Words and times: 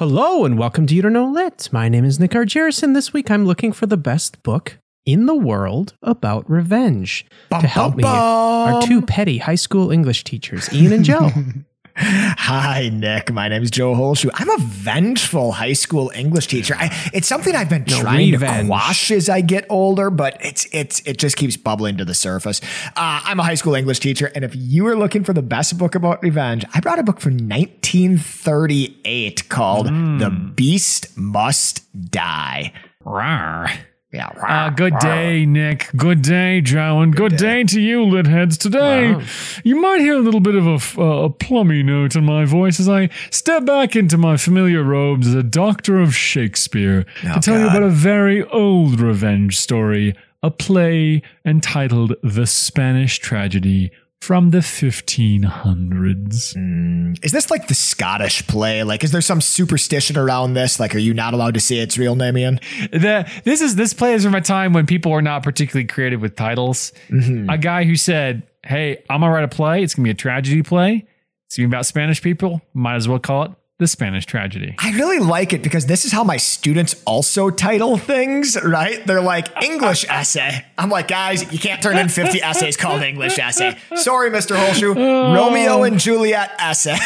Hello 0.00 0.44
and 0.44 0.58
welcome 0.58 0.88
to 0.88 0.94
You 0.96 1.02
Don't 1.02 1.12
Know 1.12 1.30
Lit. 1.30 1.68
My 1.70 1.88
name 1.88 2.04
is 2.04 2.18
Nick 2.18 2.34
Argerson. 2.34 2.94
This 2.94 3.12
week 3.12 3.30
I'm 3.30 3.46
looking 3.46 3.70
for 3.70 3.86
the 3.86 3.96
best 3.96 4.42
book 4.42 4.78
in 5.06 5.26
the 5.26 5.36
world 5.36 5.94
about 6.02 6.50
revenge. 6.50 7.24
to 7.52 7.64
help 7.68 7.94
me 7.94 8.02
are 8.02 8.82
two 8.82 9.02
petty 9.02 9.38
high 9.38 9.54
school 9.54 9.92
English 9.92 10.24
teachers, 10.24 10.68
Ian 10.74 10.94
and 10.94 11.04
Joe. 11.04 11.30
Hi, 11.96 12.90
Nick. 12.92 13.32
My 13.32 13.46
name 13.48 13.62
is 13.62 13.70
Joe 13.70 13.94
Holshoe. 13.94 14.28
I'm 14.34 14.50
a 14.50 14.58
vengeful 14.58 15.52
high 15.52 15.72
school 15.74 16.10
English 16.14 16.48
teacher. 16.48 16.74
I, 16.76 16.90
it's 17.14 17.28
something 17.28 17.54
I've 17.54 17.70
been 17.70 17.84
No, 17.88 18.00
trying 18.00 18.32
revenge. 18.32 18.62
to 18.62 18.66
quash 18.66 19.10
as 19.12 19.28
I 19.28 19.40
get 19.40 19.64
older, 19.70 20.10
but 20.10 20.36
it's 20.40 20.66
it's 20.72 21.00
it 21.06 21.18
just 21.18 21.36
keeps 21.36 21.56
bubbling 21.56 21.96
to 21.98 22.04
the 22.04 22.14
surface. 22.14 22.60
Uh, 22.96 23.20
I'm 23.24 23.38
a 23.38 23.44
high 23.44 23.54
school 23.54 23.74
English 23.76 24.00
teacher, 24.00 24.30
and 24.34 24.44
if 24.44 24.54
you 24.56 24.86
are 24.88 24.96
looking 24.96 25.22
for 25.24 25.32
the 25.32 25.42
best 25.42 25.78
book 25.78 25.94
about 25.94 26.20
revenge, 26.22 26.64
I 26.74 26.80
brought 26.80 26.98
a 26.98 27.04
book 27.04 27.20
from 27.20 27.36
1938 27.48 29.48
called 29.48 29.88
Hmm. 29.88 30.18
"The 30.18 30.30
Beast 30.30 31.16
Must 31.16 31.80
Die." 32.10 32.72
Rawr. 33.04 33.70
Yeah. 34.14 34.28
Uh, 34.28 34.70
good 34.70 34.96
day, 35.00 35.44
Nick. 35.44 35.90
Good 35.96 36.22
day, 36.22 36.60
Joe, 36.60 37.00
and 37.00 37.14
good, 37.14 37.36
day. 37.36 37.64
to 37.64 37.80
you, 37.80 38.04
lit 38.04 38.26
heads. 38.28 38.56
Today, 38.56 39.12
Wow. 39.14 39.22
you 39.64 39.74
might 39.74 40.00
hear 40.00 40.14
a 40.14 40.20
little 40.20 40.38
bit 40.40 40.54
of 40.54 40.66
a, 40.68 41.00
uh, 41.00 41.24
a 41.24 41.30
plummy 41.30 41.82
note 41.82 42.14
in 42.14 42.24
my 42.24 42.44
voice 42.44 42.78
as 42.78 42.88
I 42.88 43.08
step 43.30 43.64
back 43.64 43.96
into 43.96 44.16
my 44.16 44.36
familiar 44.36 44.84
robes 44.84 45.26
as 45.26 45.34
a 45.34 45.42
doctor 45.42 45.98
of 46.00 46.14
Shakespeare 46.14 47.04
to 47.22 47.40
tell 47.40 47.58
you 47.58 47.66
about 47.66 47.82
a 47.82 47.88
very 47.90 48.44
old 48.44 49.00
revenge 49.00 49.58
story, 49.58 50.14
a 50.44 50.50
play 50.50 51.20
entitled 51.44 52.14
The 52.22 52.46
Spanish 52.46 53.18
Tragedy 53.18 53.90
from 54.24 54.52
the 54.52 54.58
1500s. 54.58 56.56
Mm, 56.56 57.22
is 57.22 57.30
this 57.30 57.50
like 57.50 57.68
the 57.68 57.74
Scottish 57.74 58.46
play? 58.46 58.82
Like, 58.82 59.04
is 59.04 59.12
there 59.12 59.20
some 59.20 59.42
superstition 59.42 60.16
around 60.16 60.54
this? 60.54 60.80
Like, 60.80 60.94
are 60.94 60.98
you 60.98 61.12
not 61.12 61.34
allowed 61.34 61.52
to 61.54 61.60
say 61.60 61.76
its 61.76 61.98
real 61.98 62.16
name, 62.16 62.38
Ian? 62.38 62.58
the 62.90 63.30
this 63.44 63.60
is 63.60 63.76
this 63.76 63.92
play 63.92 64.14
is 64.14 64.24
from 64.24 64.34
a 64.34 64.40
time 64.40 64.72
when 64.72 64.86
people 64.86 65.12
were 65.12 65.20
not 65.20 65.42
particularly 65.42 65.86
creative 65.86 66.22
with 66.22 66.36
titles. 66.36 66.92
Mm-hmm. 67.08 67.50
A 67.50 67.58
guy 67.58 67.84
who 67.84 67.96
said, 67.96 68.44
"Hey, 68.64 69.02
I'm 69.10 69.20
gonna 69.20 69.30
write 69.30 69.44
a 69.44 69.48
play. 69.48 69.82
It's 69.82 69.94
gonna 69.94 70.04
be 70.04 70.10
a 70.10 70.14
tragedy 70.14 70.62
play. 70.62 71.06
It's 71.44 71.58
gonna 71.58 71.68
be 71.68 71.74
about 71.74 71.84
Spanish 71.84 72.22
people. 72.22 72.62
Might 72.72 72.96
as 72.96 73.06
well 73.06 73.18
call 73.18 73.42
it 73.42 73.50
the 73.78 73.86
Spanish 73.86 74.26
Tragedy." 74.26 74.74
I 74.78 74.92
really 74.92 75.18
like 75.18 75.52
it 75.52 75.62
because 75.62 75.86
this 75.86 76.04
is 76.04 76.12
how 76.12 76.24
my 76.24 76.36
students 76.36 77.00
also 77.06 77.50
title 77.50 77.96
things, 77.96 78.56
right? 78.62 79.04
They're 79.06 79.20
like 79.20 79.62
English 79.62 80.04
essay. 80.08 80.64
I'm 80.78 80.90
like, 80.90 81.08
guys, 81.08 81.52
you 81.52 81.58
can't 81.58 81.82
turn 81.82 81.96
in 81.96 82.08
50 82.08 82.42
essays 82.42 82.76
called 82.76 83.02
English 83.02 83.38
essay. 83.38 83.76
Sorry, 83.96 84.30
Mr. 84.30 84.56
Holshoe. 84.56 84.94
Romeo 84.94 85.82
and 85.82 85.98
Juliet 85.98 86.52
essay. 86.58 86.96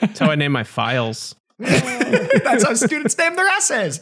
That's 0.00 0.18
how 0.18 0.30
I 0.30 0.34
name 0.34 0.52
my 0.52 0.64
files. 0.64 1.34
That's 1.58 2.64
how 2.64 2.74
students 2.74 3.16
name 3.18 3.36
their 3.36 3.48
essays. 3.48 4.00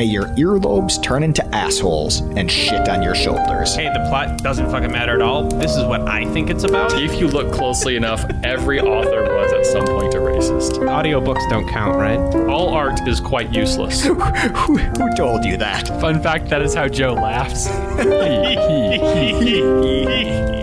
May 0.00 0.06
your 0.06 0.28
earlobes 0.28 1.02
turn 1.02 1.22
into 1.22 1.44
assholes 1.54 2.20
and 2.20 2.50
shit 2.50 2.88
on 2.88 3.02
your 3.02 3.14
shoulders. 3.14 3.74
Hey, 3.74 3.90
the 3.92 4.02
plot 4.08 4.38
doesn't 4.38 4.70
fucking 4.70 4.90
matter 4.90 5.14
at 5.14 5.20
all. 5.20 5.46
This 5.46 5.76
is 5.76 5.84
what 5.84 6.08
I 6.08 6.24
think 6.32 6.48
it's 6.48 6.64
about. 6.64 6.98
If 6.98 7.20
you 7.20 7.28
look 7.28 7.52
closely 7.52 7.96
enough, 7.96 8.24
every 8.42 8.80
author 8.80 9.24
was 9.24 9.52
at 9.52 9.66
some 9.66 9.84
point 9.84 10.14
a 10.14 10.16
racist. 10.16 10.78
Audiobooks 10.78 11.46
don't 11.50 11.68
count, 11.68 11.98
right? 11.98 12.18
All 12.48 12.70
art 12.70 13.06
is 13.06 13.20
quite 13.20 13.54
useless. 13.54 14.02
who, 14.02 14.14
who 14.14 15.16
told 15.18 15.44
you 15.44 15.58
that? 15.58 15.86
Fun 16.00 16.22
fact 16.22 16.48
that 16.48 16.62
is 16.62 16.72
how 16.72 16.88
Joe 16.88 17.12
laughs. 17.12 17.66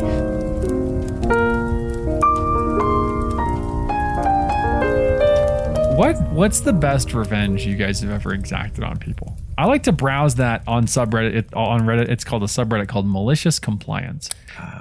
What 5.98 6.22
what's 6.30 6.60
the 6.60 6.74
best 6.74 7.16
revenge 7.16 7.66
you 7.66 7.76
guys 7.76 8.02
have 8.02 8.12
ever 8.12 8.32
exacted 8.32 8.84
on 8.84 9.00
people? 9.00 9.36
I 9.58 9.66
like 9.66 9.82
to 9.84 9.92
browse 9.92 10.36
that 10.36 10.62
on 10.68 10.86
subreddit. 10.86 11.36
It, 11.36 11.54
on 11.56 11.82
Reddit, 11.88 12.08
it's 12.08 12.24
called 12.24 12.44
a 12.44 12.46
subreddit 12.46 12.88
called 12.88 13.08
malicious 13.08 13.58
compliance, 13.58 14.30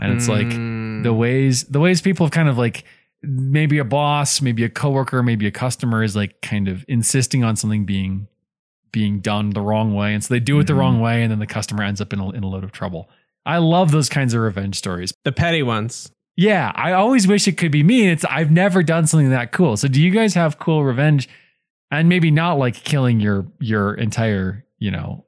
and 0.03 0.13
it's 0.13 0.29
like 0.29 0.53
hmm. 0.53 1.01
the 1.05 1.15
ways 1.15 1.65
the 1.65 1.81
ways 1.81 2.03
people 2.03 2.27
have 2.27 2.33
kind 2.33 2.51
of 2.51 2.59
like 2.59 2.85
maybe 3.23 3.79
a 3.79 3.85
boss, 3.85 4.43
maybe 4.43 4.63
a 4.63 4.69
coworker, 4.69 5.23
maybe 5.23 5.47
a 5.47 5.51
customer 5.51 6.03
is 6.03 6.15
like 6.15 6.43
kind 6.43 6.69
of 6.69 6.85
insisting 6.87 7.43
on 7.43 7.57
something 7.57 7.87
being 7.87 8.29
being 8.93 9.21
done 9.21 9.49
the 9.51 9.63
wrong 9.63 9.95
way, 9.95 10.13
and 10.13 10.23
so 10.23 10.35
they 10.35 10.41
do 10.41 10.61
it 10.61 10.67
the 10.67 10.75
hmm. 10.75 10.81
wrong 10.81 11.01
way, 11.01 11.23
and 11.23 11.33
then 11.33 11.39
the 11.39 11.47
customer 11.47 11.83
ends 11.83 12.03
up 12.03 12.13
in 12.13 12.21
a, 12.21 12.31
in 12.33 12.43
a 12.43 12.47
load 12.47 12.63
of 12.63 12.73
trouble. 12.73 13.09
I 13.47 13.57
love 13.57 13.91
those 13.91 14.11
kinds 14.11 14.35
of 14.35 14.43
revenge 14.43 14.77
stories. 14.77 15.15
The 15.25 15.33
petty 15.33 15.63
ones. 15.63 16.11
Yeah, 16.37 16.71
I 16.75 16.93
always 16.93 17.27
wish 17.27 17.49
it 17.49 17.57
could 17.57 17.73
be 17.73 17.83
me. 17.83 18.03
And 18.03 18.11
it's 18.13 18.25
I've 18.27 18.51
never 18.51 18.83
done 18.83 19.07
something 19.07 19.31
that 19.31 19.53
cool. 19.53 19.77
So 19.77 19.89
do 19.89 20.01
you 20.03 20.11
guys 20.11 20.35
have 20.35 20.59
cool 20.59 20.85
revenge? 20.85 21.29
And 21.91 22.09
maybe 22.09 22.31
not 22.31 22.55
like 22.59 22.75
killing 22.75 23.21
your 23.21 23.47
your 23.61 23.95
entire, 23.95 24.65
you 24.79 24.91
know, 24.91 25.25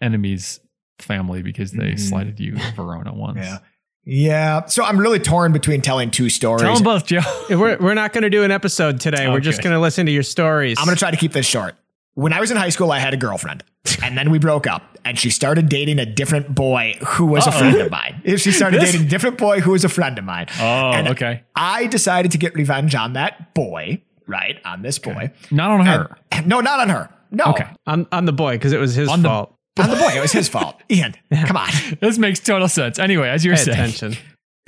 enemy's 0.00 0.60
family 0.98 1.42
because 1.42 1.72
they 1.72 1.92
Mhm. 1.92 1.98
slighted 1.98 2.40
you 2.40 2.54
in 2.54 2.74
Verona 2.74 3.12
once. 3.12 3.38
Yeah. 3.40 3.58
Yeah. 4.04 4.66
So 4.66 4.82
I'm 4.84 4.98
really 4.98 5.18
torn 5.18 5.52
between 5.52 5.82
telling 5.82 6.10
two 6.10 6.30
stories. 6.30 6.62
Tell 6.62 6.74
them 6.74 6.84
both, 6.84 7.06
Joe. 7.06 7.20
We're, 7.50 7.76
we're 7.78 7.94
not 7.94 8.12
going 8.12 8.22
to 8.22 8.30
do 8.30 8.44
an 8.44 8.50
episode 8.50 8.98
today. 9.00 9.28
We're 9.28 9.40
just 9.40 9.62
going 9.62 9.74
to 9.74 9.80
listen 9.80 10.06
to 10.06 10.12
your 10.12 10.22
stories. 10.22 10.76
I'm 10.78 10.86
going 10.86 10.96
to 10.96 10.98
try 10.98 11.10
to 11.10 11.16
keep 11.16 11.32
this 11.32 11.46
short. 11.46 11.74
When 12.20 12.34
I 12.34 12.40
was 12.40 12.50
in 12.50 12.58
high 12.58 12.68
school, 12.68 12.92
I 12.92 12.98
had 12.98 13.14
a 13.14 13.16
girlfriend, 13.16 13.64
and 14.02 14.14
then 14.18 14.30
we 14.30 14.38
broke 14.38 14.66
up, 14.66 14.98
and 15.06 15.18
she 15.18 15.30
started 15.30 15.70
dating 15.70 15.98
a 15.98 16.04
different 16.04 16.54
boy 16.54 16.98
who 17.02 17.24
was 17.24 17.46
a 17.46 17.52
friend 17.52 17.74
oh. 17.78 17.86
of 17.86 17.90
mine. 17.90 18.20
She 18.36 18.52
started 18.52 18.78
This- 18.82 18.92
dating 18.92 19.06
a 19.06 19.08
different 19.08 19.38
boy 19.38 19.60
who 19.60 19.70
was 19.70 19.86
a 19.86 19.88
friend 19.88 20.18
of 20.18 20.24
mine. 20.24 20.46
Oh, 20.60 20.90
And 20.92 21.08
okay. 21.08 21.44
I 21.56 21.86
decided 21.86 22.32
to 22.32 22.38
get 22.38 22.54
revenge 22.54 22.94
on 22.94 23.14
that 23.14 23.54
boy, 23.54 24.02
right? 24.26 24.58
On 24.66 24.82
this 24.82 24.98
boy. 24.98 25.30
Not 25.50 25.70
on 25.70 25.86
her. 25.86 26.18
And- 26.30 26.46
no, 26.46 26.60
not 26.60 26.78
on 26.80 26.90
her. 26.90 27.08
No. 27.30 27.44
Okay. 27.46 27.66
on, 27.86 28.06
on 28.12 28.26
the 28.26 28.32
boy 28.34 28.52
because 28.56 28.74
it 28.74 28.78
was 28.80 28.94
his 28.94 29.08
On 29.08 29.22
the- 29.22 29.28
fault. 29.30 29.54
On 29.78 29.88
the 29.88 29.96
boy. 29.96 30.10
It 30.14 30.20
was 30.20 30.32
his 30.32 30.46
fault. 30.46 30.76
Ian, 30.90 31.14
come 31.46 31.56
on. 31.56 31.70
This 32.02 32.18
makes 32.18 32.38
total 32.40 32.68
sense. 32.68 32.98
Anyway, 32.98 33.30
as 33.30 33.46
you 33.46 33.52
were 33.52 33.56
Pay 33.56 33.62
saying. 33.64 33.78
attention. 33.78 34.16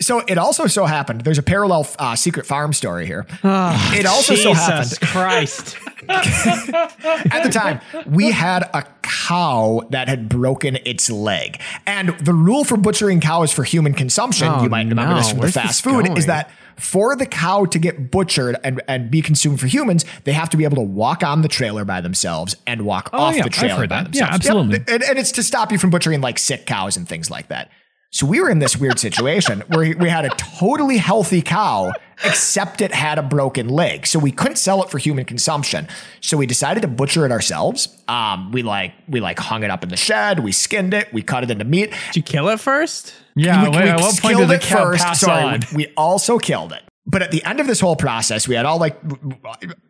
So 0.00 0.20
it 0.20 0.38
also 0.38 0.66
so 0.66 0.86
happened, 0.86 1.20
there's 1.20 1.38
a 1.38 1.42
parallel 1.42 1.86
uh, 1.98 2.16
secret 2.16 2.46
farm 2.46 2.72
story 2.72 3.06
here. 3.06 3.26
it 3.44 4.06
also 4.06 4.34
so 4.34 4.50
Jesus 4.54 4.98
happened. 4.98 5.00
Christ. 5.02 5.76
At 6.08 7.42
the 7.44 7.50
time, 7.52 7.80
we 8.06 8.32
had 8.32 8.68
a 8.74 8.84
cow 9.02 9.86
that 9.90 10.08
had 10.08 10.28
broken 10.28 10.76
its 10.84 11.10
leg. 11.10 11.60
And 11.86 12.08
the 12.18 12.32
rule 12.32 12.64
for 12.64 12.76
butchering 12.76 13.20
cows 13.20 13.52
for 13.52 13.62
human 13.64 13.94
consumption, 13.94 14.48
Oh, 14.48 14.62
you 14.64 14.68
might 14.68 14.88
remember 14.88 15.12
no. 15.12 15.16
this 15.18 15.30
from 15.30 15.38
Where's 15.40 15.54
the 15.54 15.60
fast 15.60 15.84
food, 15.84 16.06
going? 16.06 16.16
is 16.16 16.26
that 16.26 16.50
for 16.76 17.14
the 17.14 17.26
cow 17.26 17.66
to 17.66 17.78
get 17.78 18.10
butchered 18.10 18.56
and, 18.64 18.82
and 18.88 19.10
be 19.10 19.22
consumed 19.22 19.60
for 19.60 19.66
humans, 19.68 20.04
they 20.24 20.32
have 20.32 20.50
to 20.50 20.56
be 20.56 20.64
able 20.64 20.76
to 20.76 20.82
walk 20.82 21.22
on 21.22 21.42
the 21.42 21.48
trailer 21.48 21.84
by 21.84 22.00
themselves 22.00 22.56
and 22.66 22.82
walk 22.82 23.10
Oh, 23.12 23.18
off 23.18 23.36
yeah, 23.36 23.44
the 23.44 23.50
trailer 23.50 23.86
by 23.86 24.02
that. 24.04 24.14
Yeah, 24.16 24.28
absolutely. 24.32 24.78
Yep. 24.78 24.88
And, 24.88 25.02
and 25.04 25.18
it's 25.18 25.32
to 25.32 25.42
stop 25.42 25.70
you 25.70 25.78
from 25.78 25.90
butchering 25.90 26.20
like 26.20 26.38
sick 26.38 26.66
cows 26.66 26.96
and 26.96 27.06
things 27.08 27.30
like 27.30 27.48
that. 27.48 27.70
So 28.12 28.26
we 28.26 28.40
were 28.40 28.50
in 28.50 28.58
this 28.58 28.76
weird 28.76 28.98
situation 28.98 29.60
where 29.68 29.96
we 29.96 30.08
had 30.08 30.26
a 30.26 30.28
totally 30.30 30.98
healthy 30.98 31.40
cow, 31.40 31.92
except 32.24 32.82
it 32.82 32.92
had 32.92 33.18
a 33.18 33.22
broken 33.22 33.68
leg. 33.68 34.06
So 34.06 34.18
we 34.18 34.30
couldn't 34.30 34.56
sell 34.56 34.82
it 34.82 34.90
for 34.90 34.98
human 34.98 35.24
consumption. 35.24 35.88
So 36.20 36.36
we 36.36 36.46
decided 36.46 36.82
to 36.82 36.88
butcher 36.88 37.24
it 37.24 37.32
ourselves. 37.32 37.88
Um, 38.08 38.52
we 38.52 38.62
like 38.62 38.92
we 39.08 39.20
like 39.20 39.38
hung 39.38 39.64
it 39.64 39.70
up 39.70 39.82
in 39.82 39.88
the 39.88 39.96
shed. 39.96 40.40
We 40.40 40.52
skinned 40.52 40.92
it. 40.92 41.12
We 41.12 41.22
cut 41.22 41.42
it 41.42 41.50
into 41.50 41.64
meat. 41.64 41.92
Did 42.08 42.16
you 42.16 42.22
kill 42.22 42.48
it 42.50 42.60
first? 42.60 43.14
Yeah, 43.34 43.64
we, 43.64 43.70
wait, 43.70 43.84
we 43.84 43.88
at 43.88 44.00
what 44.00 44.20
point 44.20 44.36
killed 44.36 44.50
did 44.50 44.60
the 44.60 44.64
it 44.66 44.68
cow 44.68 44.84
first. 44.84 45.04
pass 45.04 45.20
Sorry, 45.20 45.42
on? 45.44 45.60
We, 45.72 45.86
we 45.86 45.92
also 45.96 46.38
killed 46.38 46.72
it. 46.74 46.82
But 47.04 47.20
at 47.22 47.32
the 47.32 47.42
end 47.44 47.58
of 47.58 47.66
this 47.66 47.80
whole 47.80 47.96
process, 47.96 48.46
we 48.46 48.54
had 48.54 48.64
all 48.64 48.78
like 48.78 48.96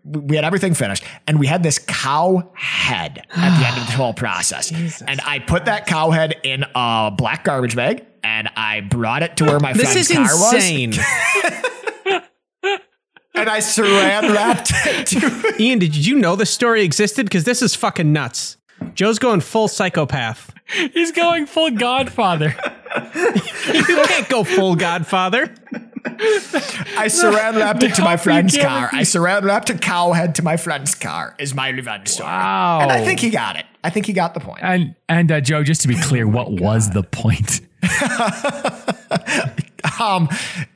we 0.02 0.34
had 0.36 0.44
everything 0.46 0.72
finished, 0.72 1.04
and 1.26 1.38
we 1.38 1.46
had 1.46 1.62
this 1.62 1.78
cow 1.78 2.50
head 2.54 3.26
at 3.36 3.60
the 3.60 3.66
end 3.66 3.78
of 3.78 3.86
the 3.86 3.92
whole 3.96 4.14
process. 4.14 4.72
And 5.06 5.20
I 5.20 5.38
put 5.38 5.66
that 5.66 5.86
cow 5.86 6.10
head 6.10 6.36
in 6.42 6.64
a 6.74 7.12
black 7.14 7.44
garbage 7.44 7.76
bag, 7.76 8.06
and 8.24 8.48
I 8.56 8.80
brought 8.80 9.22
it 9.22 9.36
to 9.36 9.44
where 9.44 9.60
my 9.60 9.74
This 9.74 9.92
friend's 9.92 10.10
is 10.10 10.16
car 10.16 10.54
insane. 10.54 10.90
was, 10.92 10.98
and 13.34 13.48
I 13.48 13.58
saran 13.58 14.34
wrapped 14.34 14.70
it. 14.72 15.06
To, 15.08 15.54
Ian, 15.62 15.78
did 15.80 15.94
you 15.94 16.16
know 16.16 16.34
this 16.34 16.50
story 16.50 16.82
existed? 16.82 17.26
Because 17.26 17.44
this 17.44 17.60
is 17.60 17.74
fucking 17.74 18.10
nuts. 18.10 18.56
Joe's 18.94 19.18
going 19.18 19.40
full 19.40 19.68
psychopath. 19.68 20.52
He's 20.92 21.12
going 21.12 21.44
full 21.46 21.70
Godfather. 21.72 22.56
You 23.72 23.82
can't 24.04 24.28
go 24.28 24.44
full 24.44 24.76
Godfather. 24.76 25.54
I 26.04 27.06
saran 27.06 27.56
wrapped 27.56 27.82
it 27.82 27.94
to 27.96 28.02
my 28.02 28.16
friend's 28.16 28.56
car. 28.56 28.88
I 28.92 29.02
saran 29.02 29.42
wrapped 29.42 29.70
a 29.70 29.74
cow 29.74 30.12
head 30.12 30.34
to 30.36 30.42
my 30.42 30.56
friend's 30.56 30.94
car. 30.94 31.34
Is 31.38 31.54
my 31.54 31.68
revenge 31.68 32.08
story. 32.08 32.28
Wow. 32.28 32.80
And 32.82 32.92
I 32.92 33.04
think 33.04 33.20
he 33.20 33.30
got 33.30 33.56
it. 33.56 33.66
I 33.84 33.90
think 33.90 34.06
he 34.06 34.12
got 34.12 34.34
the 34.34 34.40
point. 34.40 34.60
And 34.62 34.94
and 35.08 35.30
uh, 35.30 35.40
Joe, 35.40 35.62
just 35.62 35.82
to 35.82 35.88
be 35.88 35.96
clear, 35.96 36.26
what 36.26 36.52
was 36.60 36.90
the 36.90 37.02
point? 37.02 37.60
um 40.00 40.28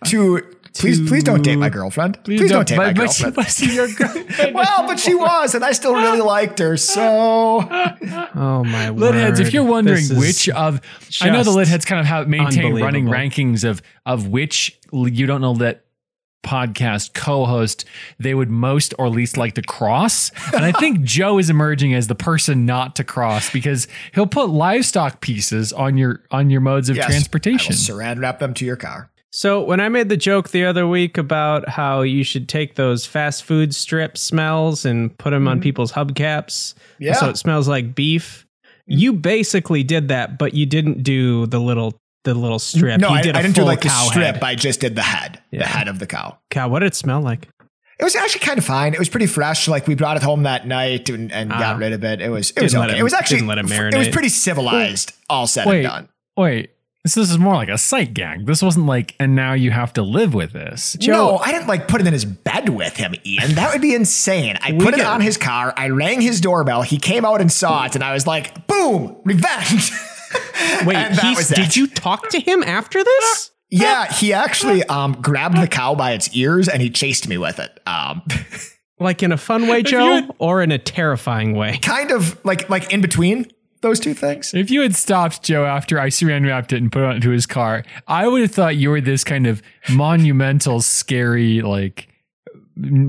to 0.07 0.56
please 0.79 1.01
please 1.09 1.25
don't 1.25 1.43
date 1.43 1.57
my 1.57 1.69
girlfriend. 1.69 2.23
Please, 2.25 2.51
don't, 2.51 2.67
date 2.67 2.77
my 2.77 2.93
but, 2.93 2.97
but 2.97 3.13
she 3.13 3.25
girlfriend. 3.25 3.37
wasn't 3.37 3.73
your 3.73 3.89
girlfriend. 3.95 4.55
well, 4.55 4.87
but 4.87 4.99
she 5.01 5.15
was, 5.15 5.55
and 5.55 5.65
I 5.65 5.73
still 5.73 5.95
really 5.95 6.21
liked 6.21 6.59
her. 6.59 6.77
So 6.77 7.03
Oh 8.35 8.65
my 8.65 8.91
Lit 8.91 9.15
heads, 9.15 9.41
if 9.41 9.53
you're 9.53 9.65
wondering 9.65 10.05
which 10.11 10.49
of, 10.49 10.81
I 11.21 11.31
know 11.31 11.39
the 11.39 11.45
just 11.45 11.57
lit 11.57 11.69
heads 11.69 11.85
kind 11.85 12.01
of 12.01 12.07
have 12.07 12.29
maintain 12.29 12.75
running 12.81 13.07
rankings 13.07 13.69
of 13.69 13.83
of 14.05 14.29
which 14.29 14.79
you 14.93 15.27
don't 15.27 15.41
know 15.41 15.55
that 15.55 15.83
podcast 16.45 17.13
co-host 17.13 17.85
they 18.21 18.33
would 18.33 18.49
most 18.49 18.95
or 19.01 19.09
least 19.09 19.37
like 19.37 19.55
to 19.55 19.63
cross. 19.63 20.31
And 20.55 20.65
I 20.65 20.71
think 20.71 21.01
Joe 21.03 21.39
is 21.39 21.51
emerging 21.51 21.93
as 21.93 22.07
the 22.07 22.15
person 22.15 22.65
not 22.65 22.95
to 22.97 23.05
cross 23.05 23.51
because 23.51 23.89
he'll 24.15 24.29
put 24.29 24.49
livestock 24.51 25.21
pieces 25.21 25.73
on 25.73 25.97
your 25.97 26.23
on 26.31 26.49
your 26.51 26.61
modes 26.61 26.89
of 26.89 26.95
Yes, 26.97 27.07
transportation. 27.07 27.75
I 27.75 27.93
will 27.95 28.01
saran 28.01 28.21
wrap 28.21 28.39
them 28.39 28.55
to 28.55 28.65
your 28.65 28.77
car. 28.77 29.11
So 29.33 29.63
when 29.63 29.81
I 29.81 29.89
made 29.89 30.09
the 30.09 30.17
joke 30.17 30.51
the 30.51 30.65
other 30.65 30.87
week 30.87 31.19
about 31.19 31.69
how 31.69 32.03
you 32.03 32.25
should 32.25 32.49
take 32.49 32.77
those 32.77 33.05
fast 33.05 33.45
food 33.45 33.75
strip 33.75 34.17
smells 34.17 34.85
and 34.87 35.17
put 35.19 35.31
them 35.31 35.47
on 35.49 35.61
people's 35.61 35.93
hubcaps, 35.93 36.75
Yeah. 36.99 37.13
so 37.15 37.29
it 37.29 37.37
smells 37.37 37.69
like 37.69 37.95
beef. 37.95 38.47
You 38.87 39.13
basically 39.13 39.83
did 39.83 40.09
that, 40.09 40.39
but 40.39 40.55
you 40.55 40.65
didn't 40.65 41.03
do 41.03 41.47
the 41.47 41.59
little 41.59 41.99
the 42.25 42.35
little 42.35 42.59
strip. 42.59 43.01
No, 43.01 43.09
you 43.11 43.15
I, 43.15 43.19
I 43.19 43.23
did 43.23 43.37
a 43.37 43.43
didn't 43.43 43.55
do 43.55 43.63
like 43.63 43.83
the 43.83 43.89
cow 43.89 44.07
strip. 44.11 44.35
head. 44.37 44.43
I 44.45 44.55
just 44.57 44.81
did 44.81 44.97
the 44.97 45.03
head, 45.03 45.41
Yeah. 45.53 45.61
the 45.61 45.67
head 45.67 45.87
of 45.89 45.99
the 46.01 46.07
cow. 46.09 46.39
Cow, 46.51 46.69
what 46.69 46.81
did 46.81 46.87
it 46.87 46.95
smell 46.97 47.21
like? 47.21 47.49
It 48.01 48.05
was 48.05 48.17
actually 48.17 48.41
kind 48.41 48.59
of 48.59 48.65
fine. 48.65 48.95
It 48.95 48.99
was 48.99 49.09
pretty 49.09 49.27
fresh. 49.27 49.69
Like 49.69 49.87
we 49.87 49.95
brought 49.95 50.17
it 50.17 50.23
home 50.25 50.43
that 50.43 50.67
night 50.67 51.09
and, 51.09 51.31
and 51.33 51.53
Ah. 51.53 51.59
got 51.59 51.79
rid 51.79 51.93
of 51.93 52.03
it. 52.05 52.21
It 52.21 52.29
was 52.31 52.51
it 52.51 52.63
was 52.63 52.75
okay. 52.75 52.93
it- 52.95 52.99
it 52.99 53.03
was 53.05 53.13
actually 53.15 53.47
it 53.49 53.59
It 53.95 53.97
was 53.99 54.09
pretty 54.09 54.29
civilized. 54.29 55.13
all 55.31 55.47
said 55.47 55.67
Wait. 55.67 55.79
and 55.79 55.85
done. 55.87 56.09
Wait, 56.37 56.71
this, 57.07 57.15
this 57.15 57.31
is 57.31 57.39
more 57.39 57.55
like 57.55 57.69
a 57.69 57.79
sight 57.79 58.15
gag. 58.15 58.47
This 58.47 58.63
wasn't 58.63 58.87
like, 58.87 59.15
and 59.21 59.37
now 59.37 59.53
you 59.53 59.71
have 59.71 59.93
to 59.93 60.03
live 60.03 60.35
with 60.35 60.53
this. 60.53 60.97
no, 61.07 61.39
I 61.39 61.53
didn't 61.53 61.69
like 61.69 61.87
put 61.87 62.01
it 62.01 62.07
in 62.09 62.13
his 62.13 62.25
bed 62.25 62.69
with 62.69 62.97
him, 62.97 63.15
Ian. 63.25 63.55
That 63.55 63.73
would 63.73 63.81
be 63.81 63.95
insane. 63.95 64.57
I 64.61 64.73
put 64.73 64.95
it 64.95 65.07
on 65.07 65.21
his 65.21 65.37
car. 65.37 65.73
I 65.77 65.91
rang 65.91 66.21
his 66.21 66.41
doorbell. 66.41 66.83
He 66.83 66.99
came 66.99 67.25
out 67.25 67.41
and 67.41 67.51
saw 67.53 67.85
it, 67.85 67.95
and 67.95 68.03
I 68.03 68.13
was 68.13 68.27
like, 68.27 68.67
"Boom, 68.67 69.17
revenge!" 69.25 69.93
Wait, 70.85 70.97
he's, 71.21 71.37
was 71.37 71.49
did 71.51 71.77
you 71.77 71.87
talk 71.87 72.29
to 72.31 72.41
him 72.41 72.65
after 72.65 73.03
this? 73.05 73.53
yeah, 73.71 74.13
he 74.13 74.33
actually 74.33 74.83
um, 74.85 75.13
grabbed 75.23 75.57
the 75.61 75.69
cow 75.69 75.95
by 75.95 76.13
its 76.13 76.35
ears 76.35 76.69
and 76.69 76.83
he 76.83 76.91
chased 76.91 77.29
me 77.29 77.39
with 77.39 77.61
it. 77.61 77.81
Um, 77.87 78.23
Like 78.99 79.23
in 79.23 79.31
a 79.31 79.37
fun 79.37 79.69
way, 79.69 79.83
Joe, 79.83 80.15
had- 80.15 80.31
or 80.39 80.63
in 80.63 80.73
a 80.73 80.79
terrifying 80.79 81.55
way? 81.55 81.77
kind 81.83 82.11
of 82.11 82.43
like 82.47 82.71
like 82.71 82.95
in 82.95 83.03
between 83.03 83.47
those 83.81 84.01
two 84.01 84.15
things. 84.15 84.53
If 84.55 84.71
you 84.71 84.83
had 84.83 84.95
stopped 84.97 85.43
Joe 85.43 85.65
after 85.65 85.99
I 86.01 86.09
saran 86.09 86.47
wrapped 86.47 86.73
it 86.73 86.79
and 86.79 86.91
put 86.91 87.03
it 87.03 87.07
onto 87.07 87.31
his 87.31 87.47
car, 87.47 87.85
I 88.09 88.27
would 88.29 88.41
have 88.43 88.51
thought 88.53 88.77
you 88.77 88.91
were 88.91 89.01
this 89.01 89.25
kind 89.25 89.47
of 89.47 89.63
monumental, 89.91 90.81
scary, 90.81 91.63
like 91.63 92.09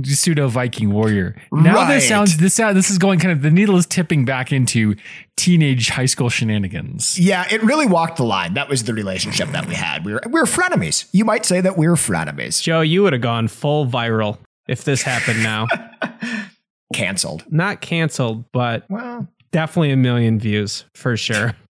pseudo 0.04 0.48
Viking 0.48 0.92
warrior. 0.94 1.36
Now 1.52 1.76
Right. 1.76 1.96
this 1.96 2.08
sounds 2.08 2.38
this 2.38 2.54
sound 2.54 2.78
this 2.78 2.90
is 2.90 2.98
going 2.98 3.20
kind 3.20 3.34
of 3.34 3.42
the 3.42 3.52
needle 3.52 3.76
is 3.76 3.86
tipping 3.86 4.24
back 4.24 4.54
into 4.54 4.96
teenage 5.36 5.90
high 5.90 6.06
school 6.06 6.30
shenanigans. 6.30 7.20
Yeah, 7.20 7.46
it 7.52 7.62
really 7.64 7.86
walked 7.86 8.16
the 8.16 8.24
line. 8.24 8.54
That 8.54 8.70
was 8.70 8.86
the 8.86 8.94
relationship 8.94 9.50
that 9.50 9.68
we 9.68 9.76
had. 9.76 10.06
We 10.06 10.14
were 10.14 10.22
we 10.26 10.40
were 10.40 10.46
frenemies. 10.46 11.08
You 11.12 11.26
might 11.26 11.46
say 11.46 11.60
that 11.60 11.78
we 11.78 11.88
were 11.88 11.96
frenemies. 11.96 12.62
Joe, 12.62 12.80
you 12.82 13.04
would 13.04 13.12
have 13.12 13.22
gone 13.22 13.50
full 13.50 13.86
viral 13.86 14.38
if 14.70 14.86
this 14.86 15.02
happened 15.02 15.44
now. 15.44 15.68
Canceled. 16.94 17.44
Not 17.52 17.82
canceled, 17.82 18.46
but 18.54 18.86
Well, 18.90 19.28
definitely 19.52 19.92
a 19.92 19.98
million 19.98 20.40
views 20.40 20.86
for 20.96 21.16
sure. 21.18 21.56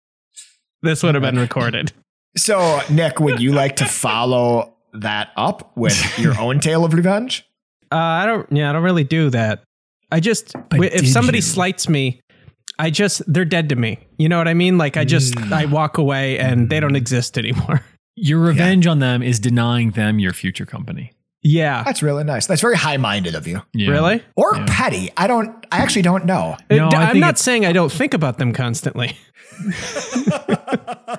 This 0.82 1.02
would 1.02 1.14
have 1.14 1.22
been 1.22 1.38
recorded. 1.38 1.92
so 2.36 2.78
Nick, 2.90 3.18
would 3.18 3.40
you 3.40 3.52
like 3.52 3.76
to 3.76 3.86
follow 3.86 4.74
that 4.92 5.30
up 5.34 5.74
with 5.78 6.18
your 6.18 6.38
own 6.40 6.60
tale 6.60 6.84
of 6.84 6.92
revenge? 6.92 7.42
Uh, 7.90 7.96
I 7.96 8.26
don't. 8.26 8.46
Yeah, 8.52 8.68
I 8.68 8.74
don't 8.74 8.82
really 8.82 9.02
do 9.04 9.30
that. 9.30 9.62
I 10.12 10.20
just 10.20 10.52
But 10.68 10.80
if 10.92 11.08
somebody 11.08 11.38
you? 11.38 11.42
slights 11.42 11.88
me, 11.88 12.20
I 12.78 12.90
just 12.90 13.22
they're 13.32 13.46
dead 13.46 13.70
to 13.70 13.76
me. 13.76 13.98
You 14.18 14.28
know 14.28 14.36
what 14.36 14.46
I 14.46 14.52
mean? 14.52 14.76
Like 14.76 14.98
I 14.98 15.06
just 15.06 15.34
Mm. 15.36 15.52
I 15.52 15.64
walk 15.64 15.96
away 15.96 16.38
and 16.38 16.68
they 16.68 16.80
don't 16.80 16.96
exist 16.96 17.38
anymore. 17.42 17.80
Your 18.14 18.40
revenge 18.40 18.86
on 18.86 18.98
them 18.98 19.22
is 19.22 19.40
denying 19.40 19.92
them 19.92 20.18
your 20.18 20.34
future 20.34 20.66
company. 20.66 21.12
Yeah. 21.46 21.82
That's 21.84 22.02
really 22.02 22.24
nice. 22.24 22.46
That's 22.46 22.62
very 22.62 22.76
high-minded 22.76 23.34
of 23.34 23.46
you. 23.46 23.60
Yeah. 23.74 23.90
Really? 23.90 24.22
Or 24.34 24.54
petty. 24.64 25.10
I 25.16 25.26
don't 25.26 25.64
I 25.70 25.78
actually 25.78 26.02
don't 26.02 26.24
know. 26.24 26.56
No, 26.70 26.88
I 26.88 27.10
I'm 27.10 27.20
not 27.20 27.38
saying 27.38 27.66
I 27.66 27.72
don't 27.72 27.92
think 27.92 28.14
about 28.14 28.38
them 28.38 28.52
constantly. 28.54 29.16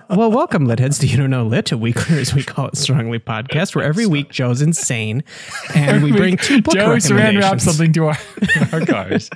well, 0.10 0.31
welcome, 0.31 0.68
Litheads, 0.68 1.00
to 1.00 1.07
You 1.07 1.18
Don't 1.18 1.30
Know 1.30 1.45
Lit, 1.45 1.72
a 1.72 1.77
weekly, 1.77 2.18
as 2.19 2.33
we 2.33 2.44
call 2.44 2.68
it, 2.68 2.77
strongly 2.77 3.19
podcast, 3.19 3.75
where 3.75 3.86
every 3.86 4.06
week 4.06 4.30
Joe's 4.30 4.62
insane 4.62 5.24
and 5.74 6.04
we 6.04 6.12
bring 6.12 6.38
two 6.38 6.62
book 6.62 6.74
Joe 6.74 6.89
saran 6.95 7.38
recommendations. 7.38 7.44
wrap 7.44 7.60
something 7.62 7.94
to 7.94 8.06
our, 8.07 8.18
our 8.74 8.86
cars. 8.86 9.30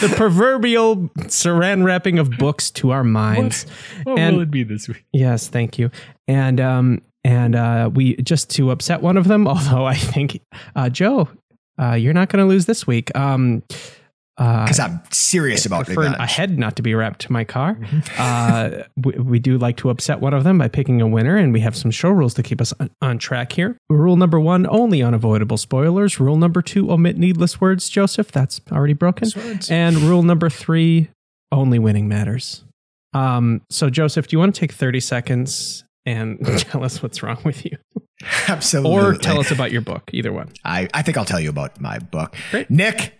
The 0.00 0.12
proverbial 0.16 0.96
saran 1.26 1.84
wrapping 1.84 2.18
of 2.18 2.30
books 2.38 2.70
to 2.72 2.90
our 2.90 3.04
minds. 3.04 3.66
What 4.04 4.18
And- 4.18 4.36
will 4.36 4.42
it 4.44 4.50
be 4.50 4.62
this 4.62 4.88
week? 4.88 5.04
Yes, 5.12 5.48
thank 5.48 5.78
you. 5.78 5.90
And 6.26 6.60
um 6.60 7.02
and 7.28 7.54
uh 7.54 7.90
we 7.92 8.16
just 8.16 8.48
to 8.50 8.70
upset 8.70 9.02
one 9.02 9.16
of 9.18 9.28
them, 9.28 9.46
although 9.52 9.84
I 9.84 9.94
think 9.94 10.40
uh 10.74 10.88
Joe, 10.88 11.28
uh 11.80 11.92
you're 11.92 12.14
not 12.14 12.30
going 12.30 12.42
to 12.42 12.48
lose 12.48 12.66
this 12.66 12.86
week. 12.86 13.14
Um 13.14 13.62
uh 14.38 14.64
Because 14.64 14.80
I'm 14.80 15.00
serious 15.10 15.66
about 15.66 15.86
for 15.86 16.04
a 16.04 16.26
head 16.26 16.58
not 16.58 16.76
to 16.76 16.82
be 16.82 16.94
wrapped 16.94 17.20
to 17.22 17.32
my 17.32 17.44
car. 17.44 17.78
Uh, 18.16 18.84
we, 18.96 19.12
we 19.12 19.38
do 19.40 19.58
like 19.58 19.76
to 19.78 19.90
upset 19.90 20.20
one 20.20 20.32
of 20.32 20.44
them 20.44 20.58
by 20.58 20.68
picking 20.68 21.00
a 21.00 21.08
winner, 21.08 21.36
and 21.36 21.52
we 21.52 21.58
have 21.60 21.76
some 21.76 21.90
show 21.90 22.08
rules 22.10 22.34
to 22.34 22.42
keep 22.44 22.60
us 22.60 22.72
on, 22.78 22.88
on 23.02 23.18
track 23.18 23.52
here. 23.52 23.76
Rule 23.90 24.16
number 24.16 24.38
one: 24.38 24.66
only 24.70 25.02
unavoidable 25.02 25.56
spoilers. 25.56 26.20
Rule 26.20 26.36
number 26.36 26.62
two: 26.62 26.90
omit 26.90 27.18
needless 27.18 27.60
words. 27.60 27.88
Joseph, 27.88 28.30
that's 28.30 28.60
already 28.70 28.94
broken. 28.94 29.28
And 29.70 29.96
rule 29.98 30.22
number 30.22 30.48
three: 30.48 31.08
only 31.50 31.80
winning 31.80 32.06
matters. 32.08 32.64
Um, 33.12 33.62
so, 33.70 33.90
Joseph, 33.90 34.28
do 34.28 34.36
you 34.36 34.38
want 34.38 34.54
to 34.54 34.60
take 34.60 34.72
thirty 34.72 35.00
seconds 35.00 35.82
and 36.08 36.44
tell 36.58 36.84
us 36.84 37.02
what's 37.02 37.22
wrong 37.22 37.38
with 37.44 37.64
you, 37.64 37.76
Absolutely. 38.48 38.92
or 38.92 39.14
tell 39.14 39.38
us 39.38 39.50
about 39.50 39.70
your 39.70 39.82
book? 39.82 40.10
Either 40.12 40.32
one. 40.32 40.50
I, 40.64 40.88
I 40.94 41.02
think 41.02 41.16
I'll 41.16 41.24
tell 41.24 41.40
you 41.40 41.50
about 41.50 41.80
my 41.80 41.98
book. 41.98 42.34
Great. 42.50 42.70
Nick, 42.70 43.18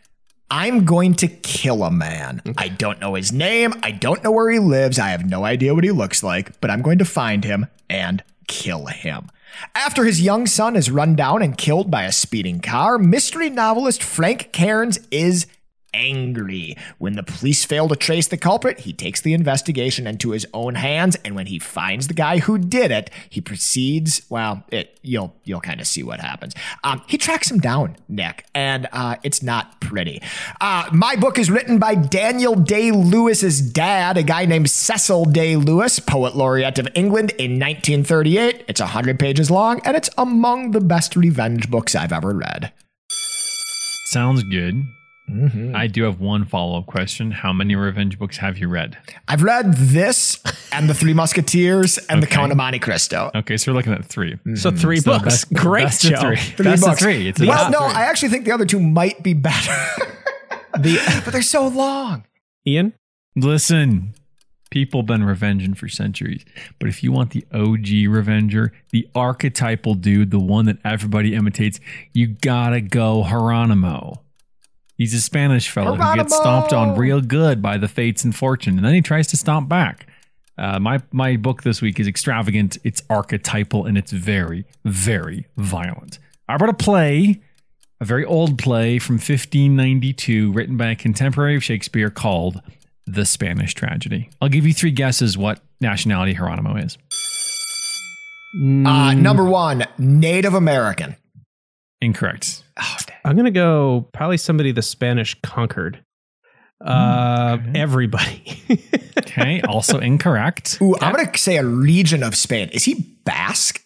I'm 0.51 0.85
going 0.85 1.15
to 1.17 1.29
kill 1.29 1.85
a 1.85 1.91
man. 1.91 2.41
I 2.57 2.69
don't 2.69 3.01
know 3.01 3.15
his 3.15 3.33
name. 3.33 3.75
I 3.83 3.91
don't 3.91 4.25
know 4.25 4.31
where 4.31 4.51
he 4.51 4.59
lives. 4.59 4.99
I 4.99 5.11
have 5.11 5.27
no 5.27 5.45
idea 5.45 5.75
what 5.75 5.85
he 5.85 5.91
looks 5.91 6.23
like, 6.23 6.59
but 6.61 6.71
I'm 6.71 6.83
going 6.83 6.99
to 6.99 7.05
find 7.05 7.45
him 7.45 7.67
and 7.91 8.25
kill 8.47 8.87
him. 8.87 9.29
After 9.75 10.05
his 10.05 10.21
young 10.23 10.47
son 10.47 10.77
is 10.77 10.91
run 10.91 11.15
down 11.17 11.43
and 11.43 11.57
killed 11.57 11.91
by 11.91 12.05
a 12.05 12.13
speeding 12.13 12.61
car, 12.61 12.99
mystery 12.99 13.51
novelist 13.51 14.03
Frank 14.03 14.51
Cairnes 14.53 14.99
is 15.11 15.47
angry. 15.93 16.77
When 16.99 17.15
the 17.15 17.23
police 17.23 17.65
fail 17.65 17.89
to 17.89 17.97
trace 17.97 18.29
the 18.29 18.37
culprit, 18.37 18.81
he 18.81 18.93
takes 18.93 19.21
the 19.21 19.35
investigation 19.35 20.07
into 20.07 20.31
his 20.31 20.47
own 20.53 20.75
hands, 20.75 21.17
and 21.25 21.35
when 21.35 21.47
he 21.47 21.59
finds 21.59 22.09
the 22.09 22.15
guy 22.15 22.39
who 22.39 22.59
did 22.59 22.91
it, 22.91 23.11
he 23.29 23.41
proceeds. 23.41 24.23
Well, 24.29 24.65
it 24.69 24.99
you'll 25.03 25.35
you'll 25.45 25.61
kind 25.61 25.81
of 25.81 25.87
see 25.87 26.03
what 26.03 26.21
happens. 26.21 26.55
Um, 26.85 27.03
he 27.07 27.19
tracks 27.19 27.51
him 27.51 27.59
down, 27.59 27.97
Nick, 28.09 28.45
and 28.55 28.89
uh, 28.93 29.17
it's 29.23 29.43
not 29.43 29.81
pretty. 29.81 30.23
Uh, 30.61 30.89
my 30.93 31.17
book 31.17 31.39
is 31.39 31.51
written 31.51 31.79
by 31.79 31.95
Daniel 31.95 32.55
Day 32.55 32.91
Lewis's 32.91 33.61
dad, 33.61 34.17
a 34.17 34.23
guy 34.23 34.45
named 34.45 34.71
Cecil 34.71 35.27
Day 35.27 35.57
Lewis, 35.57 35.99
poet 35.99 36.37
laureate 36.37 36.79
of 36.79 36.89
England 36.95 37.31
in 37.33 37.53
1938. 37.53 38.65
It's 38.69 38.81
100 38.81 39.19
pages 39.19 39.51
long, 39.51 39.81
and 39.85 39.97
it's 39.97 40.11
among 40.19 40.73
the 40.73 40.81
best 40.81 41.17
revenge 41.17 41.71
books 41.71 41.95
I've 41.95 42.13
ever 42.13 42.35
read. 42.35 42.73
Sounds 44.11 44.43
good. 44.45 44.85
Mm-hmm. 45.31 45.77
I 45.77 45.87
do 45.87 46.05
have 46.05 46.21
one 46.21 46.45
follow 46.45 46.79
up 46.79 46.87
question. 46.87 47.31
How 47.31 47.53
many 47.53 47.75
revenge 47.75 48.19
books 48.19 48.39
have 48.39 48.59
you 48.59 48.69
read? 48.69 48.97
I've 49.29 49.43
read 49.43 49.75
this 49.75 50.41
and 50.73 50.89
The 50.89 50.95
Three 50.95 51.13
Musketeers 51.13 51.99
and 51.99 52.23
The 52.23 52.27
Count 52.27 52.51
of 52.51 52.57
Monte 52.57 52.79
Cristo. 52.79 53.31
Okay, 53.35 53.57
so 53.57 53.73
we're 53.73 53.77
looking 53.77 53.93
at 53.93 54.05
three. 54.07 54.39
So 54.57 54.71
mm-hmm. 54.71 54.77
three 54.79 55.01
So 55.01 55.13
books. 55.13 55.25
best- 55.45 55.53
Great, 55.53 55.85
best 55.85 56.05
of 56.05 56.11
Joe. 56.13 56.21
three. 56.21 56.37
Three 56.37 56.65
Best 56.65 56.83
of 56.83 56.89
books. 56.91 57.03
three. 57.03 57.29
It's 57.29 57.41
a 57.41 57.47
well, 57.47 57.71
no, 57.71 57.79
three. 57.89 57.97
I 57.97 58.05
actually 58.07 58.31
think 58.31 58.45
the 58.47 58.53
other 58.53 58.65
two 58.67 58.81
might 58.81 59.23
be 59.23 59.35
better, 59.35 59.73
The 60.79 61.21
but 61.25 61.33
they're 61.33 61.43
so 61.43 61.69
long. 61.69 62.25
Ian. 62.67 62.95
Listen, 63.37 64.15
people 64.71 65.03
been 65.03 65.25
revenging 65.25 65.75
for 65.75 65.89
centuries, 65.89 66.45
but 66.81 66.89
if 66.89 67.03
you 67.05 67.13
want 67.13 67.31
the 67.31 67.45
OG 67.53 68.11
revenger, 68.13 68.73
the 68.91 69.09
archetypal 69.15 69.95
dude, 69.95 70.31
the 70.31 70.39
one 70.41 70.65
that 70.67 70.79
everybody 70.85 71.35
imitates, 71.35 71.79
you 72.13 72.27
gotta 72.29 72.81
go 72.81 73.25
Geronimo. 73.29 74.23
He's 74.99 75.15
a 75.15 75.21
Spanish 75.21 75.71
fellow 75.71 75.95
who 75.95 76.17
gets 76.17 76.35
stomped 76.35 76.73
on 76.73 76.99
real 76.99 77.21
good 77.21 77.63
by 77.63 77.79
the 77.79 77.87
fates 77.87 78.25
and 78.25 78.35
fortune, 78.35 78.77
and 78.77 78.85
then 78.85 78.95
he 78.95 79.01
tries 79.01 79.29
to 79.29 79.37
stomp 79.37 79.69
back. 79.69 80.09
Uh, 80.59 80.81
my 80.81 81.01
my 81.13 81.37
book 81.37 81.63
this 81.63 81.81
week 81.81 82.01
is 82.01 82.09
extravagant. 82.09 82.79
It's 82.83 83.01
archetypal 83.09 83.87
and 83.87 83.97
it's 83.97 84.11
very 84.11 84.65
very 84.85 85.47
violent. 85.57 86.19
I 86.49 86.57
brought 86.57 86.71
a 86.71 86.75
play, 86.75 87.41
a 88.01 88.05
very 88.05 88.25
old 88.25 88.59
play 88.59 88.99
from 88.99 89.15
1592, 89.15 90.51
written 90.53 90.77
by 90.77 90.89
a 90.89 90.97
contemporary 90.97 91.55
of 91.55 91.63
Shakespeare 91.63 92.11
called 92.11 92.61
"The 93.07 93.25
Spanish 93.25 93.75
Tragedy." 93.75 94.31
I'll 94.43 94.49
give 94.49 94.67
you 94.67 94.75
three 94.75 94.91
guesses 94.91 95.39
what 95.39 95.61
nationality 95.81 96.35
Geronimo 96.35 96.75
is. 96.75 96.99
Uh, 98.57 99.15
number 99.15 99.45
one, 99.45 99.87
Native 99.97 100.55
American. 100.55 101.15
Incorrect. 102.01 102.65
Oh. 102.81 102.97
I'm 103.25 103.37
gonna 103.37 103.51
go 103.51 104.09
probably 104.13 104.37
somebody 104.37 104.73
the 104.73 104.83
Spanish 104.83 105.35
conquered. 105.43 106.03
Uh, 106.85 107.59
okay. 107.61 107.81
everybody. 107.81 108.63
Okay, 109.29 109.61
also 109.63 109.99
incorrect. 109.99 110.79
Ooh, 110.81 110.97
I'm 111.01 111.15
gonna 111.15 111.37
say 111.37 111.59
a 111.59 111.65
region 111.65 112.23
of 112.23 112.35
Spain. 112.35 112.71
Is 112.73 112.85
he 112.85 112.95
Basque? 113.25 113.81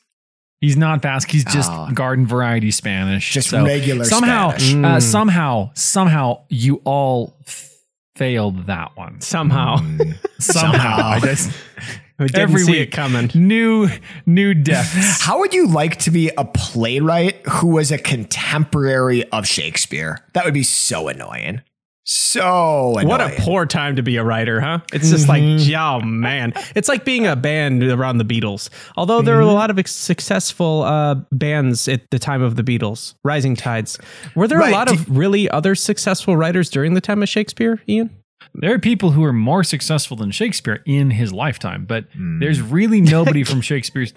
He's 0.61 0.77
not 0.77 1.03
Basque. 1.03 1.31
He's 1.31 1.45
just 1.45 1.71
Oh. 1.71 1.91
garden 1.93 2.27
variety 2.27 2.71
Spanish. 2.71 3.33
Just 3.33 3.51
regular 3.53 4.05
somehow, 4.05 4.51
Spanish. 4.51 4.73
Uh, 4.75 4.97
Mm. 4.99 5.03
somehow, 5.03 5.71
somehow, 5.75 6.43
you 6.49 6.81
all 6.85 7.35
f- 7.47 7.71
failed 8.15 8.67
that 8.69 8.97
one. 8.97 9.21
Somehow. 9.21 9.79
Somehow, 10.39 11.09
I 11.09 11.21
just 11.21 11.51
Didn't 12.29 12.41
Every 12.41 12.61
see 12.63 12.73
week. 12.73 12.81
it 12.89 12.93
coming. 12.93 13.31
new 13.35 13.89
new 14.27 14.55
depths. 14.55 15.21
How 15.25 15.39
would 15.41 15.53
you 15.55 15.67
like 15.67 15.99
to 16.01 16.11
be 16.11 16.31
a 16.37 16.45
playwright 16.45 17.47
who 17.47 17.69
was 17.69 17.91
a 17.93 17.99
contemporary 17.99 19.25
of 19.31 19.47
Shakespeare? 19.47 20.19
That 20.35 20.45
would 20.45 20.55
be 20.55 20.63
so 20.63 21.09
annoying. 21.09 21.63
So 22.05 22.91
annoying. 22.99 23.07
What 23.09 23.21
a 23.21 23.33
poor 23.39 23.65
time 23.65 23.95
to 23.97 24.03
be 24.03 24.17
a 24.17 24.25
writer, 24.25 24.61
huh? 24.61 24.81
It's 24.93 25.09
just 25.11 25.29
like, 25.29 25.43
oh 25.43 26.01
man, 26.01 26.53
it's 26.75 26.89
like 26.89 27.05
being 27.05 27.29
a 27.29 27.37
band 27.37 27.83
around 27.85 28.19
the 28.19 28.25
Beatles. 28.25 28.71
Although 28.97 29.23
there 29.23 29.37
were 29.37 29.43
a 29.43 29.47
lot 29.53 29.71
of 29.71 29.87
successful 29.89 30.83
uh, 30.83 31.15
bands 31.31 31.87
at 31.87 32.11
the 32.11 32.19
time 32.19 32.43
of 32.43 32.57
the 32.57 32.65
Beatles, 32.65 33.15
Rising 33.23 33.55
Tides. 33.55 33.99
Were 34.35 34.49
there 34.49 34.59
Right, 34.59 34.73
a 34.73 34.77
lot 34.77 34.89
do- 34.89 34.95
of 34.95 35.17
really 35.17 35.49
other 35.51 35.77
successful 35.77 36.37
writers 36.37 36.71
during 36.71 36.95
the 36.95 37.01
time 37.01 37.23
of 37.23 37.29
Shakespeare, 37.29 37.81
Ian? 37.89 38.11
There 38.55 38.73
are 38.75 38.79
people 38.79 39.11
who 39.13 39.25
are 39.25 39.33
more 39.33 39.65
successful 39.65 40.17
than 40.17 40.31
Shakespeare 40.31 40.83
in 40.87 41.11
his 41.11 41.33
lifetime, 41.33 41.85
but 41.87 42.05
Hmm. 42.13 42.39
there's 42.41 42.61
really 42.61 43.01
nobody 43.01 43.45
from 43.45 43.61
Shakespeare's. 43.71 44.13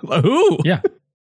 Who? 0.00 0.58
Yeah, 0.64 0.80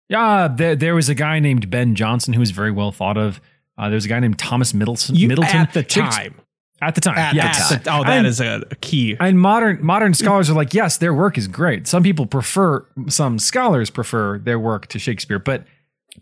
yeah. 0.09 0.47
There, 0.47 0.75
there 0.75 0.95
was 0.95 1.09
a 1.09 1.15
guy 1.15 1.39
named 1.39 1.69
Ben 1.69 1.95
Jonson 1.95 2.33
who 2.33 2.39
was 2.39 2.51
very 2.51 2.71
well 2.71 2.91
thought 2.91 3.17
of. 3.17 3.39
Uh, 3.77 3.89
there 3.89 3.95
was 3.95 4.05
a 4.05 4.09
guy 4.09 4.19
named 4.19 4.39
Thomas 4.39 4.73
Middleton. 4.73 5.15
You 5.15 5.27
Middleton 5.27 5.57
at 5.57 5.73
the 5.73 5.83
time. 5.83 6.35
At 6.81 6.93
the 6.95 7.01
time, 7.01 7.17
At 7.17 7.33
the 7.33 7.39
time. 7.79 7.81
Oh, 7.87 8.03
that 8.03 8.17
And- 8.17 8.27
is 8.27 8.41
a 8.41 8.61
a 8.69 8.75
key. 8.75 9.15
And 9.19 9.39
modern 9.39 9.79
modern 9.83 10.13
scholars 10.13 10.49
are 10.49 10.53
like, 10.53 10.73
yes, 10.73 10.97
their 10.97 11.13
work 11.13 11.37
is 11.37 11.47
great. 11.47 11.87
Some 11.87 12.03
people 12.03 12.25
prefer, 12.25 12.85
some 13.07 13.39
scholars 13.39 13.89
prefer 13.89 14.39
their 14.39 14.59
work 14.59 14.87
to 14.87 14.99
Shakespeare, 14.99 15.39
but 15.39 15.65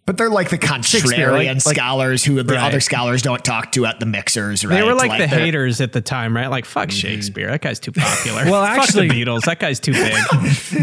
But 0.05 0.17
they're 0.17 0.29
like 0.29 0.50
the 0.50 0.57
Shakespeare, 0.83 1.29
contrarian 1.29 1.55
like- 1.55 1.65
like- 1.65 1.75
scholars 1.77 2.23
who 2.25 2.43
the 2.43 2.55
Right. 2.55 2.63
other 2.63 2.81
scholars 2.81 3.21
don't 3.21 3.43
talk 3.43 3.71
to 3.73 3.85
at 3.85 4.00
the 4.01 4.05
mixers, 4.05 4.65
right? 4.65 4.75
They 4.75 4.83
were 4.83 4.95
like, 4.95 5.17
the 5.17 5.27
haters 5.27 5.79
at 5.79 5.93
the 5.93 6.01
time, 6.01 6.35
right? 6.35 6.47
Like, 6.47 6.65
fuck 6.65 6.91
Shakespeare. 6.91 7.47
That 7.47 7.62
guy's 7.62 7.79
too 7.79 7.91
popular. 7.95 8.43
Well, 8.45 8.65
Fuck 8.65 8.79
actually- 8.79 9.07
the 9.07 9.23
Beatles. 9.23 9.41
That 9.45 9.59
guy's 9.59 9.79
too 9.79 9.93
big. 9.93 10.13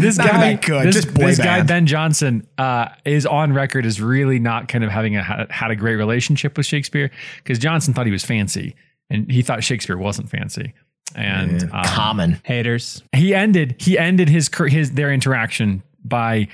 this 0.01 0.17
Not 0.17 0.27
guy, 0.27 0.53
good, 0.55 0.87
this, 0.87 0.95
just 0.95 1.13
this 1.13 1.37
guy. 1.37 1.61
Ben 1.61 1.85
Jonson 1.85 2.45
uh, 2.57 2.87
is 3.05 3.25
on 3.27 3.53
record 3.53 3.85
as 3.85 4.01
really 4.01 4.39
not 4.39 4.67
kind 4.67 4.83
of 4.83 4.89
having 4.89 5.15
a, 5.17 5.45
had 5.51 5.69
a 5.69 5.75
great 5.75 5.95
relationship 5.97 6.57
with 6.57 6.65
Shakespeare 6.65 7.11
because 7.43 7.59
Jonson 7.59 7.93
thought 7.93 8.07
he 8.07 8.11
was 8.11 8.25
fancy 8.25 8.75
and 9.09 9.29
he 9.31 9.41
thought 9.43 9.63
Shakespeare 9.63 9.97
wasn't 9.97 10.29
fancy. 10.29 10.73
And 11.13 11.63
um, 11.73 11.83
common. 11.83 12.39
haters. 12.43 13.03
he 13.13 13.35
ended 13.35 13.75
he 13.79 13.97
ended 13.97 14.29
his 14.29 14.49
his 14.67 14.91
their 14.93 15.11
interaction 15.11 15.83
by 16.05 16.47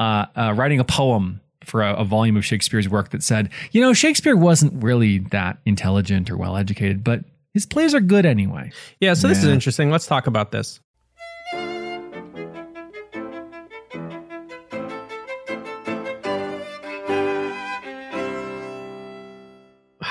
uh, 0.00 0.26
uh, 0.34 0.52
writing 0.56 0.80
a 0.80 0.84
poem 0.84 1.40
for 1.64 1.82
a, 1.82 1.94
a 1.94 2.04
volume 2.04 2.36
of 2.36 2.44
Shakespeare's 2.44 2.88
work 2.88 3.10
that 3.10 3.22
said, 3.22 3.50
you 3.72 3.80
know, 3.80 3.92
Shakespeare 3.92 4.36
wasn't 4.36 4.82
really 4.82 5.18
that 5.18 5.58
intelligent 5.66 6.30
or 6.30 6.36
well 6.36 6.56
educated, 6.56 7.02
but 7.04 7.24
his 7.54 7.66
plays 7.66 7.94
are 7.94 8.00
good 8.00 8.24
anyway. 8.24 8.72
Yeah, 9.00 9.14
so 9.14 9.28
this 9.28 9.38
is 9.38 9.44
interesting. 9.44 9.90
Let's 9.90 10.06
talk 10.06 10.26
about 10.26 10.52
this. 10.52 10.80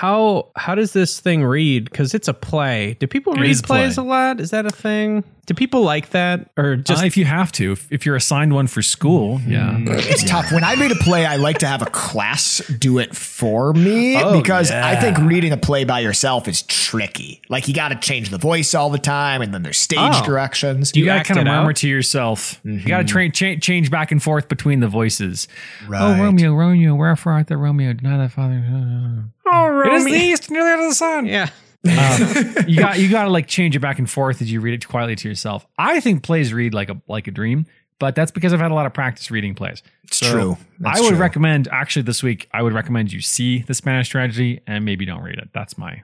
How 0.01 0.47
how 0.55 0.73
does 0.73 0.93
this 0.93 1.19
thing 1.19 1.43
read? 1.43 1.83
Because 1.83 2.15
it's 2.15 2.27
a 2.27 2.33
play. 2.33 2.97
Do 2.99 3.05
people 3.05 3.33
It 3.33 3.41
read 3.41 3.51
is 3.51 3.59
a 3.59 3.63
play. 3.63 3.81
plays 3.81 3.97
a 3.99 4.01
lot? 4.01 4.39
Is 4.41 4.49
that 4.49 4.65
a 4.65 4.71
thing? 4.71 5.23
Do 5.45 5.53
people 5.53 5.83
like 5.83 6.09
that, 6.09 6.49
or 6.57 6.75
just 6.75 6.87
Just 6.87 7.03
if 7.05 7.17
you 7.17 7.25
have 7.25 7.51
to, 7.53 7.73
if, 7.73 7.91
if 7.91 8.03
you're 8.03 8.15
assigned 8.15 8.53
one 8.53 8.65
for 8.65 8.81
school, 8.81 9.37
mm-hmm. 9.37 9.51
yeah. 9.51 9.77
It's 9.97 10.23
tough. 10.23 10.51
When 10.51 10.63
I 10.63 10.73
read 10.73 10.91
a 10.91 10.95
play, 10.95 11.25
I 11.27 11.35
like 11.35 11.59
to 11.59 11.67
have 11.67 11.83
a 11.83 11.87
class 11.87 12.59
do 12.79 12.97
it 12.97 13.15
for 13.15 13.73
me 13.73 14.19
Oh, 14.19 14.39
because 14.39 14.71
I 14.71 14.95
think 14.95 15.19
reading 15.19 15.51
a 15.51 15.57
play 15.57 15.83
by 15.83 15.99
yourself 15.99 16.47
is 16.47 16.63
tricky. 16.63 17.39
Like 17.47 17.67
you 17.67 17.75
got 17.75 17.89
to 17.89 17.95
change 17.95 18.29
the 18.31 18.39
voice 18.39 18.73
all 18.73 18.89
the 18.89 18.97
time, 18.97 19.43
and 19.43 19.53
then 19.53 19.61
there's 19.61 19.77
stage 19.77 19.99
Oh. 19.99 20.25
directions. 20.25 20.93
You, 20.95 21.01
you 21.01 21.05
gotta 21.05 21.23
kind 21.23 21.39
of 21.39 21.45
murmur 21.45 21.69
out? 21.69 21.75
to 21.77 21.87
yourself. 21.87 22.59
You 22.63 22.79
gotta 22.79 23.03
mm-hmm. 23.03 23.07
train, 23.07 23.31
cha- 23.31 23.59
change 23.59 23.91
back 23.91 24.11
and 24.11 24.21
forth 24.23 24.47
between 24.47 24.79
the 24.79 24.87
voices. 24.87 25.47
Right. 25.87 26.01
Oh, 26.01 26.23
Romeo, 26.23 26.55
Romeo, 26.55 26.95
wherefore 26.95 27.33
art 27.33 27.47
thou, 27.47 27.57
Romeo? 27.57 27.93
Deny 27.93 28.17
thy 28.17 28.27
father. 28.29 29.25
Oh, 29.45 29.81
It 29.85 29.93
is 29.93 30.05
the 30.05 30.11
east, 30.11 30.51
near 30.51 30.63
the 30.63 30.71
end 30.71 30.81
of 30.81 30.89
the 30.89 30.95
sun. 30.95 31.25
yeah. 31.25 31.49
Um, 31.83 32.67
you 32.67 32.77
got 32.79 32.99
you 32.99 33.09
got 33.09 33.23
to 33.23 33.29
like 33.31 33.47
change 33.47 33.75
it 33.75 33.79
back 33.79 33.97
and 33.97 34.07
forth 34.09 34.39
as 34.41 34.51
you 34.51 34.61
read 34.61 34.75
it 34.75 34.87
quietly 34.87 35.15
to 35.15 35.27
yourself. 35.27 35.65
I 35.79 35.99
think 35.99 36.21
plays 36.21 36.53
read 36.53 36.73
like 36.75 36.89
a 36.89 37.01
like 37.07 37.27
a 37.27 37.31
dream, 37.31 37.65
but 37.99 38.13
that's 38.13 38.29
because 38.29 38.53
I've 38.53 38.59
had 38.59 38.69
a 38.69 38.75
lot 38.75 38.85
of 38.85 38.93
practice 38.93 39.31
reading 39.31 39.55
plays. 39.55 39.81
It's 40.03 40.19
true. 40.19 40.57
That's 40.79 40.99
I 40.99 41.01
would 41.01 41.09
true. 41.09 41.17
recommend 41.17 41.67
actually 41.69 42.03
this 42.03 42.21
week. 42.21 42.47
I 42.53 42.61
would 42.61 42.73
recommend 42.73 43.11
you 43.11 43.19
see 43.21 43.63
the 43.63 43.73
Spanish 43.73 44.09
tragedy 44.09 44.61
and 44.67 44.85
maybe 44.85 45.05
don't 45.05 45.23
read 45.23 45.39
it. 45.39 45.49
That's 45.53 45.75
my 45.75 46.03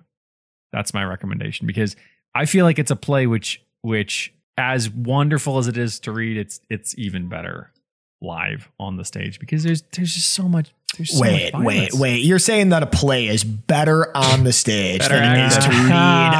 that's 0.73 0.95
my 0.95 1.03
recommendation 1.03 1.67
because 1.67 1.95
I 2.33 2.45
feel 2.45 2.65
like 2.65 2.79
it's 2.79 2.91
a 2.91 2.95
play 2.95 3.27
which 3.27 3.61
which 3.81 4.33
as 4.57 4.89
wonderful 4.89 5.59
as 5.59 5.67
it 5.67 5.77
is 5.77 5.99
to 5.99 6.11
read, 6.11 6.37
it's 6.37 6.59
it's 6.71 6.97
even 6.97 7.29
better 7.29 7.71
live 8.21 8.69
on 8.79 8.97
the 8.97 9.05
stage 9.05 9.39
because 9.39 9.63
there's 9.63 9.83
there's 9.93 10.13
just 10.13 10.29
so 10.29 10.47
much. 10.47 10.73
There's 10.97 11.13
so 11.13 11.21
Wait, 11.21 11.53
much 11.53 11.63
wait, 11.63 11.93
wait. 11.93 12.23
You're 12.23 12.39
saying 12.39 12.69
that 12.69 12.81
a 12.81 12.87
play 12.87 13.27
is 13.27 13.43
better 13.43 14.15
on 14.15 14.45
the 14.45 14.53
stage 14.53 15.05
than 15.07 15.37
it 15.37 15.47
is 15.47 15.57
to 15.57 15.69
read 15.69 15.89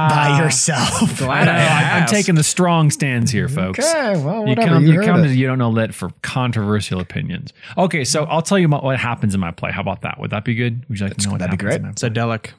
by 0.10 0.40
yourself. 0.42 1.22
I 1.22 1.44
know, 1.44 1.52
I, 1.52 2.00
am 2.00 2.08
taking 2.08 2.36
the 2.36 2.44
strong 2.44 2.90
stands 2.90 3.30
here, 3.30 3.50
folks. 3.50 3.80
Okay, 3.80 4.24
well, 4.24 4.44
You 4.44 4.50
whatever. 4.50 4.68
come, 4.70 4.86
you 4.88 4.94
you 4.94 5.02
come 5.02 5.24
it. 5.26 5.28
to 5.28 5.36
you 5.36 5.46
don't 5.48 5.60
know 5.60 5.70
lit 5.70 5.94
for 5.94 6.10
controversial 6.22 7.02
opinions. 7.02 7.52
Okay, 7.78 8.06
so 8.06 8.24
I'll 8.24 8.42
tell 8.42 8.58
you 8.58 8.66
about 8.66 8.84
what 8.84 8.98
happens 8.98 9.36
in 9.36 9.42
my 9.42 9.52
play. 9.52 9.72
How 9.72 9.82
about 9.82 10.02
that? 10.02 10.18
Would 10.20 10.32
that 10.32 10.46
be 10.46 10.56
good? 10.56 10.88
Would 10.90 11.00
you 11.00 11.08
like 11.08 11.18
to 11.18 11.26
know 11.26 11.32
what 11.34 11.40
that'd 11.40 11.60
be 11.60 11.64
great. 11.64 11.76
in 11.76 11.84
my 11.84 11.92
play? 11.92 12.54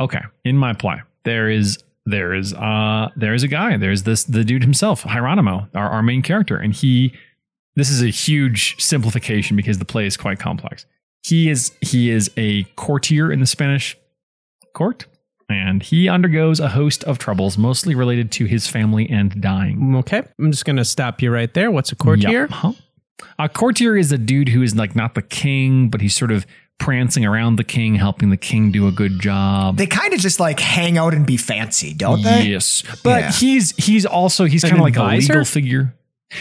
Okay, 0.00 0.20
in 0.44 0.56
my 0.56 0.72
play, 0.74 1.00
there 1.24 1.48
is 1.48 1.78
there 2.04 2.34
is 2.34 2.52
uh 2.52 3.10
there 3.16 3.32
is 3.32 3.44
a 3.44 3.48
guy. 3.48 3.76
There's 3.76 4.02
this 4.02 4.24
the 4.24 4.44
dude 4.44 4.62
himself, 4.64 5.04
Hieronymo, 5.04 5.68
our, 5.74 5.88
our 5.88 6.02
main 6.02 6.22
character, 6.22 6.56
and 6.56 6.74
he. 6.74 7.14
This 7.78 7.90
is 7.90 8.02
a 8.02 8.08
huge 8.08 8.82
simplification 8.82 9.56
because 9.56 9.78
the 9.78 9.84
play 9.84 10.04
is 10.04 10.16
quite 10.16 10.40
complex. 10.40 10.84
He 11.22 11.48
is 11.48 11.72
he 11.80 12.10
is 12.10 12.28
a 12.36 12.64
courtier 12.74 13.30
in 13.30 13.38
the 13.38 13.46
Spanish 13.46 13.96
court, 14.74 15.06
and 15.48 15.80
he 15.82 16.08
undergoes 16.08 16.58
a 16.58 16.68
host 16.70 17.04
of 17.04 17.18
troubles, 17.18 17.56
mostly 17.56 17.94
related 17.94 18.32
to 18.32 18.46
his 18.46 18.66
family 18.66 19.08
and 19.08 19.40
dying. 19.40 19.94
Okay, 19.96 20.22
I'm 20.40 20.50
just 20.50 20.64
gonna 20.64 20.84
stop 20.84 21.22
you 21.22 21.30
right 21.30 21.54
there. 21.54 21.70
What's 21.70 21.92
a 21.92 21.96
courtier? 21.96 22.42
Yep. 22.42 22.50
Huh. 22.50 22.72
A 23.38 23.48
courtier 23.48 23.96
is 23.96 24.10
a 24.10 24.18
dude 24.18 24.48
who 24.48 24.62
is 24.62 24.74
like 24.74 24.96
not 24.96 25.14
the 25.14 25.22
king, 25.22 25.88
but 25.88 26.00
he's 26.00 26.16
sort 26.16 26.32
of 26.32 26.46
prancing 26.78 27.24
around 27.24 27.56
the 27.56 27.64
king, 27.64 27.94
helping 27.96 28.30
the 28.30 28.36
king 28.36 28.72
do 28.72 28.86
a 28.88 28.92
good 28.92 29.20
job. 29.20 29.76
They 29.76 29.86
kind 29.86 30.14
of 30.14 30.20
just 30.20 30.40
like 30.40 30.58
hang 30.60 30.98
out 30.98 31.14
and 31.14 31.24
be 31.26 31.36
fancy, 31.36 31.94
don't 31.94 32.22
they? 32.22 32.42
Yes, 32.42 32.82
but 33.04 33.20
Yeah. 33.20 33.32
he's 33.32 33.76
he's 33.76 34.04
also 34.06 34.46
he's 34.46 34.62
kind 34.62 34.74
of 34.74 34.80
like 34.80 34.96
a 34.96 35.04
legal 35.04 35.44
figure. 35.44 35.94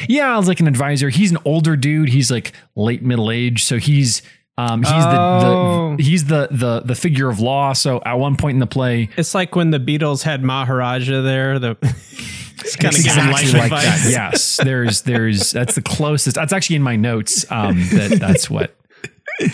Yeah, 0.08 0.34
I 0.34 0.38
was 0.38 0.48
like 0.48 0.60
an 0.60 0.68
advisor. 0.68 1.10
He's 1.10 1.32
an 1.32 1.38
older 1.46 1.76
dude. 1.76 2.10
He's 2.10 2.30
like 2.32 2.54
late 2.76 3.02
middle 3.04 3.32
age, 3.32 3.64
so 3.64 3.78
he's 3.78 4.22
um 4.58 4.82
he's 4.84 4.92
Oh. 4.94 5.92
the, 5.92 5.96
the 5.98 6.04
he's 6.04 6.26
the 6.26 6.48
the 6.52 6.82
the 6.82 6.96
figure 6.96 7.30
of 7.30 7.40
law. 7.40 7.74
So 7.74 8.02
at 8.06 8.14
one 8.16 8.36
point 8.36 8.56
in 8.56 8.60
the 8.60 8.68
play, 8.68 9.10
It's 9.18 9.34
like 9.36 9.56
when 9.56 9.72
the 9.72 9.80
Beatles 9.80 10.24
had 10.24 10.44
Maharaja 10.44 11.22
there. 11.22 11.60
The 11.60 11.78
it's 11.82 12.76
kind 12.76 12.94
of 12.94 13.00
It's 13.00 13.04
giving 13.04 13.30
exactly 13.30 13.52
like 13.54 13.64
advice. 13.72 14.04
that. 14.04 14.10
Yes, 14.12 14.58
there's 14.64 15.04
there's 15.04 15.52
that's 15.52 15.76
the 15.76 15.82
closest. 15.82 16.36
That's 16.36 16.52
actually 16.54 16.78
in 16.78 16.84
my 16.84 16.96
notes. 16.98 17.46
Um, 17.52 17.78
that 17.92 18.18
that's 18.20 18.50
what 18.50 18.76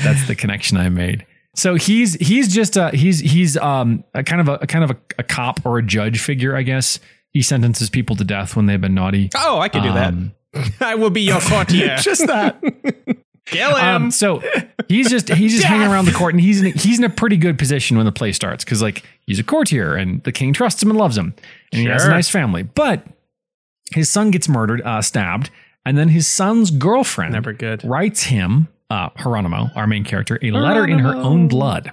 that's 0.03 0.25
the 0.27 0.35
connection 0.35 0.77
I 0.77 0.89
made. 0.89 1.25
So 1.55 1.75
he's 1.75 2.15
he's 2.15 2.51
just 2.51 2.77
a 2.77 2.89
he's 2.89 3.19
he's 3.19 3.57
um 3.57 4.03
a 4.15 4.23
kind 4.23 4.41
of 4.41 4.47
a, 4.47 4.53
a 4.63 4.67
kind 4.67 4.83
of 4.83 4.91
a, 4.91 4.97
a 5.19 5.23
cop 5.23 5.63
or 5.65 5.77
a 5.77 5.83
judge 5.83 6.19
figure, 6.19 6.55
I 6.55 6.63
guess. 6.63 6.99
He 7.33 7.41
sentences 7.41 7.89
people 7.89 8.15
to 8.17 8.23
death 8.23 8.55
when 8.55 8.67
they've 8.67 8.79
been 8.79 8.93
naughty. 8.93 9.29
Oh, 9.35 9.59
I 9.59 9.67
can 9.69 9.81
do 9.83 9.89
Um, 9.89 10.31
that. 10.53 10.71
I 10.81 10.95
will 10.95 11.09
be 11.09 11.21
your 11.21 11.39
courtier. 11.41 11.97
Just 12.01 12.27
that. 12.27 12.61
Kill 13.45 13.75
him. 13.75 13.85
Um, 14.03 14.11
so 14.11 14.41
he's 14.87 15.09
just 15.09 15.27
he's 15.27 15.51
just 15.53 15.65
hanging 15.65 15.87
around 15.91 16.05
the 16.05 16.13
court, 16.13 16.33
and 16.33 16.39
he's 16.39 16.61
in 16.61 16.67
a, 16.67 16.69
he's 16.69 16.97
in 16.97 17.03
a 17.03 17.09
pretty 17.09 17.35
good 17.35 17.57
position 17.59 17.97
when 17.97 18.05
the 18.05 18.11
play 18.13 18.31
starts 18.31 18.63
because 18.63 18.81
like 18.81 19.03
he's 19.27 19.37
a 19.37 19.43
courtier, 19.43 19.95
and 19.95 20.23
the 20.23 20.31
king 20.31 20.53
trusts 20.53 20.81
him 20.81 20.89
and 20.89 20.97
loves 20.97 21.17
him, 21.17 21.33
and 21.73 21.81
he 21.81 21.87
has 21.87 22.05
a 22.05 22.09
nice 22.09 22.29
family. 22.29 22.63
But 22.63 23.05
his 23.93 24.09
son 24.09 24.31
gets 24.31 24.47
murdered, 24.47 24.81
uh, 24.83 25.01
stabbed, 25.01 25.49
and 25.85 25.97
then 25.97 26.07
his 26.07 26.25
son's 26.25 26.71
girlfriend 26.71 27.33
Never 27.33 27.51
good. 27.51 27.83
writes 27.83 28.23
him, 28.23 28.69
uh, 28.89 29.09
Hieronymo, 29.09 29.75
our 29.75 29.87
main 29.87 30.05
character, 30.05 30.39
a 30.41 30.51
letter 30.51 30.87
in 30.87 30.99
her 30.99 31.13
own 31.13 31.49
blood. 31.49 31.91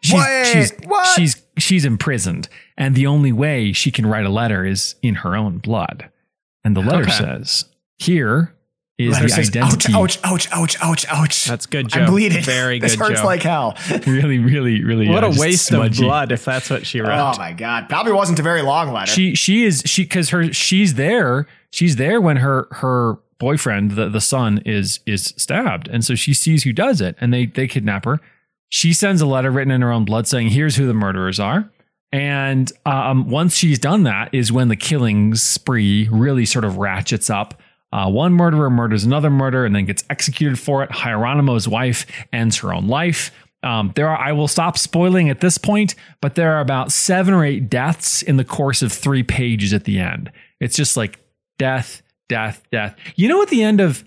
She's, 0.00 0.14
Wait, 0.14 0.46
she's, 0.52 0.72
what? 0.86 1.06
she's 1.16 1.42
she's 1.58 1.84
imprisoned, 1.84 2.48
and 2.76 2.94
the 2.94 3.06
only 3.06 3.32
way 3.32 3.72
she 3.72 3.90
can 3.90 4.06
write 4.06 4.24
a 4.26 4.30
letter 4.30 4.64
is 4.64 4.94
in 5.02 5.16
her 5.16 5.36
own 5.36 5.58
blood. 5.58 6.10
And 6.64 6.76
the 6.76 6.80
letter 6.80 7.02
Okay. 7.02 7.12
says, 7.12 7.66
"Here 7.98 8.54
is 8.98 9.12
Letter 9.12 9.24
the 9.24 9.28
says, 9.30 9.48
identity." 9.50 9.92
ouch, 9.94 10.18
ouch, 10.24 10.48
ouch, 10.52 10.52
ouch, 10.52 10.76
ouch, 10.80 11.06
ouch. 11.08 11.44
That's 11.46 11.66
good, 11.66 11.88
Joe. 11.88 12.00
I'm 12.00 12.06
bleeding. 12.10 12.42
Very 12.42 12.78
good, 12.80 12.88
This 12.90 12.94
hurts 12.98 13.20
Joe. 13.20 13.26
like 13.26 13.42
hell. 13.42 13.76
really, 14.06 14.38
really, 14.38 14.82
really. 14.84 15.08
what 15.08 15.24
uh, 15.24 15.28
a 15.28 15.38
waste 15.38 15.66
smudgy. 15.66 16.02
of 16.04 16.06
blood 16.08 16.32
if 16.32 16.44
that's 16.44 16.70
what 16.70 16.86
she 16.86 17.00
wrote. 17.00 17.10
Oh 17.34 17.38
my 17.38 17.52
god. 17.52 17.88
Probably 17.88 18.12
wasn't 18.12 18.38
a 18.38 18.42
very 18.42 18.62
long 18.62 18.92
letter. 18.92 19.10
She 19.10 19.34
she 19.34 19.64
is 19.64 19.82
she 19.84 20.04
because 20.04 20.30
her 20.30 20.52
she's 20.52 20.94
there 20.94 21.46
she's 21.70 21.96
there 21.96 22.20
when 22.20 22.38
her 22.38 22.68
her 22.72 23.18
boyfriend, 23.38 23.90
the, 23.92 24.08
the 24.08 24.20
son, 24.20 24.62
is 24.64 25.00
is 25.06 25.34
stabbed, 25.36 25.88
and 25.88 26.04
so 26.04 26.14
she 26.14 26.32
sees 26.32 26.62
who 26.62 26.72
does 26.72 27.00
it, 27.02 27.16
and 27.20 27.32
they 27.34 27.46
they 27.46 27.66
kidnap 27.66 28.04
her. 28.06 28.20
She 28.68 28.92
sends 28.92 29.20
a 29.20 29.26
letter 29.26 29.50
written 29.50 29.70
in 29.70 29.82
her 29.82 29.92
own 29.92 30.04
blood 30.04 30.26
saying, 30.26 30.50
"Here's 30.50 30.76
who 30.76 30.86
the 30.86 30.94
murderers 30.94 31.38
are." 31.38 31.70
And 32.12 32.70
um, 32.86 33.28
once 33.28 33.56
she's 33.56 33.78
done 33.78 34.04
that, 34.04 34.32
is 34.32 34.52
when 34.52 34.68
the 34.68 34.76
killing 34.76 35.34
spree 35.34 36.08
really 36.12 36.46
sort 36.46 36.64
of 36.64 36.76
ratchets 36.76 37.28
up. 37.28 37.60
Uh, 37.92 38.08
one 38.08 38.32
murderer 38.32 38.70
murders 38.70 39.04
another 39.04 39.30
murderer 39.30 39.64
and 39.64 39.74
then 39.74 39.84
gets 39.84 40.04
executed 40.10 40.58
for 40.58 40.82
it. 40.82 40.90
Hieronymo's 40.90 41.68
wife 41.68 42.06
ends 42.32 42.58
her 42.58 42.72
own 42.72 42.88
life. 42.88 43.32
Um, 43.64 43.92
there 43.96 44.08
are, 44.08 44.16
I 44.16 44.32
will 44.32 44.46
stop 44.46 44.76
spoiling 44.76 45.30
at 45.30 45.40
this 45.40 45.58
point, 45.58 45.94
but 46.20 46.34
there 46.34 46.52
are 46.52 46.60
about 46.60 46.92
seven 46.92 47.32
or 47.32 47.44
eight 47.44 47.70
deaths 47.70 48.20
in 48.20 48.36
the 48.36 48.44
course 48.44 48.82
of 48.82 48.92
three 48.92 49.22
pages 49.22 49.72
at 49.72 49.84
the 49.84 49.98
end. 49.98 50.30
It's 50.60 50.76
just 50.76 50.96
like 50.96 51.18
death, 51.58 52.02
death, 52.28 52.62
death. 52.70 52.94
You 53.16 53.28
know, 53.28 53.42
at 53.42 53.48
the 53.48 53.62
end 53.62 53.80
of, 53.80 54.04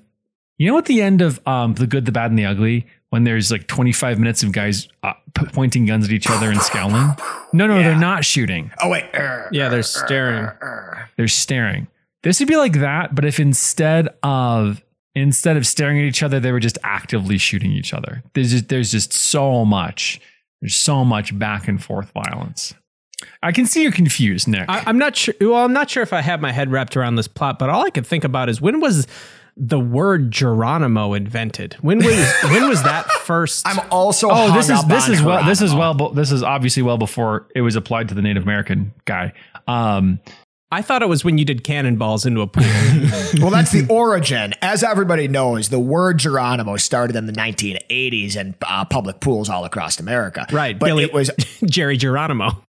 you 0.57 0.71
know, 0.71 0.77
at 0.77 0.85
the 0.85 1.01
end 1.01 1.21
of 1.21 1.45
um, 1.47 1.73
the 1.73 1.87
good, 1.87 2.05
the 2.05 2.11
bad, 2.11 2.29
and 2.29 2.37
the 2.37 2.45
ugly, 2.45 2.87
when 3.09 3.23
there's 3.23 3.51
like 3.51 3.67
25 3.67 4.19
minutes 4.19 4.43
of 4.43 4.51
guys 4.51 4.87
uh, 5.03 5.13
p- 5.33 5.45
pointing 5.53 5.85
guns 5.85 6.05
at 6.05 6.11
each 6.11 6.29
other 6.29 6.49
and 6.49 6.61
scowling. 6.61 7.15
No, 7.53 7.67
no, 7.67 7.81
they're 7.81 7.95
not 7.97 8.25
shooting. 8.25 8.71
Oh 8.81 8.89
wait. 8.89 9.05
er, 9.13 9.47
Yeah, 9.51 9.69
they're 9.69 9.83
staring. 9.83 10.43
er. 10.45 11.09
They're 11.17 11.27
staring. 11.27 11.87
This 12.23 12.39
would 12.39 12.49
be 12.49 12.57
like 12.57 12.73
that, 12.73 13.15
but 13.15 13.23
if 13.25 13.39
instead 13.39 14.09
of 14.23 14.83
instead 15.15 15.57
of 15.57 15.65
staring 15.65 15.97
at 15.99 16.03
each 16.05 16.21
other, 16.21 16.39
they 16.39 16.51
were 16.51 16.59
just 16.59 16.77
actively 16.83 17.37
shooting 17.37 17.71
each 17.71 17.93
other. 17.93 18.23
There's 18.33 18.51
just 18.51 18.69
there's 18.69 18.91
just 18.91 19.13
so 19.13 19.63
much. 19.65 20.19
There's 20.61 20.75
so 20.75 21.05
much 21.05 21.37
back 21.37 21.67
and 21.67 21.81
forth 21.83 22.11
violence. 22.11 22.73
I 23.41 23.51
can 23.51 23.65
see 23.65 23.81
you're 23.83 23.91
confused, 23.91 24.47
Nick. 24.47 24.65
I, 24.67 24.83
I'm 24.85 24.97
not 24.97 25.15
sure. 25.15 25.33
Well, 25.39 25.63
I'm 25.63 25.73
not 25.73 25.89
sure 25.89 26.03
if 26.03 26.13
I 26.13 26.21
have 26.21 26.41
my 26.41 26.51
head 26.51 26.71
wrapped 26.71 26.97
around 26.97 27.15
this 27.15 27.27
plot, 27.27 27.57
but 27.59 27.69
all 27.69 27.85
I 27.85 27.89
could 27.89 28.05
think 28.05 28.23
about 28.23 28.49
is 28.49 28.59
when 28.61 28.79
was 28.79 29.07
the 29.59 29.79
word 29.79 30.31
Geronimo 30.31 31.13
invented? 31.13 31.73
When 31.81 31.97
was 31.97 32.33
when 32.43 32.69
was 32.69 32.83
that 32.83 33.09
first? 33.09 33.67
I'm 33.67 33.79
also. 33.91 34.29
oh, 34.31 34.53
this 34.53 34.65
is 34.65 34.71
up 34.79 34.87
this 34.87 35.07
on 35.07 35.13
is 35.13 35.21
well 35.23 35.43
this 35.45 35.61
is 35.61 35.73
well 35.73 35.93
this 36.11 36.31
is 36.31 36.43
obviously 36.43 36.83
well 36.83 36.97
before 36.97 37.47
it 37.55 37.61
was 37.61 37.75
applied 37.75 38.09
to 38.09 38.15
the 38.15 38.21
Native 38.21 38.43
American 38.43 38.93
guy. 39.05 39.33
Um, 39.67 40.19
I 40.69 40.81
thought 40.81 41.01
it 41.01 41.07
was 41.07 41.23
when 41.23 41.37
you 41.37 41.45
did 41.45 41.63
cannonballs 41.63 42.25
into 42.25 42.41
a 42.41 42.47
pool. 42.47 42.63
Well, 43.41 43.51
that's 43.51 43.71
the 43.71 43.85
origin. 43.89 44.53
As 44.61 44.83
everybody 44.83 45.27
knows, 45.27 45.69
the 45.69 45.79
word 45.79 46.17
Geronimo 46.17 46.77
started 46.77 47.15
in 47.15 47.25
the 47.25 47.33
1980s 47.33 48.35
in 48.35 48.55
uh, 48.65 48.83
public 48.85 49.19
pools 49.19 49.49
all 49.49 49.63
across 49.65 49.99
America. 49.99 50.45
right, 50.51 50.77
but 50.77 50.87
Billy 50.87 51.03
it 51.03 51.13
was 51.13 51.29
Jerry 51.65 51.97
Geronimo. 51.97 52.63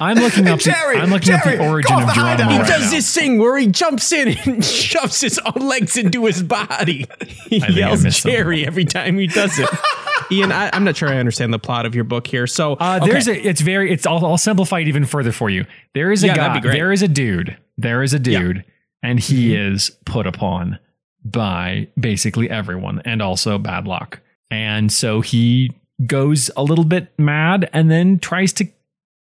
I'm 0.00 0.16
looking 0.18 0.46
up. 0.48 0.58
Jerry, 0.60 0.96
the, 0.96 1.02
I'm 1.02 1.10
looking 1.10 1.32
up 1.32 1.42
Jerry, 1.44 1.56
the 1.56 1.66
origin 1.68 1.96
of 2.00 2.06
the 2.06 2.12
Geronimo. 2.12 2.50
He 2.50 2.58
right 2.58 2.68
does 2.68 2.84
now. 2.84 2.90
this 2.90 3.14
thing 3.14 3.38
where 3.38 3.56
he 3.58 3.66
jumps 3.68 4.12
in 4.12 4.28
and 4.46 4.64
shoves 4.64 5.20
his 5.20 5.38
own 5.38 5.66
legs 5.66 5.96
into 5.96 6.26
his 6.26 6.42
body. 6.42 7.06
He 7.26 7.62
I 7.62 7.68
yells 7.68 8.04
missed 8.04 8.22
something. 8.22 8.36
Jerry 8.38 8.66
every 8.66 8.84
time 8.84 9.18
he 9.18 9.26
does 9.26 9.58
it. 9.58 9.68
Ian, 10.32 10.52
I, 10.52 10.70
I'm 10.72 10.84
not 10.84 10.96
sure 10.96 11.08
I 11.08 11.16
understand 11.16 11.52
the 11.52 11.58
plot 11.58 11.86
of 11.86 11.94
your 11.96 12.04
book 12.04 12.26
here. 12.26 12.46
So 12.46 12.74
Uh, 12.74 13.04
there's 13.04 13.26
a. 13.26 13.34
It's 13.48 13.60
very. 13.62 13.92
It's. 13.92 14.06
I'll, 14.06 14.24
I'll 14.24 14.38
simplify 14.38 14.78
it 14.80 14.86
even 14.88 15.04
further 15.04 15.32
for 15.32 15.50
you. 15.50 15.66
There 15.94 16.12
is 16.12 16.22
a 16.22 16.28
Yeah, 16.28 16.34
that'd 16.36 16.48
guy. 16.52 16.54
be 16.54 16.60
great. 16.60 16.72
There 16.74 16.92
is 16.92 17.02
a 17.02 17.08
dude. 17.08 17.56
There 17.78 18.02
is 18.04 18.14
a 18.14 18.18
dude, 18.20 18.64
and 19.02 19.18
he 19.18 19.56
is 19.56 19.90
put 20.04 20.26
upon 20.28 20.78
by 21.24 21.88
basically 21.98 22.48
everyone, 22.48 23.02
and 23.04 23.20
also 23.20 23.58
bad 23.58 23.86
luck. 23.88 24.20
And 24.52 24.92
so 24.92 25.20
he 25.20 25.72
goes 26.06 26.50
a 26.56 26.62
little 26.62 26.84
bit 26.84 27.08
mad, 27.18 27.68
and 27.72 27.90
then 27.90 28.18
tries 28.20 28.52
to 28.54 28.68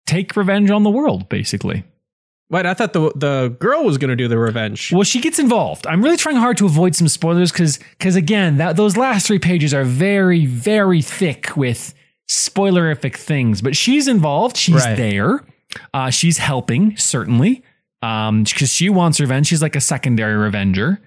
take 0.08 0.34
revenge 0.36 0.70
on 0.70 0.82
the 0.82 0.90
world. 0.90 1.28
Basically, 1.28 1.84
Wait, 2.50 2.64
I 2.66 2.74
thought 2.74 2.92
the 2.94 3.12
the 3.14 3.54
girl 3.60 3.84
was 3.84 3.98
going 3.98 4.08
to 4.08 4.16
do 4.16 4.26
the 4.26 4.38
revenge. 4.38 4.90
well, 4.92 5.02
she 5.04 5.20
gets 5.20 5.38
involved. 5.38 5.86
I'm 5.86 6.02
really 6.02 6.16
trying 6.16 6.36
hard 6.36 6.56
to 6.56 6.66
avoid 6.66 6.96
some 6.96 7.06
spoilers 7.06 7.52
because 7.52 7.78
because 7.98 8.16
again, 8.16 8.56
that 8.56 8.76
those 8.76 8.96
last 8.96 9.26
three 9.26 9.38
pages 9.38 9.72
are 9.74 9.84
very 9.84 10.46
very 10.46 11.02
thick 11.02 11.56
with 11.56 11.94
spoilerific 12.28 13.16
things. 13.16 13.60
But 13.62 13.76
she's 13.76 14.08
involved. 14.08 14.56
She's 14.56 14.74
Right. 14.84 14.96
there. 14.96 15.44
Uh, 15.92 16.10
she's 16.10 16.38
helping 16.38 16.96
certainly 16.96 17.62
because 18.00 18.72
she 18.72 18.88
wants 18.88 19.20
revenge. 19.20 19.46
She's 19.48 19.60
like 19.62 19.76
a 19.76 19.80
secondary 19.80 20.36
revenger. 20.36 21.00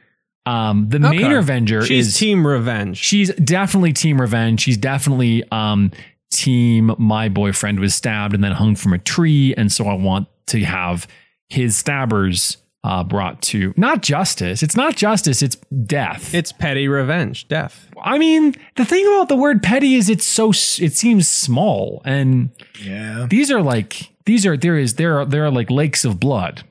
Um, 0.45 0.87
the 0.89 0.99
main 0.99 1.23
Okay. 1.25 1.33
revenger 1.35 1.85
She's 1.85 2.07
is 2.09 2.17
team 2.17 2.45
revenge. 2.45 2.97
She's 2.97 3.31
definitely 3.35 3.93
team 3.93 4.19
revenge. 4.19 4.59
She's 4.61 4.77
definitely 4.77 5.43
um 5.51 5.91
team 6.31 6.95
my 6.97 7.29
boyfriend 7.29 7.79
was 7.79 7.93
stabbed 7.93 8.33
and 8.33 8.43
then 8.43 8.51
hung 8.53 8.75
from 8.75 8.93
a 8.93 8.97
tree 8.97 9.53
and 9.55 9.71
so 9.71 9.87
I 9.87 9.93
want 9.93 10.27
to 10.47 10.59
have 10.61 11.07
his 11.49 11.75
stabbers 11.75 12.57
uh 12.83 13.03
brought 13.03 13.41
to 13.43 13.73
not 13.77 14.01
justice. 14.01 14.63
It's 14.63 14.75
not 14.75 14.95
justice, 14.95 15.41
it's 15.41 15.57
death. 15.85 16.33
It's 16.33 16.51
petty 16.51 16.87
revenge, 16.87 17.47
death. 17.47 17.87
I 18.01 18.17
mean, 18.17 18.55
the 18.75 18.85
thing 18.85 19.05
about 19.07 19.29
the 19.29 19.35
word 19.35 19.61
petty 19.61 19.95
is 19.95 20.09
it's 20.09 20.25
so 20.25 20.49
it 20.49 20.93
seems 20.93 21.27
small 21.27 22.01
and 22.05 22.49
yeah. 22.81 23.27
these 23.29 23.51
are 23.51 23.61
like 23.61 24.09
these 24.25 24.45
are 24.45 24.57
there 24.57 24.77
is 24.77 24.95
there 24.95 25.19
are 25.19 25.25
there 25.25 25.45
are 25.45 25.51
like 25.51 25.69
lakes 25.69 26.05
of 26.05 26.19
blood 26.19 26.63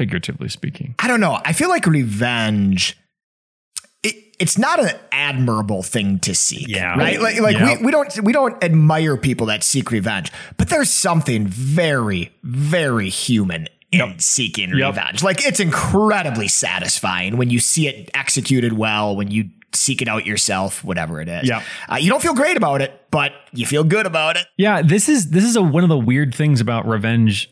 figuratively 0.00 0.48
speaking. 0.48 0.94
I 0.98 1.08
don't 1.08 1.20
know. 1.20 1.38
I 1.44 1.52
feel 1.52 1.68
like 1.68 1.86
revenge. 1.86 2.96
It, 4.40 4.42
it's 4.42 4.58
not 4.58 4.80
an 4.80 4.90
admirable 5.12 5.82
thing 5.82 6.18
to 6.20 6.34
seek, 6.34 6.68
Yeah. 6.68 6.96
right? 6.96 7.20
Like, 7.20 7.40
like 7.40 7.58
Yep. 7.58 7.80
we, 7.80 7.86
we 7.86 7.92
don't 7.92 8.22
we 8.22 8.32
don't 8.32 8.62
admire 8.64 9.16
people 9.16 9.46
that 9.46 9.62
seek 9.62 9.90
revenge, 9.90 10.32
but 10.56 10.68
there's 10.68 10.90
something 10.90 11.46
very 11.46 12.32
very 12.42 13.08
human 13.10 13.68
in 13.92 14.18
seeking 14.18 14.70
Yep. 14.70 14.88
revenge. 14.96 15.22
Like 15.22 15.44
it's 15.44 15.60
incredibly 15.60 16.48
satisfying 16.48 17.36
when 17.36 17.50
you 17.50 17.58
see 17.60 17.88
it 17.88 18.10
executed 18.14 18.72
well, 18.72 19.16
when 19.16 19.30
you 19.30 19.50
seek 19.72 20.02
it 20.02 20.08
out 20.08 20.26
yourself, 20.26 20.82
whatever 20.84 21.20
it 21.20 21.28
is. 21.28 21.48
Yep. 21.48 21.62
Uh, 21.92 21.96
you 21.96 22.08
don't 22.10 22.20
feel 22.22 22.34
great 22.34 22.56
about 22.56 22.82
it, 22.82 22.92
but 23.12 23.32
you 23.52 23.66
feel 23.66 23.84
good 23.84 24.06
about 24.06 24.36
it. 24.36 24.46
Yeah, 24.56 24.82
this 24.82 25.08
is 25.08 25.30
this 25.30 25.44
is 25.44 25.54
a, 25.56 25.62
one 25.62 25.82
of 25.84 25.88
the 25.88 25.98
weird 25.98 26.34
things 26.34 26.60
about 26.60 26.86
revenge 26.88 27.48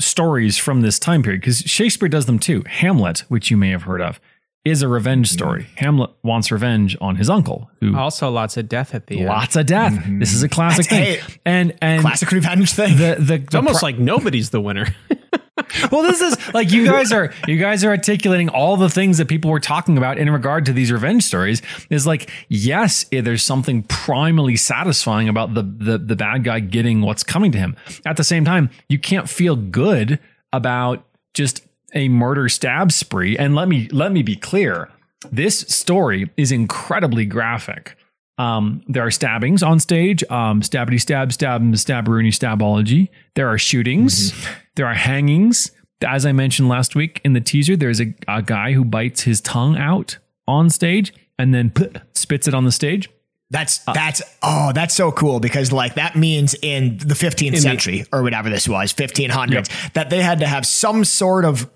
stories 0.00 0.58
from 0.58 0.80
this 0.80 0.98
time 0.98 1.22
period 1.22 1.40
because 1.40 1.58
Shakespeare 1.60 2.08
does 2.08 2.26
them 2.26 2.38
too. 2.38 2.64
Hamlet, 2.66 3.20
which 3.28 3.50
you 3.50 3.56
may 3.56 3.70
have 3.70 3.84
heard 3.84 4.00
of, 4.00 4.20
is 4.64 4.82
a 4.82 4.88
revenge 4.88 5.28
story. 5.30 5.64
Mm-hmm. 5.64 5.76
Hamlet 5.84 6.10
wants 6.22 6.50
revenge 6.50 6.96
on 7.00 7.16
his 7.16 7.28
uncle, 7.28 7.70
who 7.80 7.96
Also, 7.96 8.30
lots 8.30 8.56
of 8.56 8.68
death 8.68 8.94
at 8.94 9.06
the 9.08 9.18
end. 9.20 9.28
lots 9.28 9.56
of 9.56 9.66
death. 9.66 9.92
Mm-hmm. 9.92 10.18
This 10.20 10.32
is 10.32 10.42
a 10.42 10.48
classic 10.48 10.88
That's- 10.88 11.22
thing, 11.24 11.38
and 11.44 11.74
and 11.82 12.00
Classic 12.02 12.30
revenge 12.30 12.72
thing. 12.72 12.96
the 12.96 13.16
the, 13.18 13.34
It's 13.34 13.54
almost 13.54 13.82
like 13.82 13.98
nobody's 13.98 14.50
the 14.50 14.60
winner. 14.60 14.86
well, 15.92 16.02
this 16.02 16.20
is 16.20 16.54
like 16.54 16.72
you 16.72 16.84
guys 16.86 17.12
are 17.12 17.32
you 17.46 17.58
guys 17.58 17.84
are 17.84 17.90
articulating 17.90 18.48
all 18.48 18.76
the 18.76 18.88
things 18.90 19.18
that 19.18 19.28
people 19.28 19.50
were 19.50 19.60
talking 19.60 19.96
about 19.98 20.18
in 20.18 20.30
regard 20.30 20.64
to 20.66 20.72
these 20.72 20.90
revenge 20.90 21.22
stories. 21.24 21.62
Is 21.90 22.06
like 22.06 22.30
yes, 22.48 23.04
there's 23.12 23.42
something 23.42 23.82
primally 23.84 24.58
satisfying 24.58 25.28
about 25.28 25.54
the 25.54 25.62
the 25.62 25.98
the 25.98 26.16
bad 26.16 26.42
guy 26.44 26.60
getting 26.60 27.02
what's 27.02 27.22
coming 27.22 27.52
to 27.52 27.58
him. 27.58 27.76
At 28.06 28.16
the 28.16 28.24
same 28.24 28.44
time, 28.44 28.70
you 28.88 28.98
can't 28.98 29.28
feel 29.28 29.56
good 29.56 30.18
about 30.52 31.04
just 31.34 31.60
a 31.94 32.08
murder 32.08 32.48
stab 32.48 32.92
spree. 32.92 33.36
And 33.36 33.54
let 33.54 33.68
me 33.68 33.88
let 33.90 34.12
me 34.12 34.22
be 34.22 34.36
clear, 34.36 34.90
this 35.30 35.60
story 35.60 36.30
is 36.36 36.52
incredibly 36.52 37.24
graphic. 37.24 37.96
Um, 38.36 38.82
there 38.88 39.06
are 39.06 39.12
stabbings 39.12 39.62
on 39.62 39.78
stage, 39.78 40.24
um, 40.24 40.60
stabbity 40.60 41.00
stab, 41.00 41.32
stab, 41.32 41.62
stabberoonie, 41.62 42.28
stabology. 42.28 43.08
There 43.36 43.48
are 43.48 43.58
shootings. 43.58 44.32
There 44.74 44.86
are 44.86 44.94
hangings. 44.94 45.70
As 46.04 46.26
I 46.26 46.32
mentioned 46.32 46.68
last 46.68 46.96
week 46.96 47.20
in 47.24 47.32
the 47.32 47.40
teaser, 47.40 47.76
there's 47.76 48.00
a, 48.00 48.12
a 48.26 48.42
guy 48.42 48.72
who 48.72 48.84
bites 48.84 49.22
his 49.22 49.40
tongue 49.40 49.78
out 49.78 50.18
on 50.48 50.68
stage 50.68 51.14
and 51.38 51.54
then 51.54 51.72
spits 52.14 52.48
it 52.48 52.54
on 52.54 52.64
the 52.64 52.72
stage. 52.72 53.08
That's 53.50 53.78
that's 53.84 54.20
oh 54.42 54.72
that's 54.74 54.94
so 54.94 55.12
cool 55.12 55.38
because 55.38 55.70
like 55.70 55.94
that 55.94 56.16
means 56.16 56.56
in 56.60 56.98
the 56.98 57.14
15th 57.14 57.58
century 57.58 58.04
or 58.12 58.22
whatever 58.22 58.50
this 58.50 58.66
was 58.66 58.92
1500s 58.92 59.92
that 59.92 60.10
they 60.10 60.22
had 60.22 60.40
to 60.40 60.46
have 60.46 60.66
some 60.66 61.04
sort 61.04 61.44
of 61.44 61.70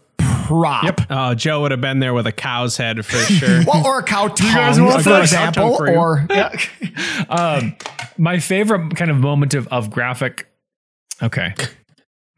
prop 0.48 1.00
oh, 1.10 1.34
Joe 1.34 1.60
would 1.60 1.72
have 1.72 1.80
been 1.82 1.98
there 1.98 2.14
with 2.14 2.26
a 2.26 2.32
cow's 2.32 2.76
head 2.78 3.04
for 3.04 3.16
sure. 3.32 3.60
well, 3.66 3.86
or 3.86 3.98
a 3.98 4.02
cow 4.02 4.28
tongue 4.28 4.54
guys 4.54 4.80
want 4.80 5.02
for 5.02 5.20
example 5.20 5.76
for 5.76 5.90
or 5.90 6.26
yeah. 6.30 6.58
Um, 7.28 7.76
my 8.16 8.38
favorite 8.38 8.96
kind 8.96 9.10
of 9.10 9.18
moment 9.18 9.52
of, 9.54 9.68
of 9.68 9.90
graphic. 9.90 10.48
Okay. 11.22 11.54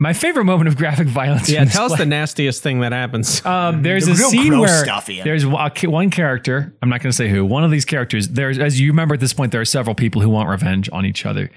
My 0.01 0.13
favorite 0.13 0.45
moment 0.45 0.67
of 0.69 0.77
graphic 0.77 1.07
violence. 1.09 1.49
yeah, 1.49 1.65
tell 1.67 1.85
us 1.85 1.99
the 1.99 2.07
nastiest 2.07 2.63
thing 2.63 2.81
that 2.81 2.93
happens. 2.93 3.45
Um, 3.45 3.83
there's 3.83 4.07
The 4.07 4.13
a 4.13 4.17
scene 4.17 4.59
where 4.59 4.83
stuff, 4.83 5.07
there's 5.07 5.45
one 5.47 5.71
one 5.85 6.11
character. 6.11 6.75
I'm 6.83 6.89
not 6.89 7.03
going 7.03 7.11
to 7.11 7.17
say 7.17 7.29
who. 7.29 7.45
One 7.45 7.65
of 7.65 7.71
these 7.71 7.85
characters. 7.85 8.29
There's, 8.29 8.59
as 8.59 8.81
you 8.81 8.89
remember 8.89 9.15
at 9.15 9.21
this 9.21 9.35
point, 9.35 9.53
there 9.53 9.61
are 9.61 9.67
several 9.67 9.95
people 9.95 10.23
who 10.23 10.31
want 10.31 10.49
revenge 10.49 10.89
on 10.91 11.05
each 11.05 11.27
other. 11.27 11.51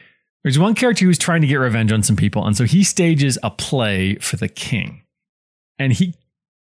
There's 0.44 0.60
one 0.60 0.76
character 0.76 1.06
who's 1.06 1.18
trying 1.18 1.40
to 1.42 1.48
get 1.48 1.56
revenge 1.56 1.94
on 1.94 2.04
some 2.04 2.18
people, 2.18 2.46
and 2.46 2.56
so 2.56 2.66
he 2.66 2.84
stages 2.84 3.40
a 3.44 3.50
play 3.50 4.16
for 4.16 4.36
the 4.36 4.50
king, 4.50 5.04
and 5.80 5.94
he 5.94 6.14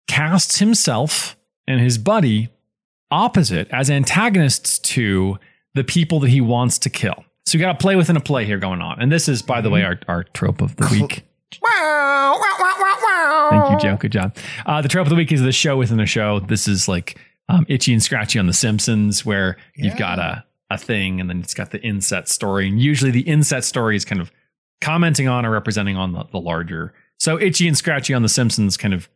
casts 0.06 0.58
himself 0.58 1.36
and 1.66 1.80
his 1.80 1.98
buddy 1.98 2.48
opposite 3.10 3.68
as 3.70 3.90
antagonists 3.90 4.78
to 4.78 5.38
the 5.74 5.84
people 5.84 6.20
that 6.20 6.28
he 6.30 6.40
wants 6.40 6.78
to 6.78 6.90
kill. 6.90 7.24
So 7.44 7.58
you 7.58 7.64
got 7.64 7.72
to 7.72 7.78
play 7.78 7.94
within 7.94 8.16
a 8.16 8.20
play 8.20 8.44
here 8.44 8.58
going 8.58 8.80
on, 8.80 9.00
and 9.00 9.12
this 9.12 9.28
is, 9.28 9.40
by 9.42 9.60
the 9.60 9.70
way, 9.70 9.84
our 9.84 10.00
our 10.08 10.24
trope 10.24 10.60
of 10.60 10.74
the 10.76 10.88
week. 10.90 11.24
Wow, 11.62 12.38
wow, 12.40 12.56
wow, 12.58 12.74
wow, 12.80 12.98
wow. 13.02 13.48
Thank 13.50 13.70
you, 13.70 13.88
Joe. 13.88 13.96
Good 13.96 14.12
job. 14.12 14.36
Uh, 14.64 14.82
the 14.82 14.88
trope 14.88 15.06
of 15.06 15.10
the 15.10 15.16
week 15.16 15.30
is 15.30 15.42
the 15.42 15.52
show 15.52 15.76
within 15.76 16.00
a 16.00 16.06
show. 16.06 16.40
This 16.40 16.66
is 16.66 16.88
like 16.88 17.18
um, 17.48 17.64
Itchy 17.68 17.92
and 17.92 18.02
Scratchy 18.02 18.40
on 18.40 18.46
The 18.46 18.52
Simpsons, 18.52 19.24
where 19.24 19.56
you've 19.76 19.96
got 19.96 20.18
a, 20.18 20.44
a 20.70 20.78
thing 20.78 21.20
and 21.20 21.30
then 21.30 21.40
it's 21.40 21.54
got 21.54 21.70
the 21.70 21.80
inset 21.82 22.28
story. 22.28 22.68
And 22.68 22.80
usually 22.80 23.12
the 23.12 23.20
inset 23.20 23.64
story 23.64 23.94
is 23.94 24.04
kind 24.04 24.20
of 24.20 24.32
commenting 24.80 25.28
on 25.28 25.46
or 25.46 25.50
representing 25.50 25.96
on 25.96 26.12
the, 26.12 26.24
the 26.32 26.40
larger. 26.40 26.92
So 27.18 27.40
Itchy 27.40 27.68
and 27.68 27.78
Scratchy 27.78 28.12
on 28.12 28.22
The 28.22 28.28
Simpsons 28.28 28.76
kind 28.76 28.92
of 28.92 29.08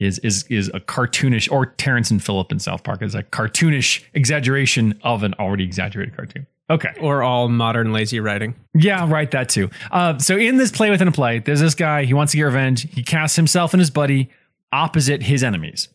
is 0.00 0.18
is 0.20 0.44
is 0.48 0.68
a 0.74 0.80
cartoonish, 0.80 1.50
or 1.52 1.66
Terrence 1.66 2.10
and 2.10 2.22
Phillip 2.22 2.50
in 2.50 2.58
South 2.58 2.82
Park 2.82 3.02
is 3.02 3.14
a 3.14 3.22
cartoonish 3.22 4.02
exaggeration 4.14 4.98
of 5.02 5.22
an 5.22 5.34
already 5.34 5.62
exaggerated 5.64 6.16
cartoon. 6.16 6.46
Okay. 6.70 6.90
Or 7.00 7.22
all 7.22 7.48
modern 7.48 7.92
lazy 7.92 8.20
writing. 8.20 8.54
Yeah, 8.74 9.08
right. 9.10 9.30
That 9.32 9.48
too. 9.48 9.70
Uh, 9.90 10.18
so 10.18 10.36
in 10.36 10.56
this 10.56 10.70
play 10.70 10.88
within 10.90 11.08
a 11.08 11.12
play, 11.12 11.40
there's 11.40 11.60
this 11.60 11.74
guy. 11.74 12.04
He 12.04 12.14
wants 12.14 12.30
to 12.32 12.36
get 12.36 12.44
revenge. 12.44 12.88
He 12.92 13.02
casts 13.02 13.36
himself 13.36 13.74
and 13.74 13.80
his 13.80 13.90
buddy 13.90 14.30
opposite 14.72 15.22
his 15.22 15.42
enemies, 15.42 15.88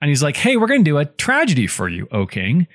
and 0.00 0.08
he's 0.08 0.22
like, 0.22 0.36
"Hey, 0.36 0.56
we're 0.56 0.68
going 0.68 0.84
to 0.84 0.90
do 0.90 0.98
a 0.98 1.04
tragedy 1.04 1.66
for 1.66 1.88
you, 1.88 2.06
O 2.12 2.26
King. 2.26 2.66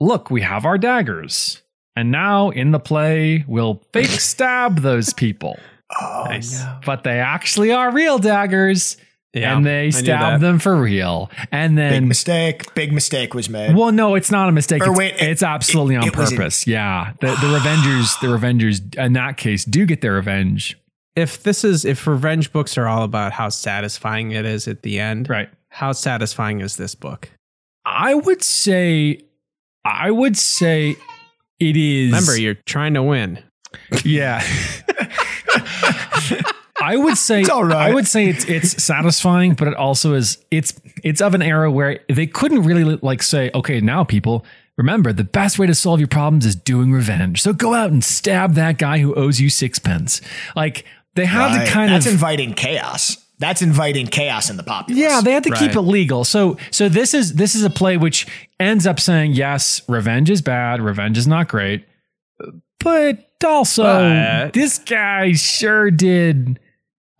Look, 0.00 0.30
we 0.30 0.40
have 0.42 0.64
our 0.64 0.78
daggers, 0.78 1.62
and 1.94 2.10
now 2.10 2.50
in 2.50 2.72
the 2.72 2.80
play, 2.80 3.44
we'll 3.46 3.82
fake 3.92 4.06
stab 4.06 4.80
those 4.80 5.12
people, 5.12 5.58
Oh, 6.00 6.24
Nice. 6.28 6.58
no. 6.60 6.78
but 6.84 7.04
they 7.04 7.20
actually 7.20 7.70
are 7.70 7.92
real 7.92 8.18
daggers, 8.18 8.96
Yeah, 9.32 9.56
and 9.56 9.64
they 9.64 9.84
knew 9.84 9.92
stab 9.92 10.40
them 10.40 10.58
for 10.58 10.74
real. 10.74 11.30
And 11.52 11.78
then 11.78 11.92
Big 12.02 12.08
mistake. 12.08 12.74
Big 12.74 12.92
mistake 12.92 13.32
was 13.32 13.48
made. 13.48 13.76
Well, 13.76 13.92
no, 13.92 14.16
it's 14.16 14.30
not 14.32 14.48
a 14.48 14.52
mistake. 14.52 14.84
Or 14.84 15.00
It's, 15.00 15.22
it- 15.22 15.28
it's 15.28 15.42
absolutely 15.44 15.94
it- 15.94 15.98
on 15.98 16.08
it 16.08 16.16
was 16.16 16.32
in- 16.32 16.36
purpose. 16.38 16.66
yeah, 16.66 17.12
the 17.20 17.28
the 17.28 17.58
Revengers, 17.58 18.20
the 18.20 18.26
Revengers, 18.26 18.96
in 18.98 19.12
that 19.12 19.36
case, 19.36 19.64
do 19.64 19.86
get 19.86 20.00
their 20.00 20.14
revenge. 20.14 20.76
If 21.14 21.42
this 21.44 21.62
is 21.64 21.84
if 21.84 22.06
revenge 22.06 22.50
books 22.52 22.76
are 22.76 22.88
all 22.88 23.04
about 23.04 23.32
how 23.32 23.48
satisfying 23.50 24.32
it 24.32 24.44
is 24.46 24.66
at 24.66 24.82
the 24.82 24.98
end, 24.98 25.28
Right. 25.28 25.48
how 25.68 25.92
satisfying 25.92 26.60
is 26.60 26.76
this 26.76 26.94
book? 26.96 27.28
I 27.84 28.14
would 28.14 28.42
say, 28.42 29.20
I 29.84 30.10
would 30.10 30.36
say, 30.36 30.96
it 31.60 31.76
is. 31.76 32.06
Remember, 32.12 32.36
you're 32.40 32.54
trying 32.66 32.94
to 32.94 33.02
win. 33.02 33.38
yeah. 34.04 34.42
I 36.82 36.96
would 36.96 37.16
say 37.18 37.40
It's 37.40 37.50
all 37.50 37.64
right. 37.64 37.90
I 37.90 37.94
would 37.94 38.06
say 38.06 38.26
it's 38.26 38.44
it's 38.46 38.82
satisfying, 38.82 39.54
but 39.54 39.68
it 39.68 39.74
also 39.74 40.14
is 40.14 40.38
it's 40.50 40.72
it's 41.04 41.20
of 41.20 41.34
an 41.34 41.42
era 41.42 41.70
where 41.70 42.00
they 42.08 42.26
couldn't 42.26 42.62
really 42.62 42.84
like 43.02 43.22
say, 43.22 43.50
okay, 43.54 43.80
now 43.80 44.04
people 44.04 44.44
remember 44.78 45.12
the 45.12 45.24
best 45.24 45.58
way 45.58 45.66
to 45.66 45.74
solve 45.74 46.00
your 46.00 46.08
problems 46.08 46.46
is 46.46 46.56
doing 46.56 46.90
revenge. 46.92 47.42
So 47.42 47.52
go 47.52 47.74
out 47.74 47.90
and 47.90 48.02
stab 48.02 48.54
that 48.54 48.78
guy 48.78 48.98
who 48.98 49.14
owes 49.14 49.40
you 49.40 49.50
sixpence. 49.50 50.20
Like 50.56 50.84
they 51.16 51.26
had 51.26 51.54
Right. 51.56 51.66
to 51.66 51.70
kind 51.72 51.92
That's 51.92 52.06
of 52.06 52.12
that's 52.12 52.22
inviting 52.22 52.54
chaos. 52.54 53.16
That's 53.38 53.62
inviting 53.62 54.06
chaos 54.06 54.50
in 54.50 54.56
the 54.58 54.62
populace. 54.62 55.00
yeah, 55.00 55.20
they 55.22 55.32
had 55.32 55.44
to 55.44 55.50
keep 55.50 55.68
Right. 55.74 55.76
it 55.76 55.80
legal. 55.82 56.24
So 56.24 56.56
so 56.70 56.88
this 56.88 57.14
is 57.14 57.34
this 57.34 57.54
is 57.54 57.62
a 57.64 57.70
play 57.70 57.96
which 57.96 58.26
ends 58.58 58.86
up 58.86 59.00
saying 59.00 59.32
yes, 59.32 59.82
revenge 59.88 60.30
is 60.30 60.40
bad, 60.42 60.80
revenge 60.80 61.16
is 61.18 61.26
not 61.26 61.48
great, 61.48 61.84
but 62.78 63.30
also 63.44 63.82
But- 63.84 64.52
this 64.52 64.78
guy 64.78 65.32
sure 65.32 65.90
did. 65.90 66.58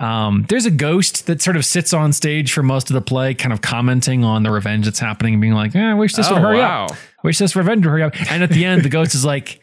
Um, 0.01 0.47
there's 0.49 0.67
a 0.67 0.71
ghost 0.71 1.27
that 1.27 1.43
sort 1.43 1.57
of 1.57 1.65
sits 1.65 1.93
on 1.93 2.13
stage 2.13 2.53
for 2.53 2.63
most 2.63 2.89
of 2.91 2.95
the 2.95 3.03
play, 3.03 3.35
kind 3.35 3.53
of 3.53 3.61
commenting 3.61 4.25
on 4.25 4.43
the 4.43 4.51
revenge 4.51 4.87
that's 4.87 4.99
happening 4.99 5.35
and 5.35 5.41
being 5.41 5.53
like, 5.55 5.77
eh, 5.77 5.91
"I 5.91 5.95
wish 5.95 6.15
this 6.15 6.31
would 6.31 6.39
Oh, 6.39 6.43
hurry 6.43 6.59
wow. 6.59 6.87
up. 6.87 6.97
Wish 7.23 7.39
this 7.39 7.55
revenge 7.55 7.85
would 7.85 7.91
hurry 7.91 8.03
up." 8.03 8.15
And 8.31 8.43
at 8.43 8.51
the 8.51 8.65
end, 8.65 8.83
the 8.83 8.89
ghost 8.89 9.15
is 9.15 9.25
like. 9.25 9.61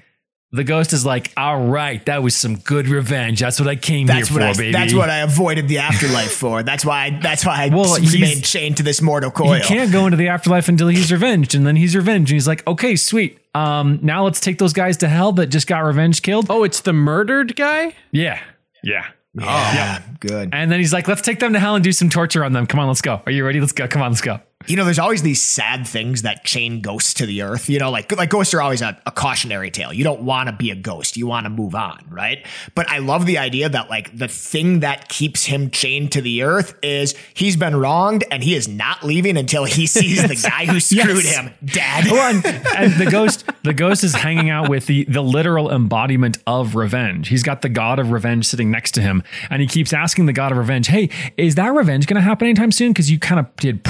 The 0.54 0.64
ghost 0.64 0.94
is 0.94 1.06
like, 1.06 1.34
all 1.36 1.66
right, 1.68 2.04
that 2.06 2.24
was 2.24 2.34
some 2.34 2.56
good 2.56 2.88
revenge. 2.88 3.42
That's 3.42 3.60
what 3.60 3.68
I 3.68 3.76
came 3.76 4.08
That's 4.08 4.30
here 4.30 4.38
what 4.40 4.56
for, 4.56 4.62
I. 4.62 4.64
baby. 4.64 4.72
That's 4.72 4.94
what 4.94 5.10
I 5.10 5.18
avoided 5.18 5.68
the 5.68 5.80
afterlife 5.80 6.32
for. 6.32 6.64
That's 6.64 6.86
why. 6.86 7.08
I, 7.08 7.20
that's 7.22 7.46
why 7.46 7.66
I 7.66 7.68
Well, 7.68 7.96
he's- 7.96 8.14
remained 8.14 8.46
chained 8.46 8.78
to 8.78 8.84
this 8.84 9.02
mortal 9.02 9.30
coil. 9.30 9.56
He 9.56 9.60
can't 9.60 9.92
go 9.92 10.06
into 10.06 10.16
the 10.16 10.30
afterlife 10.30 10.70
until 10.70 10.88
he's 10.88 11.12
revenged, 11.12 11.54
and 11.54 11.68
then 11.68 11.76
he's 11.76 11.98
revenged, 11.98 12.32
and 12.32 12.36
he's 12.38 12.48
like, 12.48 12.66
okay, 12.66 12.96
sweet. 12.96 13.40
Um, 13.56 14.00
now 14.02 14.24
let's 14.24 14.40
take 14.40 14.58
those 14.58 14.72
guys 14.72 14.96
to 14.98 15.10
hell 15.10 15.34
that 15.34 15.48
just 15.48 15.68
got 15.68 15.80
revenge 15.80 16.22
killed. 16.22 16.46
Oh, 16.50 16.64
it's 16.64 16.80
the 16.80 16.94
murdered 16.94 17.58
guy? 17.58 17.94
Yeah, 18.12 18.40
yeah. 18.82 19.08
Oh 19.40 19.44
yeah, 19.46 20.02
good. 20.20 20.50
And 20.52 20.72
then 20.72 20.80
he's 20.80 20.94
like, 20.94 21.08
let's 21.08 21.22
take 21.22 21.40
them 21.40 21.54
to 21.54 21.60
hell 21.60 21.76
and 21.76 21.84
do 21.84 21.92
some 21.92 22.10
torture 22.10 22.44
on 22.44 22.54
them. 22.54 22.66
Come 22.68 22.80
on, 22.80 22.88
let's 22.88 23.02
go. 23.02 23.22
Are 23.26 23.32
you 23.32 23.46
ready? 23.46 23.60
Let's 23.60 23.72
go. 23.72 23.88
Come 23.88 24.02
on, 24.02 24.12
let's 24.12 24.22
go. 24.22 24.40
You 24.66 24.76
know, 24.76 24.84
there's 24.86 25.00
always 25.00 25.22
these 25.22 25.42
sad 25.42 25.88
things 25.88 26.24
that 26.24 26.44
chain 26.44 26.82
ghosts 26.82 27.14
to 27.16 27.26
the 27.26 27.44
earth. 27.44 27.70
You 27.70 27.80
know, 27.80 27.90
like 27.92 28.12
like 28.18 28.30
ghosts 28.32 28.54
are 28.54 28.62
always 28.62 28.82
a, 28.82 29.00
a 29.06 29.12
cautionary 29.12 29.70
tale. 29.72 29.94
You 29.94 30.04
don't 30.04 30.24
want 30.24 30.50
to 30.50 30.54
be 30.54 30.72
a 30.72 30.76
ghost. 30.76 31.16
You 31.16 31.26
want 31.28 31.46
to 31.46 31.50
move 31.50 31.74
on, 31.76 32.04
right? 32.10 32.46
But 32.76 32.90
I 32.90 32.98
love 32.98 33.26
the 33.28 33.38
idea 33.38 33.70
that 33.70 33.90
like 33.90 34.18
the 34.18 34.28
thing 34.28 34.80
that 34.82 35.08
keeps 35.10 35.46
him 35.46 35.70
chained 35.70 36.12
to 36.14 36.22
the 36.22 36.42
earth 36.44 36.76
is 36.84 37.16
he's 37.34 37.56
been 37.56 37.76
wronged 37.78 38.26
and 38.32 38.44
he 38.44 38.56
is 38.56 38.68
not 38.68 39.04
leaving 39.04 39.38
until 39.38 39.64
he 39.64 39.86
sees 39.88 40.28
the 40.28 40.36
guy 40.50 40.66
who 40.66 40.80
screwed 40.82 41.24
Yes. 41.24 41.36
him 41.38 41.54
dead. 41.64 42.06
Well, 42.12 42.36
and, 42.36 42.46
and 42.76 42.94
the 43.00 43.10
ghost, 43.10 43.46
the 43.64 43.74
ghost 43.76 44.04
is 44.04 44.16
hanging 44.16 44.50
out 44.50 44.70
with 44.70 44.88
the 44.88 45.06
the 45.06 45.22
literal 45.22 45.72
embodiment 45.72 46.40
of 46.48 46.76
revenge. 46.76 47.30
He's 47.30 47.44
got 47.44 47.62
the 47.62 47.70
god 47.70 48.00
of 48.00 48.12
revenge 48.12 48.46
sitting 48.48 48.70
next 48.72 48.92
to 48.96 49.02
him, 49.02 49.24
and 49.50 49.62
he 49.62 49.68
keeps 49.68 49.94
asking 49.94 50.26
the 50.26 50.34
god 50.34 50.52
of 50.52 50.58
revenge, 50.58 50.88
"Hey, 50.88 51.10
is 51.38 51.56
that 51.56 51.74
revenge 51.74 52.06
going 52.08 52.16
to 52.16 52.22
happen 52.22 52.48
anytime 52.48 52.72
soon? 52.74 52.92
Because 52.92 53.10
you 53.10 53.20
kind 53.20 53.40
of 53.40 53.56
did 53.58 53.84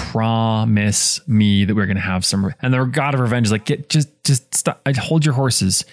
promise 0.65 1.27
me 1.27 1.65
that 1.65 1.75
we 1.75 1.81
are 1.81 1.85
going 1.85 1.95
to 1.97 2.01
have 2.01 2.25
some." 2.25 2.53
And 2.61 2.73
the 2.73 2.83
god 2.85 3.13
of 3.13 3.19
revenge 3.19 3.47
is 3.47 3.51
like, 3.51 3.65
"Get 3.65 3.89
just 3.89 4.09
just 4.23 4.53
stop, 4.55 4.81
uh, 4.85 4.93
hold 4.97 5.25
your 5.25 5.35
horses. 5.35 5.85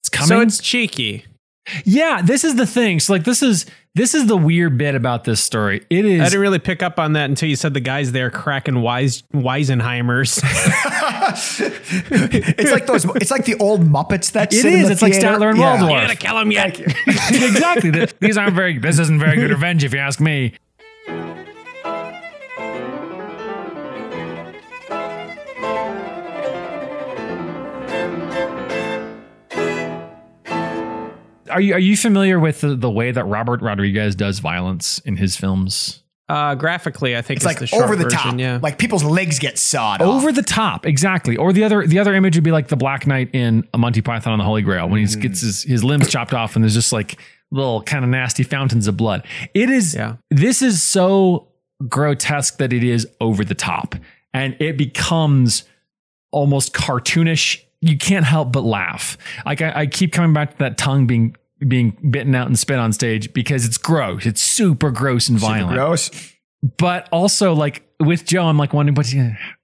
It's 0.00 0.08
coming." 0.08 0.28
So 0.28 0.40
it's 0.40 0.60
cheeky. 0.60 1.24
yeah, 1.84 2.22
this 2.22 2.44
is 2.44 2.56
the 2.56 2.66
thing. 2.66 3.00
So 3.00 3.12
like, 3.12 3.24
this 3.24 3.42
is 3.42 3.66
this 3.94 4.14
is 4.14 4.26
the 4.26 4.36
weird 4.36 4.78
bit 4.78 4.94
about 4.94 5.24
this 5.24 5.42
story. 5.42 5.84
It 5.90 6.04
is. 6.04 6.20
I 6.20 6.24
didn't 6.24 6.40
really 6.40 6.58
pick 6.58 6.82
up 6.82 6.98
on 6.98 7.12
that 7.12 7.28
until 7.30 7.48
you 7.48 7.56
said 7.56 7.74
the 7.74 7.80
guys 7.80 8.12
there 8.12 8.30
cracking 8.30 8.74
Weis- 8.76 9.22
Weisenheimers. 9.34 10.40
it's 12.58 12.72
like 12.72 12.86
those. 12.86 13.04
It's 13.16 13.30
like 13.30 13.44
the 13.44 13.56
old 13.56 13.82
Muppets 13.82 14.32
that 14.32 14.52
It 14.52 14.62
sit 14.62 14.72
in 14.72 14.78
is. 14.80 14.86
the 14.86 14.92
It's 14.92 15.02
like 15.02 15.12
theater. 15.12 15.28
Statler 15.28 15.50
and 15.50 15.58
Yeah. 15.58 15.70
Waldorf. 15.78 15.90
You're 15.92 16.00
gonna 16.00 16.16
kill 16.16 16.38
him 16.38 16.50
yet? 16.52 16.80
exactly. 17.06 17.90
These 18.20 18.36
aren't 18.36 18.54
very. 18.54 18.78
This 18.78 18.98
isn't 18.98 19.18
very 19.20 19.36
good 19.36 19.50
revenge, 19.50 19.84
if 19.84 19.92
you 19.92 20.00
ask 20.00 20.20
me. 20.20 20.54
Are 31.52 31.60
you 31.60 31.74
are 31.74 31.78
you 31.78 31.96
familiar 31.96 32.38
with 32.40 32.60
the, 32.62 32.74
the 32.74 32.90
way 32.90 33.10
that 33.12 33.24
Robert 33.24 33.62
Rodriguez 33.62 34.14
does 34.14 34.38
violence 34.40 34.98
in 35.00 35.16
his 35.16 35.36
films? 35.36 36.02
Uh, 36.28 36.54
graphically, 36.54 37.14
I 37.16 37.20
think 37.20 37.38
It's 37.38 37.44
it's 37.46 37.60
like 37.60 37.70
the 37.70 37.76
over 37.84 37.94
the 37.94 38.04
version, 38.04 38.18
top. 38.18 38.38
Yeah. 38.38 38.58
Like 38.62 38.78
people's 38.78 39.04
legs 39.04 39.38
get 39.38 39.58
sawed 39.58 40.00
off. 40.00 40.08
Over 40.22 40.32
the 40.32 40.42
top, 40.42 40.86
exactly. 40.86 41.36
Or 41.36 41.52
the 41.52 41.64
other 41.64 41.86
the 41.86 41.98
other 41.98 42.14
image 42.14 42.36
would 42.36 42.44
be 42.44 42.52
like 42.52 42.68
the 42.68 42.76
Black 42.76 43.06
Knight 43.06 43.34
in 43.34 43.68
a 43.74 43.78
Monty 43.78 44.00
Python 44.00 44.32
on 44.32 44.38
the 44.38 44.44
Holy 44.44 44.62
Grail 44.62 44.88
when 44.88 45.04
he 45.04 45.14
gets 45.16 45.40
his, 45.42 45.62
his 45.62 45.84
limbs 45.84 46.08
chopped 46.08 46.32
off 46.32 46.54
and 46.56 46.64
there's 46.64 46.74
just 46.74 46.92
like 46.92 47.18
little 47.50 47.82
kind 47.82 48.02
of 48.02 48.08
nasty 48.10 48.44
fountains 48.44 48.86
of 48.88 48.96
blood. 48.96 49.26
It 49.52 49.68
is 49.68 49.94
Yeah. 49.94 50.16
this 50.30 50.62
is 50.62 50.82
so 50.82 51.48
grotesque 51.86 52.56
that 52.58 52.72
it 52.72 52.84
is 52.84 53.06
over 53.20 53.44
the 53.44 53.54
top 53.56 53.94
and 54.32 54.56
it 54.58 54.78
becomes 54.78 55.64
almost 56.30 56.72
cartoonish. 56.72 57.60
You 57.82 57.98
can't 57.98 58.24
help 58.24 58.52
but 58.52 58.62
laugh. 58.62 59.18
Like 59.44 59.60
I, 59.60 59.80
I 59.80 59.86
keep 59.86 60.12
coming 60.12 60.32
back 60.32 60.52
to 60.52 60.58
that 60.58 60.78
tongue 60.78 61.06
being 61.06 61.36
being 61.68 61.96
bitten 62.10 62.34
out 62.34 62.46
and 62.46 62.58
spit 62.58 62.78
on 62.78 62.92
stage 62.92 63.32
because 63.32 63.64
it's 63.64 63.78
gross. 63.78 64.26
It's 64.26 64.40
super 64.42 64.90
gross 64.90 65.28
and 65.28 65.38
violent. 65.38 65.70
Super 65.70 65.74
gross. 65.74 66.32
but 66.78 67.08
also 67.12 67.52
like 67.54 67.82
with 68.00 68.24
Joe, 68.26 68.46
I'm 68.46 68.58
like 68.58 68.72
wondering, 68.72 68.94
but 68.94 69.12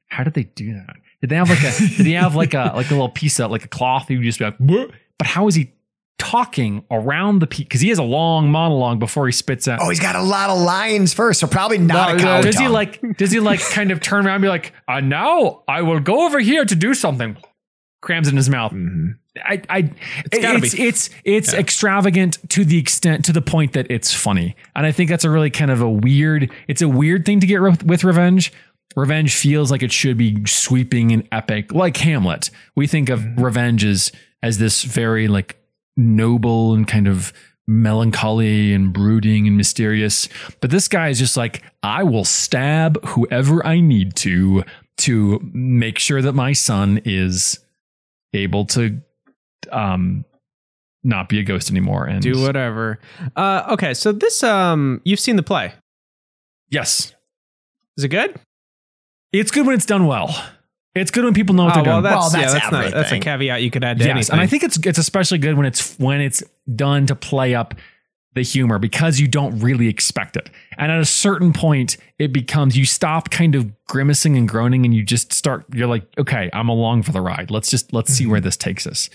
how 0.09 0.25
did 0.25 0.35
they 0.35 0.45
do 0.45 0.75
that? 0.75 0.97
Did 1.21 1.31
they 1.31 1.37
have 1.37 1.51
like 1.51 1.63
a 1.63 1.79
did 1.97 2.07
he 2.07 2.13
have 2.13 2.35
like 2.35 2.55
a 2.55 2.73
like 2.75 2.87
a 2.91 2.95
little 2.95 3.09
piece 3.09 3.39
of 3.41 3.51
like 3.51 3.65
a 3.65 3.69
cloth? 3.69 4.11
You 4.11 4.23
just 4.23 4.39
be 4.39 4.45
like, 4.45 4.59
"Bleh." 4.59 4.93
but 5.19 5.27
how 5.27 5.49
is 5.49 5.55
he 5.57 5.73
talking 6.19 6.85
around 6.91 7.41
the 7.41 7.47
piece? 7.47 7.65
Because 7.65 7.81
he 7.81 7.89
has 7.91 7.99
a 7.99 8.03
long 8.05 8.51
monologue 8.51 8.99
before 8.99 9.27
he 9.27 9.33
spits 9.33 9.67
out. 9.69 9.81
Oh, 9.83 9.89
he's 9.89 10.01
got 10.01 10.15
a 10.17 10.23
lot 10.23 10.51
of 10.51 10.59
lines 10.59 11.13
first, 11.15 11.41
so 11.41 11.47
probably 11.47 11.79
not 11.79 12.15
a 12.17 12.19
cow 12.19 12.41
does 12.41 12.59
he 12.59 12.69
like 12.69 13.01
does 13.17 13.31
he 13.33 13.41
like 13.41 13.61
kind 13.61 13.91
of 13.91 14.01
turn 14.01 14.27
around 14.27 14.37
and 14.37 14.43
be 14.43 14.49
like, 14.49 14.73
uh, 14.87 15.01
now 15.01 15.63
I 15.69 15.83
will 15.83 16.01
go 16.01 16.25
over 16.27 16.39
here 16.39 16.65
to 16.65 16.75
do 16.75 16.95
something? 16.95 17.37
Crams 18.01 18.29
in 18.29 18.37
his 18.37 18.49
mouth. 18.49 18.73
Mhm. 18.73 19.17
I, 19.45 19.63
I, 19.69 19.91
it's 20.33 20.75
it's 20.75 20.75
it's, 20.75 21.11
it's 21.25 21.53
extravagant 21.53 22.39
to 22.51 22.65
the 22.65 22.79
extent 22.79 23.25
to 23.27 23.33
the 23.33 23.43
point 23.43 23.73
that 23.73 23.91
it's 23.91 24.13
funny, 24.13 24.57
and 24.75 24.87
I 24.87 24.93
think 24.93 25.11
that's 25.11 25.25
a 25.25 25.31
really 25.31 25.51
kind 25.51 25.71
of 25.71 25.81
a 25.81 25.91
weird. 25.91 26.51
It's 26.67 26.83
a 26.83 26.89
weird 26.89 27.25
thing 27.25 27.41
to 27.41 27.47
get 27.47 27.61
with, 27.61 27.85
with 27.85 28.05
revenge. 28.05 28.53
Revenge 28.97 29.35
feels 29.37 29.71
like 29.71 29.83
it 29.83 29.93
should 29.93 30.17
be 30.17 30.45
sweeping 30.47 31.13
and 31.13 31.29
epic, 31.31 31.73
like 31.73 31.97
Hamlet. 31.99 32.51
We 32.75 32.87
think 32.87 33.09
of 33.09 33.21
mm-hmm. 33.21 33.43
revenge 33.43 33.85
as 33.85 34.13
as 34.43 34.59
this 34.59 34.83
very 34.83 35.29
like 35.29 35.57
noble 35.97 36.75
and 36.75 36.87
kind 36.87 37.07
of 37.09 37.33
melancholy 37.67 38.73
and 38.73 38.93
brooding 38.93 39.47
and 39.47 39.57
mysterious. 39.57 40.29
But 40.61 40.71
this 40.71 40.89
guy 40.89 41.09
is 41.09 41.19
just 41.19 41.37
like, 41.37 41.63
I 41.83 42.03
will 42.03 42.25
stab 42.25 43.05
whoever 43.05 43.65
I 43.65 43.81
need 43.81 44.17
to 44.17 44.65
to 44.99 45.41
make 45.53 45.99
sure 45.99 46.21
that 46.23 46.33
my 46.33 46.53
son 46.53 47.01
is 47.05 47.61
able 48.35 48.65
to 48.67 49.01
um 49.73 50.25
not 51.05 51.29
be 51.29 51.39
a 51.39 51.43
ghost 51.45 51.71
anymore 51.71 52.05
and 52.07 52.21
Do 52.23 52.41
whatever. 52.43 52.99
Uh, 53.37 53.67
okay, 53.71 53.95
so 53.95 54.11
this 54.13 54.43
um, 54.43 55.01
you've 55.05 55.21
seen 55.21 55.37
the 55.37 55.43
play. 55.45 55.73
yes 56.71 57.15
Is 57.97 58.05
it 58.05 58.09
good? 58.09 58.35
It's 59.33 59.51
good 59.51 59.67
when 59.67 59.75
it's 59.77 59.87
done 59.87 60.07
well. 60.07 60.35
It's 60.95 61.11
good 61.11 61.25
when 61.25 61.35
people 61.35 61.55
know 61.55 61.67
what 61.67 61.77
Oh, 61.77 61.83
they're 61.85 61.93
well, 61.93 62.03
doing. 62.03 62.13
that's, 62.13 62.33
Well, 62.35 62.43
yeah, 62.43 62.49
that's 62.51 62.53
that's 62.65 62.73
not 62.73 62.91
that's 62.93 63.13
a 63.13 63.21
caveat 63.21 63.63
you 63.63 63.71
could 63.71 63.85
add 63.85 63.99
to 63.99 64.05
yes, 64.05 64.11
anything. 64.11 64.33
and 64.33 64.41
I 64.41 64.47
think 64.47 64.65
it's 64.65 64.79
it's 64.85 64.99
especially 64.99 65.39
good 65.39 65.57
when 65.57 65.67
it's 65.67 65.97
when 65.99 66.21
it's 66.21 66.43
done 66.75 67.07
to 67.07 67.15
play 67.15 67.55
up 67.55 67.75
the 68.35 68.43
humor 68.43 68.79
because 68.79 69.19
you 69.21 69.27
don't 69.29 69.59
really 69.61 69.89
expect 69.89 70.37
it. 70.37 70.51
And 70.77 70.91
at 70.93 71.01
a 71.01 71.05
certain 71.05 71.53
point, 71.53 71.97
it 72.19 72.33
becomes 72.33 72.77
you 72.77 72.85
stop 72.85 73.31
kind 73.31 73.55
of 73.55 73.71
grimacing 73.87 74.37
and 74.37 74.49
groaning, 74.49 74.85
and 74.85 74.95
you 74.95 75.03
just 75.03 75.33
start. 75.33 75.65
You're 75.73 75.87
like, 75.89 76.05
okay, 76.19 76.51
I'm 76.53 76.69
along 76.69 77.05
for 77.05 77.13
the 77.13 77.21
ride. 77.21 77.51
Let's 77.51 77.71
just 77.71 77.93
let's 77.93 78.13
see 78.13 78.27
where 78.27 78.41
this 78.41 78.57
takes 78.57 78.87
us. 78.87 79.09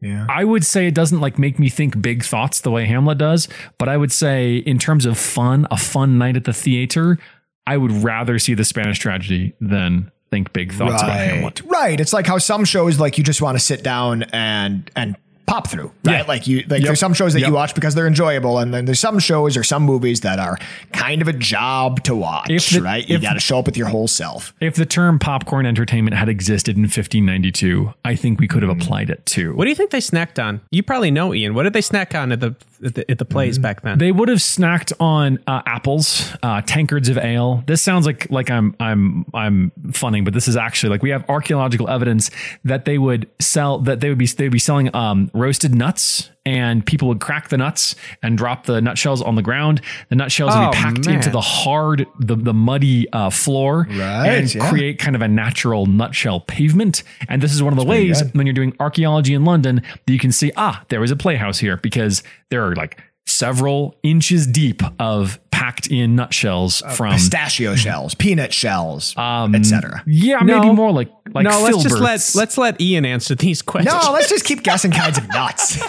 Yeah. 0.00 0.26
I 0.28 0.44
would 0.44 0.64
say 0.64 0.86
it 0.86 0.94
doesn't 0.94 1.20
like 1.20 1.38
make 1.38 1.58
me 1.58 1.68
think 1.68 2.00
big 2.00 2.22
thoughts 2.22 2.60
the 2.60 2.70
way 2.70 2.86
Hamlet 2.86 3.18
does, 3.18 3.48
but 3.78 3.88
I 3.88 3.96
would 3.96 4.12
say 4.12 4.56
in 4.56 4.78
terms 4.78 5.06
of 5.06 5.18
fun, 5.18 5.66
a 5.70 5.76
fun 5.76 6.18
night 6.18 6.36
at 6.36 6.44
the 6.44 6.52
theater, 6.52 7.18
I 7.66 7.76
would 7.76 7.92
rather 7.92 8.38
see 8.38 8.54
the 8.54 8.64
Spanish 8.64 8.98
tragedy 8.98 9.54
than 9.60 10.12
think 10.30 10.52
big 10.52 10.72
thoughts 10.72 11.02
about 11.02 11.18
Hamlet. 11.18 11.62
Right. 11.62 11.98
It's 12.00 12.12
like 12.12 12.26
how 12.26 12.38
some 12.38 12.64
shows 12.64 13.00
like 13.00 13.18
you 13.18 13.24
just 13.24 13.40
want 13.40 13.56
to 13.58 13.64
sit 13.64 13.82
down 13.82 14.24
and 14.24 14.90
and 14.94 15.16
pop 15.46 15.68
through. 15.68 15.90
Right. 16.04 16.18
Yeah. 16.18 16.22
Like 16.26 16.46
you 16.46 16.58
like 16.68 16.80
Yep. 16.80 16.82
there's 16.82 17.00
some 17.00 17.14
shows 17.14 17.32
that 17.32 17.40
Yep. 17.40 17.48
you 17.48 17.54
watch 17.54 17.74
because 17.74 17.94
they're 17.94 18.06
enjoyable, 18.06 18.58
and 18.58 18.74
then 18.74 18.84
there's 18.84 19.00
some 19.00 19.18
shows 19.18 19.56
or 19.56 19.62
some 19.62 19.82
movies 19.82 20.20
that 20.20 20.38
are 20.38 20.58
kind 20.92 21.22
of 21.22 21.28
a 21.28 21.32
job 21.32 22.02
to 22.04 22.14
watch. 22.14 22.50
If 22.50 22.70
the- 22.70 22.82
right. 22.82 23.08
You 23.08 23.18
got 23.18 23.34
to 23.34 23.40
show 23.40 23.58
up 23.58 23.66
with 23.66 23.76
your 23.76 23.88
whole 23.88 24.08
self. 24.08 24.52
If 24.60 24.74
the 24.74 24.86
term 24.86 25.18
popcorn 25.18 25.66
entertainment 25.66 26.16
had 26.16 26.28
existed 26.28 26.76
in 26.76 26.82
1592, 26.82 27.92
I 28.04 28.14
think 28.16 28.40
we 28.40 28.48
could 28.48 28.62
have 28.62 28.70
mm-hmm. 28.70 28.80
applied 28.82 29.10
it 29.10 29.24
too. 29.26 29.54
What 29.54 29.64
do 29.64 29.70
you 29.70 29.76
think 29.76 29.90
they 29.90 30.00
snacked 30.00 30.42
on? 30.42 30.60
You 30.70 30.82
probably 30.82 31.10
know, 31.10 31.32
Ian. 31.34 31.54
What 31.54 31.62
did 31.62 31.72
they 31.72 31.80
snack 31.80 32.14
on 32.14 32.32
at 32.32 32.40
the 32.40 32.54
at 32.84 32.94
the, 32.94 33.10
at 33.10 33.18
the 33.18 33.24
plays 33.24 33.58
back 33.58 33.82
then? 33.82 33.98
They 33.98 34.12
would 34.12 34.28
have 34.28 34.38
snacked 34.38 34.92
on 35.00 35.38
uh, 35.46 35.62
apples, 35.66 36.32
uh, 36.42 36.62
tankards 36.62 37.08
of 37.08 37.18
ale. 37.18 37.62
This 37.66 37.82
sounds 37.82 38.06
like 38.06 38.30
like 38.30 38.50
I'm 38.50 38.74
I'm 38.80 39.26
I'm 39.34 39.72
funning, 39.92 40.24
but 40.24 40.34
this 40.34 40.48
is 40.48 40.56
actually 40.56 40.90
like 40.90 41.02
we 41.02 41.10
have 41.10 41.28
archaeological 41.28 41.88
evidence 41.88 42.30
that 42.64 42.84
they 42.84 42.98
would 42.98 43.28
sell 43.40 43.78
that 43.80 44.00
they 44.00 44.08
would 44.08 44.18
be 44.18 44.26
they 44.26 44.44
would 44.44 44.52
be 44.52 44.58
selling 44.58 44.94
um, 44.94 45.30
roasted 45.34 45.74
nuts, 45.74 46.30
and 46.46 46.86
people 46.86 47.08
would 47.08 47.20
crack 47.20 47.50
the 47.50 47.58
nuts 47.58 47.94
and 48.22 48.38
drop 48.38 48.64
the 48.64 48.80
nutshells 48.80 49.20
on 49.20 49.34
the 49.34 49.42
ground. 49.42 49.82
The 50.08 50.14
nutshells 50.16 50.54
would 50.56 50.62
Oh, 50.68 50.70
be 50.70 50.76
packed 50.78 51.04
man. 51.06 51.16
into 51.16 51.28
the 51.28 51.40
hard 51.42 52.06
the 52.20 52.36
the 52.36 52.54
muddy 52.54 53.06
uh, 53.12 53.28
floor 53.28 53.86
Right, 53.90 54.26
and 54.28 54.54
yeah. 54.54 54.70
create 54.70 54.98
kind 54.98 55.14
of 55.14 55.20
a 55.22 55.28
natural 55.28 55.84
nutshell 55.86 56.40
pavement. 56.40 57.02
And 57.28 57.42
this 57.42 57.52
is 57.52 57.62
one 57.62 57.72
of 57.72 57.78
the 57.78 57.84
ways 57.84 58.22
when 58.32 58.46
you're 58.46 58.54
doing 58.54 58.74
archaeology 58.80 59.34
in 59.34 59.44
London 59.44 59.82
that 60.06 60.12
you 60.12 60.18
can 60.18 60.32
see, 60.32 60.52
ah, 60.56 60.82
there 60.88 61.00
was 61.00 61.10
a 61.10 61.16
playhouse 61.16 61.58
here 61.58 61.76
because 61.78 62.22
there 62.48 62.64
are 62.66 62.74
like 62.76 62.98
several 63.26 63.96
inches 64.02 64.46
deep 64.46 64.82
of 65.00 65.38
packed 65.50 65.86
in 65.86 66.14
nutshells 66.14 66.82
from 66.96 67.12
Pistachio 67.14 67.74
shells, 67.84 68.14
peanut 68.14 68.52
shells, 68.52 69.16
um, 69.16 69.54
etc. 69.54 70.02
Yeah, 70.06 70.38
No. 70.40 70.60
maybe 70.60 70.74
more 70.74 70.92
like 70.92 71.10
like 71.34 71.44
no, 71.44 71.60
let's 71.62 71.82
just 71.82 71.98
let 71.98 72.32
let's 72.34 72.56
let 72.58 72.80
Ian 72.80 73.04
answer 73.04 73.34
these 73.34 73.62
questions. 73.62 73.94
No, 74.04 74.12
let's 74.12 74.28
just 74.28 74.44
keep 74.44 74.62
guessing 74.62 74.90
kinds 75.02 75.18
of 75.18 75.26
nuts. 75.28 75.82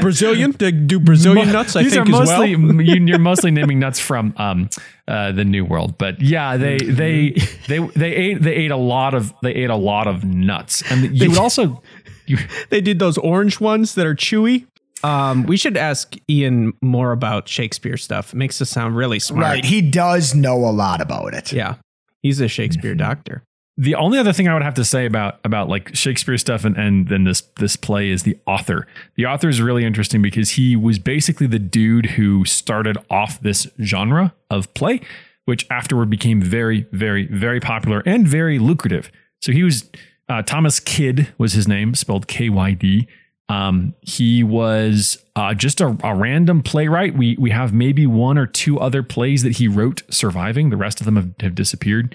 Brazilian? 0.00 0.52
They 0.52 0.70
do 0.72 0.98
Brazilian 1.00 1.52
nuts? 1.52 1.76
I 1.76 1.82
These 1.82 1.94
think 1.94 2.08
are 2.08 2.22
as 2.22 2.28
mostly 2.28 2.56
well. 2.56 2.80
you- 2.82 3.06
you're 3.06 3.18
mostly 3.32 3.50
naming 3.50 3.78
nuts 3.80 3.98
from 4.00 4.32
um, 4.36 4.70
uh, 5.06 5.32
the 5.32 5.44
New 5.44 5.64
World, 5.64 5.98
but 5.98 6.20
yeah, 6.22 6.56
they 6.56 6.78
they 6.78 7.30
they 7.66 7.78
they 7.80 8.14
ate 8.14 8.42
they 8.42 8.54
ate 8.54 8.70
a 8.70 8.76
lot 8.76 9.14
of 9.14 9.34
they 9.42 9.52
ate 9.54 9.70
a 9.70 9.76
lot 9.76 10.06
of 10.06 10.24
nuts, 10.24 10.82
and 10.90 11.16
you 11.16 11.30
would 11.30 11.38
also 11.38 11.82
you, 12.26 12.38
They 12.70 12.80
did 12.80 12.98
those 12.98 13.18
orange 13.18 13.58
ones 13.60 13.94
that 13.96 14.06
are 14.06 14.14
chewy. 14.14 14.66
Um, 15.04 15.44
we 15.44 15.56
should 15.56 15.76
ask 15.76 16.16
Ian 16.28 16.72
more 16.82 17.12
about 17.12 17.48
Shakespeare 17.48 17.96
stuff. 17.96 18.32
It 18.32 18.36
makes 18.36 18.60
us 18.60 18.70
sound 18.70 18.96
really 18.96 19.18
smart. 19.18 19.42
right. 19.42 19.64
He 19.64 19.80
does 19.80 20.34
know 20.34 20.56
a 20.56 20.72
lot 20.72 21.00
about 21.00 21.34
it. 21.34 21.52
Yeah. 21.52 21.76
He's 22.22 22.40
a 22.40 22.48
Shakespeare 22.48 22.94
doctor. 22.94 23.44
The 23.76 23.94
only 23.94 24.18
other 24.18 24.32
thing 24.32 24.48
I 24.48 24.54
would 24.54 24.64
have 24.64 24.74
to 24.74 24.84
say 24.84 25.06
about 25.06 25.38
about 25.44 25.68
like 25.68 25.94
Shakespeare 25.94 26.36
stuff 26.36 26.64
and 26.64 26.76
and 26.76 27.06
then 27.08 27.22
this 27.22 27.42
this 27.58 27.76
play 27.76 28.10
is 28.10 28.24
the 28.24 28.36
author. 28.44 28.88
The 29.14 29.26
author 29.26 29.48
is 29.48 29.62
really 29.62 29.84
interesting 29.84 30.20
because 30.20 30.50
he 30.50 30.74
was 30.74 30.98
basically 30.98 31.46
the 31.46 31.60
dude 31.60 32.06
who 32.06 32.44
started 32.44 32.98
off 33.08 33.40
this 33.40 33.68
genre 33.80 34.34
of 34.50 34.74
play, 34.74 35.00
which 35.44 35.64
afterward 35.70 36.10
became 36.10 36.42
very 36.42 36.88
very 36.90 37.26
very 37.28 37.60
popular 37.60 38.02
and 38.04 38.26
very 38.26 38.58
lucrative. 38.58 39.12
So 39.40 39.52
he 39.52 39.62
was 39.62 39.88
uh, 40.28 40.42
Thomas 40.42 40.80
Kyd 40.80 41.28
was 41.38 41.52
his 41.52 41.68
name, 41.68 41.94
spelled 41.94 42.26
K 42.26 42.48
Y 42.48 42.72
D. 42.72 43.06
Um, 43.48 43.94
he 44.02 44.42
was 44.42 45.22
uh, 45.34 45.54
just 45.54 45.80
a, 45.80 45.96
a 46.04 46.14
random 46.14 46.62
playwright. 46.62 47.14
We 47.14 47.36
we 47.38 47.50
have 47.50 47.72
maybe 47.72 48.06
one 48.06 48.36
or 48.36 48.46
two 48.46 48.78
other 48.78 49.02
plays 49.02 49.42
that 49.42 49.56
he 49.56 49.68
wrote 49.68 50.02
surviving. 50.10 50.70
The 50.70 50.76
rest 50.76 51.00
of 51.00 51.06
them 51.06 51.16
have, 51.16 51.30
have 51.40 51.54
disappeared. 51.54 52.14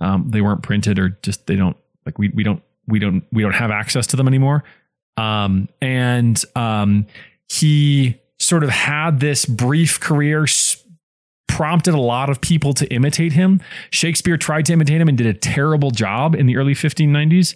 Um, 0.00 0.30
they 0.30 0.42
weren't 0.42 0.62
printed 0.62 0.98
or 0.98 1.10
just 1.22 1.46
they 1.46 1.56
don't 1.56 1.76
like 2.04 2.18
we 2.18 2.28
we 2.28 2.42
don't 2.42 2.62
we 2.86 2.98
don't 2.98 3.24
we 3.32 3.42
don't 3.42 3.54
have 3.54 3.70
access 3.70 4.06
to 4.08 4.16
them 4.16 4.28
anymore. 4.28 4.64
Um, 5.16 5.68
and 5.80 6.42
um, 6.54 7.06
he 7.48 8.20
sort 8.38 8.64
of 8.64 8.70
had 8.70 9.20
this 9.20 9.46
brief 9.46 10.00
career. 10.00 10.46
Prompted 11.46 11.94
a 11.94 12.00
lot 12.00 12.30
of 12.30 12.40
people 12.40 12.74
to 12.74 12.86
imitate 12.92 13.32
him. 13.32 13.60
Shakespeare 13.90 14.36
tried 14.36 14.66
to 14.66 14.72
imitate 14.72 15.00
him 15.00 15.08
and 15.08 15.16
did 15.16 15.28
a 15.28 15.34
terrible 15.34 15.92
job 15.92 16.34
in 16.34 16.46
the 16.46 16.56
early 16.56 16.74
1590s 16.74 17.54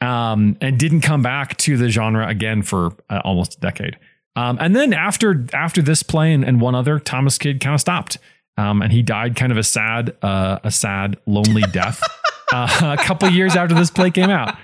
um, 0.00 0.56
and 0.60 0.78
didn't 0.78 1.02
come 1.02 1.22
back 1.22 1.56
to 1.58 1.76
the 1.76 1.88
genre 1.88 2.26
again 2.26 2.62
for 2.62 2.92
uh, 3.08 3.20
almost 3.24 3.56
a 3.56 3.60
decade. 3.60 3.98
Um, 4.36 4.58
and 4.60 4.74
then 4.74 4.92
after 4.92 5.46
after 5.52 5.82
this 5.82 6.02
play 6.02 6.32
and, 6.32 6.44
and 6.44 6.60
one 6.60 6.74
other, 6.74 6.98
Thomas 6.98 7.36
Kyd 7.36 7.60
kind 7.60 7.74
of 7.74 7.80
stopped, 7.80 8.18
um, 8.56 8.80
and 8.80 8.92
he 8.92 9.02
died 9.02 9.36
kind 9.36 9.52
of 9.52 9.58
a 9.58 9.64
sad 9.64 10.16
uh, 10.22 10.58
a 10.62 10.70
sad 10.70 11.18
lonely 11.26 11.62
death 11.72 12.02
uh, 12.52 12.96
a 12.98 13.02
couple 13.02 13.28
years 13.28 13.56
after 13.56 13.74
this 13.74 13.90
play 13.90 14.10
came 14.10 14.30
out. 14.30 14.56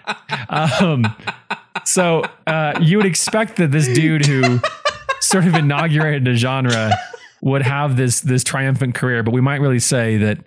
Um, 0.48 1.04
so 1.84 2.24
uh, 2.46 2.78
you 2.80 2.96
would 2.96 3.06
expect 3.06 3.56
that 3.56 3.72
this 3.72 3.88
dude 3.88 4.24
who 4.24 4.60
sort 5.20 5.46
of 5.46 5.54
inaugurated 5.54 6.26
a 6.28 6.34
genre 6.34 6.92
would 7.42 7.62
have 7.62 7.96
this 7.96 8.20
this 8.20 8.44
triumphant 8.44 8.94
career, 8.94 9.22
but 9.22 9.32
we 9.32 9.40
might 9.40 9.60
really 9.60 9.80
say 9.80 10.16
that 10.18 10.38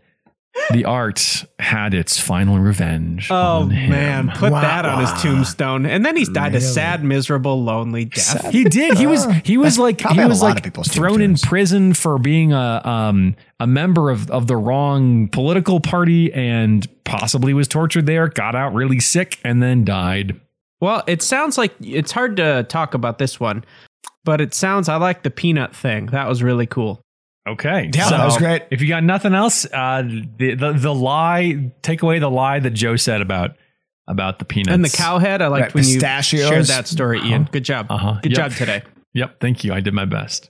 the 0.71 0.85
art 0.85 1.45
had 1.57 1.93
its 1.93 2.19
final 2.19 2.59
revenge. 2.59 3.29
Oh 3.31 3.62
on 3.62 3.69
him. 3.71 3.89
man, 3.89 4.29
put 4.29 4.51
Wah, 4.51 4.62
that 4.62 4.85
on 4.85 5.01
his 5.01 5.21
tombstone. 5.21 5.85
And 5.85 6.05
then 6.05 6.15
he's 6.15 6.29
died 6.29 6.55
a 6.55 6.62
sad, 6.62 7.03
miserable, 7.03 7.63
lonely 7.63 8.05
death. 8.05 8.51
He 8.51 8.63
did. 8.63 8.97
He 8.97 9.07
was. 9.07 9.25
He 9.43 9.57
was 9.57 9.77
That's 9.77 10.01
like. 10.01 10.01
He 10.01 10.23
was 10.23 10.41
like 10.41 10.73
thrown 10.85 11.21
in 11.21 11.35
prison 11.35 11.93
for 11.93 12.17
being 12.17 12.53
a 12.53 12.81
um 12.85 13.35
a 13.59 13.67
member 13.67 14.09
of 14.09 14.29
of 14.29 14.47
the 14.47 14.57
wrong 14.57 15.27
political 15.29 15.79
party 15.79 16.31
and 16.33 16.88
possibly 17.03 17.53
was 17.53 17.67
tortured 17.67 18.05
there. 18.05 18.27
Got 18.27 18.55
out 18.55 18.73
really 18.73 18.99
sick 18.99 19.39
and 19.43 19.62
then 19.62 19.85
died. 19.85 20.39
Well, 20.81 21.03
it 21.07 21.21
sounds 21.21 21.57
like 21.57 21.73
it's 21.81 22.12
hard 22.12 22.38
to 22.38 22.63
talk 22.63 22.93
about 22.93 23.17
this 23.17 23.39
one, 23.39 23.65
but 24.23 24.39
it 24.39 24.53
sounds 24.53 24.88
I 24.88 24.95
like 24.95 25.23
the 25.23 25.31
peanut 25.31 25.75
thing. 25.75 26.07
That 26.07 26.27
was 26.27 26.41
really 26.41 26.67
cool. 26.67 27.01
Okay. 27.49 27.89
Yeah, 27.93 28.09
that 28.09 28.25
was 28.25 28.38
great. 28.38 28.63
If 28.71 28.81
you 28.81 28.88
got 28.88 29.03
nothing 29.03 29.33
else, 29.33 29.65
uh, 29.71 30.03
the, 30.38 30.55
the 30.55 30.73
the 30.73 30.93
lie, 30.93 31.71
take 31.81 32.01
away 32.01 32.19
the 32.19 32.29
lie 32.29 32.59
that 32.59 32.71
Joe 32.71 32.95
said 32.95 33.21
about 33.21 33.51
about 34.07 34.39
the 34.39 34.45
peanuts 34.45 34.73
And 34.73 34.83
the 34.83 34.89
cow 34.89 35.19
head, 35.19 35.41
I 35.41 35.47
liked 35.47 35.65
Right, 35.67 35.73
when 35.75 35.83
you 35.83 35.99
shared 35.99 36.65
that 36.65 36.88
story, 36.88 37.19
Ian. 37.21 37.47
Good 37.51 37.63
job. 37.63 37.88
Uh-huh. 37.89 38.19
Good 38.23 38.31
Yep. 38.31 38.38
job 38.49 38.57
today. 38.57 38.81
Yep. 39.13 39.39
Thank 39.39 39.63
you. 39.63 39.71
I 39.73 39.79
did 39.81 39.93
my 39.93 40.05
best. 40.05 40.49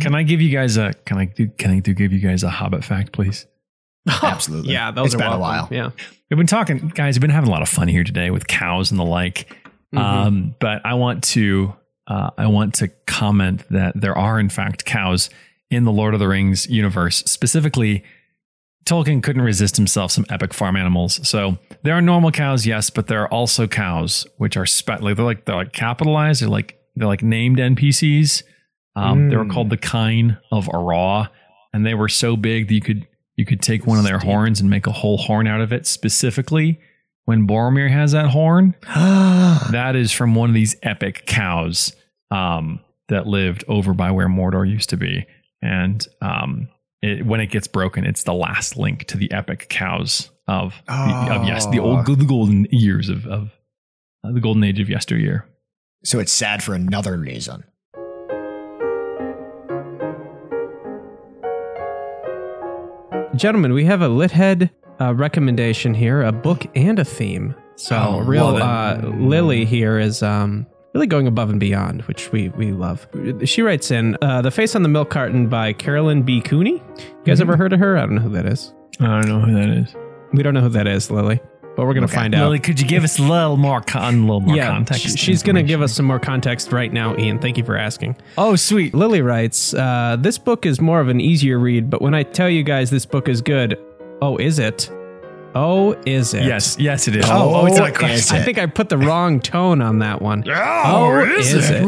Can 0.00 0.14
I 0.14 0.22
give 0.22 0.40
you 0.42 0.50
guys 0.50 0.76
a? 0.76 0.92
Can 1.06 1.18
I 1.18 1.24
do? 1.26 1.48
Can 1.48 1.70
I 1.70 1.80
do? 1.80 1.94
Give 1.94 2.12
you 2.12 2.18
guys 2.18 2.42
a 2.42 2.50
Hobbit 2.50 2.84
fact, 2.84 3.12
please? 3.12 3.46
Absolutely. 4.22 4.72
Yeah, 4.72 4.90
those 4.90 5.06
It's 5.06 5.14
are 5.14 5.18
been 5.18 5.26
a 5.28 5.38
welcome. 5.38 5.40
while. 5.40 5.68
Yeah. 5.70 5.90
We've 6.30 6.36
been 6.38 6.46
talking, 6.46 6.88
guys. 6.94 7.16
We've 7.16 7.22
been 7.22 7.30
having 7.30 7.48
a 7.48 7.52
lot 7.52 7.62
of 7.62 7.68
fun 7.68 7.88
here 7.88 8.04
today 8.04 8.30
with 8.30 8.46
cows 8.46 8.90
and 8.90 8.98
the 9.00 9.04
like. 9.04 9.54
Mhm. 9.94 9.98
Um, 9.98 10.54
but 10.60 10.84
I 10.84 10.94
want 10.94 11.24
to, 11.24 11.74
uh, 12.06 12.30
I 12.36 12.46
want 12.48 12.74
to 12.76 12.88
comment 13.06 13.64
that 13.70 13.98
there 13.98 14.16
are 14.16 14.38
in 14.38 14.50
fact 14.50 14.84
cows 14.84 15.30
in 15.70 15.84
the 15.84 15.92
Lord 15.92 16.14
of 16.14 16.20
the 16.20 16.28
Rings 16.28 16.66
universe. 16.68 17.18
Specifically, 17.26 18.02
Tolkien 18.84 19.22
couldn't 19.22 19.42
resist 19.42 19.76
himself 19.76 20.10
some 20.12 20.24
epic 20.30 20.54
farm 20.54 20.76
animals. 20.76 21.20
So 21.28 21.58
there 21.82 21.94
are 21.94 22.00
normal 22.00 22.30
cows, 22.30 22.66
yes, 22.66 22.88
but 22.90 23.06
there 23.06 23.20
are 23.22 23.28
also 23.28 23.66
cows 23.66 24.26
which 24.38 24.56
are 24.56 24.64
spe- 24.66 25.00
like 25.00 25.16
they're 25.16 25.24
like 25.24 25.44
they're 25.44 25.56
like 25.56 25.72
capitalized. 25.72 26.40
They're 26.42 26.48
like 26.48 26.78
they're 26.96 27.06
like 27.08 27.22
named 27.22 27.58
NPCs. 27.58 28.42
Um, 28.96 29.28
They 29.28 29.36
were 29.36 29.44
Mm. 29.44 29.52
called 29.52 29.70
the 29.70 29.76
Kine 29.76 30.38
of 30.50 30.68
Araw, 30.72 31.26
and 31.72 31.84
they 31.86 31.94
were 31.94 32.08
so 32.08 32.36
big 32.36 32.68
that 32.68 32.74
you 32.74 32.80
could 32.80 33.06
you 33.36 33.44
could 33.44 33.60
take 33.62 33.86
one 33.86 33.98
of 33.98 34.04
their 34.04 34.18
horns 34.18 34.60
and 34.60 34.68
make 34.70 34.86
a 34.86 34.92
whole 34.92 35.18
horn 35.18 35.46
out 35.46 35.60
of 35.60 35.72
it. 35.72 35.86
Specifically, 35.86 36.80
when 37.26 37.46
Boromir 37.46 37.90
has 37.90 38.12
that 38.12 38.28
horn, 38.30 38.74
that 39.70 39.94
is 39.94 40.12
from 40.12 40.34
one 40.34 40.48
of 40.50 40.54
these 40.54 40.74
epic 40.82 41.24
cows 41.26 41.94
um, 42.30 42.80
that 43.08 43.26
lived 43.26 43.64
over 43.68 43.94
by 43.94 44.10
where 44.10 44.28
Mordor 44.28 44.68
used 44.68 44.88
to 44.90 44.96
be. 44.96 45.26
And 45.62 46.06
um, 46.20 46.68
it, 47.02 47.26
when 47.26 47.40
it 47.40 47.46
gets 47.46 47.66
broken, 47.66 48.04
it's 48.04 48.24
the 48.24 48.34
last 48.34 48.76
link 48.76 49.04
to 49.06 49.16
the 49.16 49.30
epic 49.32 49.68
cows 49.68 50.30
of, 50.46 50.74
the, 50.86 50.92
of 51.32 51.46
yes, 51.46 51.66
the 51.66 51.78
old 51.78 52.06
the 52.06 52.24
golden 52.24 52.66
years 52.70 53.08
of, 53.08 53.26
of 53.26 53.50
uh, 54.24 54.32
the 54.32 54.40
golden 54.40 54.64
age 54.64 54.80
of 54.80 54.88
yesteryear. 54.88 55.46
so 56.04 56.18
it's 56.18 56.32
sad 56.32 56.62
for 56.62 56.74
another 56.74 57.16
reason. 57.16 57.64
gentlemen, 63.38 63.72
we 63.72 63.84
have 63.84 64.02
a 64.02 64.08
lit 64.08 64.32
head 64.32 64.70
uh, 65.00 65.14
recommendation 65.14 65.94
here, 65.94 66.22
a 66.22 66.32
book 66.32 66.66
and 66.74 66.98
a 66.98 67.04
theme. 67.04 67.54
So 67.76 67.96
Oh, 67.96 68.20
real 68.20 68.56
uh, 68.56 68.96
Lily 68.96 69.64
here 69.64 69.98
is 69.98 70.22
um, 70.22 70.66
really 70.98 71.06
going 71.06 71.28
above 71.28 71.48
and 71.48 71.60
beyond, 71.60 72.02
which 72.02 72.32
we 72.32 72.48
we 72.50 72.72
love. 72.72 73.06
She 73.44 73.62
writes 73.62 73.92
in 73.92 74.16
uh, 74.20 74.42
the 74.42 74.50
face 74.50 74.74
on 74.74 74.82
the 74.82 74.88
milk 74.88 75.10
carton 75.10 75.48
by 75.48 75.72
Carolyn 75.72 76.22
B. 76.24 76.40
Cooney. 76.40 76.72
You 76.72 76.80
guys 77.24 77.38
Mm-hmm. 77.38 77.42
ever 77.42 77.56
heard 77.56 77.72
of 77.72 77.78
her? 77.78 77.96
I 77.96 78.00
don't 78.00 78.16
know 78.16 78.20
who 78.22 78.30
that 78.30 78.46
is. 78.46 78.74
I 78.98 79.04
don't 79.06 79.28
know 79.28 79.38
who 79.40 79.54
that 79.54 79.68
is. 79.68 79.94
We 80.32 80.42
don't 80.42 80.54
know 80.54 80.60
who 80.62 80.68
that 80.70 80.88
is, 80.88 81.08
Lily, 81.08 81.38
but 81.76 81.86
we're 81.86 81.94
gonna 81.94 82.06
Okay. 82.06 82.16
find 82.16 82.34
out. 82.34 82.42
Lily, 82.46 82.58
could 82.58 82.80
you 82.80 82.86
give 82.88 83.04
us 83.04 83.20
a 83.20 83.22
little 83.22 83.56
more, 83.56 83.80
con- 83.80 84.14
a 84.14 84.20
little 84.22 84.40
more 84.40 84.56
yeah, 84.56 84.70
context? 84.72 85.16
sh- 85.16 85.20
she's 85.20 85.44
gonna 85.44 85.62
give 85.62 85.80
us 85.82 85.92
some 85.92 86.04
more 86.04 86.18
context 86.18 86.72
right 86.72 86.92
now, 86.92 87.16
Ian. 87.16 87.38
Thank 87.38 87.56
you 87.58 87.64
for 87.64 87.76
asking. 87.76 88.16
Oh, 88.36 88.56
sweet. 88.56 88.92
Lily 88.92 89.22
writes, 89.22 89.72
uh, 89.74 90.16
This 90.18 90.36
book 90.36 90.66
is 90.66 90.80
more 90.80 91.00
of 91.00 91.06
an 91.08 91.20
easier 91.20 91.60
read, 91.60 91.88
but 91.90 92.02
when 92.02 92.12
I 92.12 92.24
tell 92.24 92.50
you 92.50 92.64
guys 92.64 92.90
this 92.90 93.06
book 93.06 93.28
is 93.28 93.40
good, 93.40 93.78
oh, 94.20 94.36
is 94.38 94.58
it? 94.58 94.90
Oh, 95.60 96.00
is 96.06 96.34
it? 96.34 96.44
Yes, 96.44 96.76
yes, 96.78 97.08
it 97.08 97.16
is. 97.16 97.24
Oh, 97.28 97.52
oh, 97.52 97.66
it's 97.66 97.76
not 97.78 97.88
a 97.88 97.92
question. 97.92 98.36
it? 98.36 98.40
I 98.40 98.44
think 98.44 98.58
I 98.58 98.66
put 98.66 98.90
the 98.90 98.96
wrong 98.96 99.40
tone 99.40 99.82
on 99.82 99.98
that 99.98 100.22
one. 100.22 100.44
Oh, 100.48 101.18
is, 101.36 101.52
it? 101.52 101.82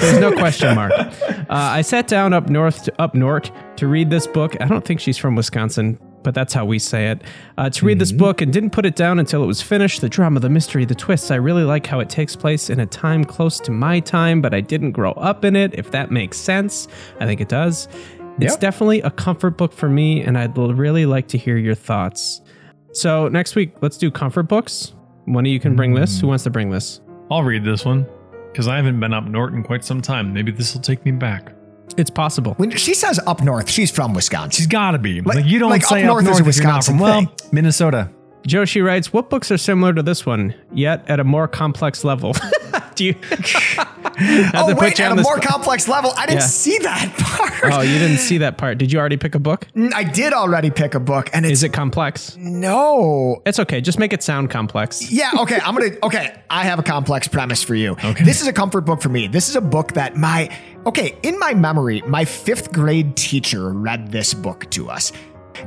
There's 0.00 0.18
no 0.20 0.32
question 0.32 0.74
mark. 0.74 0.92
Uh, 0.92 1.44
I 1.48 1.80
sat 1.80 2.06
down 2.06 2.34
up 2.34 2.50
north, 2.50 2.84
to, 2.84 3.00
up 3.00 3.14
north, 3.14 3.50
to 3.76 3.86
read 3.86 4.10
this 4.10 4.26
book. 4.26 4.60
I 4.60 4.66
don't 4.66 4.84
think 4.84 5.00
she's 5.00 5.16
from 5.16 5.36
Wisconsin, 5.36 5.98
but 6.22 6.34
that's 6.34 6.52
how 6.52 6.66
we 6.66 6.78
say 6.78 7.08
it. 7.12 7.22
Uh, 7.56 7.70
to 7.70 7.86
read 7.86 7.98
this 7.98 8.12
book 8.12 8.42
and 8.42 8.52
didn't 8.52 8.70
put 8.70 8.84
it 8.84 8.94
down 8.94 9.18
until 9.18 9.42
it 9.42 9.46
was 9.46 9.62
finished. 9.62 10.02
The 10.02 10.08
drama, 10.10 10.40
the 10.40 10.50
mystery, 10.50 10.84
the 10.84 10.94
twists. 10.94 11.30
I 11.30 11.36
really 11.36 11.64
like 11.64 11.86
how 11.86 12.00
it 12.00 12.10
takes 12.10 12.36
place 12.36 12.68
in 12.68 12.78
a 12.78 12.86
time 12.86 13.24
close 13.24 13.58
to 13.60 13.70
my 13.70 14.00
time, 14.00 14.42
but 14.42 14.52
I 14.52 14.60
didn't 14.60 14.92
grow 14.92 15.12
up 15.12 15.46
in 15.46 15.56
it. 15.56 15.74
If 15.74 15.92
that 15.92 16.10
makes 16.10 16.36
sense, 16.36 16.88
I 17.20 17.26
think 17.26 17.40
it 17.40 17.48
does. 17.48 17.88
It's 18.38 18.54
Yep. 18.54 18.60
definitely 18.60 19.00
a 19.00 19.10
comfort 19.10 19.56
book 19.56 19.72
for 19.72 19.88
me, 19.88 20.20
and 20.20 20.36
I'd 20.36 20.58
really 20.58 21.06
like 21.06 21.28
to 21.28 21.38
hear 21.38 21.56
your 21.56 21.76
thoughts. 21.76 22.40
So 22.94 23.28
next 23.28 23.56
week, 23.56 23.72
let's 23.80 23.98
do 23.98 24.10
comfort 24.10 24.44
books. 24.44 24.94
One 25.24 25.44
of 25.44 25.50
you 25.50 25.58
can 25.58 25.74
bring 25.74 25.94
this. 25.94 26.20
Who 26.20 26.28
wants 26.28 26.44
to 26.44 26.50
bring 26.50 26.70
this? 26.70 27.00
I'll 27.30 27.42
read 27.42 27.64
this 27.64 27.84
one 27.84 28.06
because 28.52 28.68
I 28.68 28.76
haven't 28.76 29.00
been 29.00 29.12
up 29.12 29.24
north 29.24 29.52
in 29.52 29.62
quite 29.64 29.84
some 29.84 30.00
time. 30.00 30.32
Maybe 30.32 30.52
this 30.52 30.74
will 30.74 30.80
take 30.82 31.04
me 31.04 31.10
back. 31.10 31.52
It's 31.96 32.10
possible. 32.10 32.54
When 32.54 32.70
she 32.70 32.94
says 32.94 33.18
up 33.26 33.42
north, 33.42 33.68
she's 33.68 33.90
from 33.90 34.14
Wisconsin. 34.14 34.50
She's 34.52 34.66
got 34.66 34.92
to 34.92 34.98
be. 34.98 35.20
Like- 35.22 35.36
Like, 35.38 35.44
you 35.46 35.58
don't 35.58 35.70
like 35.70 35.82
say 35.84 36.04
up 36.04 36.10
up 36.10 36.14
north 36.14 36.24
north, 36.24 36.40
is 36.40 36.46
a 36.46 36.48
if 36.48 36.56
you're 36.56 36.64
not 36.66 36.76
Wisconsin 36.78 36.94
from, 36.94 37.00
well, 37.02 37.20
thing. 37.20 37.50
Minnesota. 37.52 38.10
Joshi 38.46 38.84
writes, 38.84 39.12
"What 39.12 39.30
books 39.30 39.50
are 39.50 39.56
similar 39.58 39.92
to 39.94 40.02
this 40.02 40.26
one, 40.26 40.54
yet 40.72 41.04
at 41.08 41.18
a 41.20 41.24
more 41.24 41.48
complex 41.48 42.04
level?" 42.04 42.34
Do 42.94 43.04
you? 43.06 43.14
Oh, 44.16 44.72
wait, 44.78 45.00
at 45.00 45.10
a 45.10 45.16
more 45.16 45.40
complex 45.40 45.88
level. 45.88 46.12
I 46.16 46.26
didn't 46.26 46.42
Yeah. 46.42 46.46
see 46.46 46.78
that 46.78 47.12
part. 47.18 47.72
Oh, 47.74 47.80
you 47.80 47.98
didn't 47.98 48.18
see 48.18 48.38
that 48.38 48.56
part. 48.58 48.78
Did 48.78 48.92
you 48.92 49.00
already 49.00 49.16
pick 49.16 49.34
a 49.34 49.40
book? 49.40 49.66
I 49.92 50.04
did 50.04 50.32
already 50.32 50.70
pick 50.70 50.94
a 50.94 51.00
book, 51.00 51.28
and 51.32 51.44
it's 51.44 51.54
Is 51.54 51.62
it 51.64 51.72
complex? 51.72 52.36
no. 52.38 53.42
It's 53.44 53.58
okay. 53.58 53.80
Just 53.80 53.98
make 53.98 54.12
it 54.12 54.22
sound 54.22 54.50
complex. 54.50 55.10
Yeah, 55.10 55.30
okay. 55.40 55.58
I'm 55.64 55.74
gonna 55.74 55.96
okay. 56.04 56.40
I 56.48 56.62
have 56.62 56.78
a 56.78 56.84
complex 56.84 57.26
premise 57.26 57.60
for 57.64 57.74
you. 57.74 57.96
Okay. 58.04 58.22
This 58.22 58.40
is 58.40 58.46
a 58.46 58.52
comfort 58.52 58.82
book 58.82 59.02
for 59.02 59.08
me. 59.08 59.26
This 59.26 59.48
is 59.48 59.56
a 59.56 59.60
book 59.60 59.94
that 59.94 60.16
my 60.16 60.48
okay, 60.86 61.16
in 61.24 61.36
my 61.40 61.52
memory, 61.54 62.00
my 62.06 62.24
fifth 62.24 62.72
grade 62.72 63.16
teacher 63.16 63.70
read 63.72 64.12
this 64.12 64.32
book 64.32 64.70
to 64.70 64.88
us. 64.90 65.10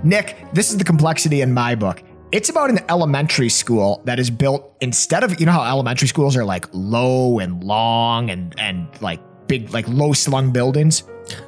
Nick, 0.03 0.37
this 0.53 0.69
is 0.71 0.77
the 0.77 0.85
complexity 0.85 1.41
in 1.41 1.53
my 1.53 1.75
book. 1.75 2.01
It's 2.29 2.49
about 2.49 2.69
an 2.69 2.79
elementary 2.89 3.47
school 3.47 4.01
that 4.03 4.19
is 4.19 4.29
built 4.29 4.75
instead 4.81 5.23
of 5.23 5.39
you 5.39 5.45
know 5.45 5.53
how 5.53 5.63
elementary 5.63 6.09
schools 6.09 6.35
are 6.35 6.43
like 6.43 6.65
low 6.73 7.39
and 7.39 7.63
long 7.63 8.29
and 8.29 8.53
and 8.59 8.89
like 8.99 9.21
big 9.47 9.69
like 9.69 9.87
low 9.87 10.11
slung 10.11 10.51
buildings. 10.51 11.03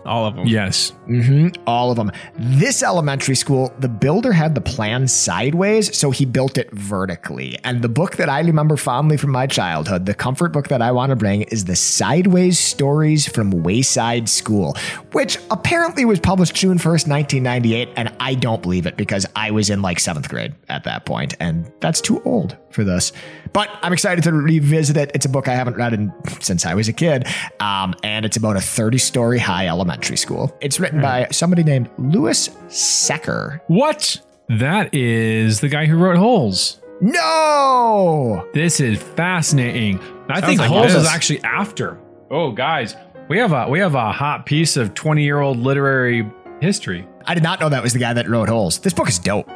All 0.06 0.26
of 0.26 0.36
them. 0.36 0.48
Yes. 0.48 0.92
Mm-hmm. 1.08 1.62
All 1.68 1.92
of 1.92 1.98
them. 1.98 2.12
This 2.36 2.84
elementary 2.84 3.36
school, 3.36 3.74
the 3.80 3.90
builder 3.90 4.32
had 4.32 4.56
the 4.56 4.62
plan 4.62 5.08
sideways, 5.08 5.96
so 5.98 6.12
he 6.12 6.26
built 6.26 6.58
it 6.58 6.72
vertically. 6.72 7.58
And 7.64 7.82
the 7.82 7.90
book 7.90 8.18
that 8.18 8.30
I 8.30 8.42
remember 8.42 8.78
fondly 8.78 9.18
from 9.18 9.32
my 9.32 9.48
childhood, 9.48 10.06
the 10.06 10.14
comfort 10.14 10.52
book 10.52 10.68
that 10.70 10.82
I 10.82 10.92
want 10.92 11.12
to 11.12 11.16
bring, 11.16 11.44
is 11.44 11.66
the 11.66 11.76
Sideways 11.76 12.60
Stories 12.60 13.28
from 13.28 13.52
Wayside 13.52 14.30
School, 14.30 14.76
which 15.12 15.38
apparently 15.52 16.06
was 16.06 16.20
published 16.20 16.56
June 16.56 16.78
1st, 16.78 17.08
1998. 17.08 17.90
And 17.96 18.14
I 18.20 18.36
don't 18.36 18.62
believe 18.62 18.86
it 18.86 18.98
because 18.98 19.26
I 19.36 19.52
was 19.52 19.70
in 19.70 19.82
like 19.82 20.00
seventh 20.00 20.30
grade 20.30 20.56
at 20.68 20.84
that 20.84 21.06
point, 21.06 21.36
and 21.40 21.72
that's 21.80 22.02
too 22.02 22.22
old 22.24 22.58
for 22.72 22.84
this. 22.84 23.12
But 23.54 23.70
I'm 23.82 23.94
excited 23.94 24.24
to 24.26 24.34
revisit 24.34 24.98
it. 24.98 25.12
It's 25.16 25.26
a 25.26 25.30
book 25.30 25.48
I 25.48 25.56
haven't 25.56 25.76
read 25.76 25.94
in, 25.94 26.14
since 26.40 26.66
I 26.66 26.76
was 26.76 26.88
a 26.88 26.94
kid, 26.94 27.28
um, 27.60 27.96
and 28.04 28.26
it's 28.26 28.38
about 28.38 28.58
a 28.58 28.62
30 28.62 28.98
story 28.98 29.40
high 29.40 29.69
elementary 29.70 30.18
school. 30.18 30.56
It's 30.62 30.80
written 30.80 31.00
hmm. 31.00 31.04
by 31.04 31.28
somebody 31.32 31.64
named 31.64 31.90
Louis 31.98 32.50
Sachar. 32.68 33.62
What? 33.68 34.20
That 34.50 34.94
is 34.94 35.60
the 35.62 35.70
guy 35.70 35.86
who 35.86 35.98
wrote 35.98 36.18
Holes. 36.18 36.82
No! 37.02 38.50
This 38.54 38.80
is 38.80 39.02
fascinating. 39.02 40.00
I 40.28 40.42
think 40.42 40.60
like 40.60 40.70
Holes 40.70 40.88
is 40.88 41.04
is. 41.04 41.08
actually 41.08 41.42
after. 41.44 41.98
Oh, 42.30 42.52
guys, 42.52 42.96
we 43.30 43.38
have 43.38 43.54
a 43.54 43.70
we 43.70 43.80
have 43.80 43.96
a 43.96 44.12
hot 44.12 44.46
piece 44.46 44.76
of 44.76 44.94
twenty 44.96 45.24
year 45.24 45.40
old 45.40 45.58
literary 45.58 46.30
history. 46.62 47.08
I 47.26 47.36
did 47.36 47.44
not 47.44 47.60
know 47.60 47.70
that 47.70 47.84
was 47.84 47.94
the 47.94 48.00
guy 48.00 48.14
that 48.14 48.28
wrote 48.28 48.50
Holes. 48.50 48.80
This 48.80 48.94
book 48.94 49.08
is 49.08 49.20
dope. 49.20 49.48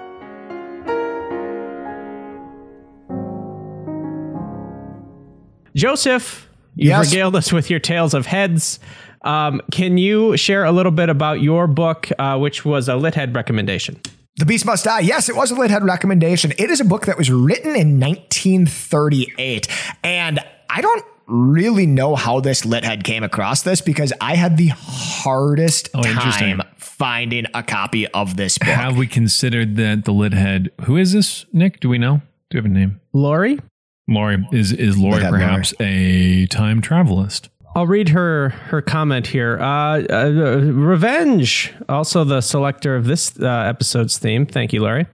Joseph, 5.75 6.49
you 6.75 6.89
Yes? 6.89 7.09
regaled 7.09 7.35
us 7.35 7.51
with 7.51 7.69
your 7.69 7.79
tales 7.79 8.13
of 8.13 8.27
heads. 8.27 8.79
Um, 9.23 9.61
can 9.71 9.97
you 9.97 10.35
share 10.37 10.63
a 10.65 10.71
little 10.71 10.91
bit 10.91 11.09
about 11.09 11.41
your 11.41 11.67
book, 11.67 12.09
uh, 12.19 12.37
which 12.37 12.65
was 12.65 12.87
a 12.89 12.95
lit 12.95 13.15
head 13.15 13.35
recommendation? 13.35 13.99
The 14.37 14.45
Beast 14.45 14.65
Must 14.65 14.83
Die. 14.83 14.99
Yes, 15.01 15.29
it 15.29 15.35
was 15.35 15.51
a 15.51 15.55
Lithead 15.55 15.83
recommendation. 15.83 16.53
It 16.57 16.71
is 16.71 16.79
a 16.79 16.85
book 16.85 17.05
that 17.05 17.17
was 17.19 17.29
written 17.29 17.75
in 17.75 17.99
1938. 17.99 19.67
And 20.03 20.39
I 20.69 20.81
don't 20.81 21.05
really 21.27 21.85
know 21.85 22.15
how 22.15 22.39
this 22.39 22.63
Lithead 22.63 23.03
came 23.03 23.23
across 23.23 23.61
this 23.61 23.79
because 23.81 24.11
I 24.19 24.35
had 24.35 24.57
the 24.57 24.69
hardest 24.75 25.89
Oh, 25.93 25.99
interesting. 26.05 26.57
time 26.57 26.67
finding 26.77 27.45
a 27.53 27.61
copy 27.63 28.07
of 28.07 28.35
this 28.35 28.57
book. 28.57 28.69
Have 28.69 28.97
we 28.97 29.07
considered 29.07 29.75
that 29.77 30.05
the 30.05 30.11
lit 30.11 30.33
head? 30.33 30.71
Who 30.85 30.97
is 30.97 31.13
this? 31.13 31.45
Nick? 31.53 31.79
Do 31.79 31.89
we 31.89 31.97
know? 31.97 32.17
Do 32.49 32.57
you 32.57 32.61
have 32.63 32.65
a 32.65 32.73
name? 32.73 32.99
Lori? 33.13 33.59
Lori 34.07 34.45
is 34.51 34.71
is 34.73 34.97
Lori 34.97 35.21
Lithead 35.21 35.29
perhaps 35.29 35.73
a 35.79 36.45
time 36.47 36.81
travelist? 36.81 37.49
I'll 37.75 37.87
read 37.87 38.09
her 38.09 38.49
her 38.49 38.81
comment 38.81 39.27
here. 39.27 39.59
Uh, 39.59 40.03
uh, 40.09 40.61
Revenge, 40.73 41.73
also 41.89 42.23
the 42.23 42.41
selector 42.41 42.95
of 42.95 43.05
this 43.05 43.39
uh, 43.39 43.47
episode's 43.47 44.17
theme. 44.17 44.45
Thank 44.45 44.73
you, 44.73 44.83
Larry. 44.83 45.07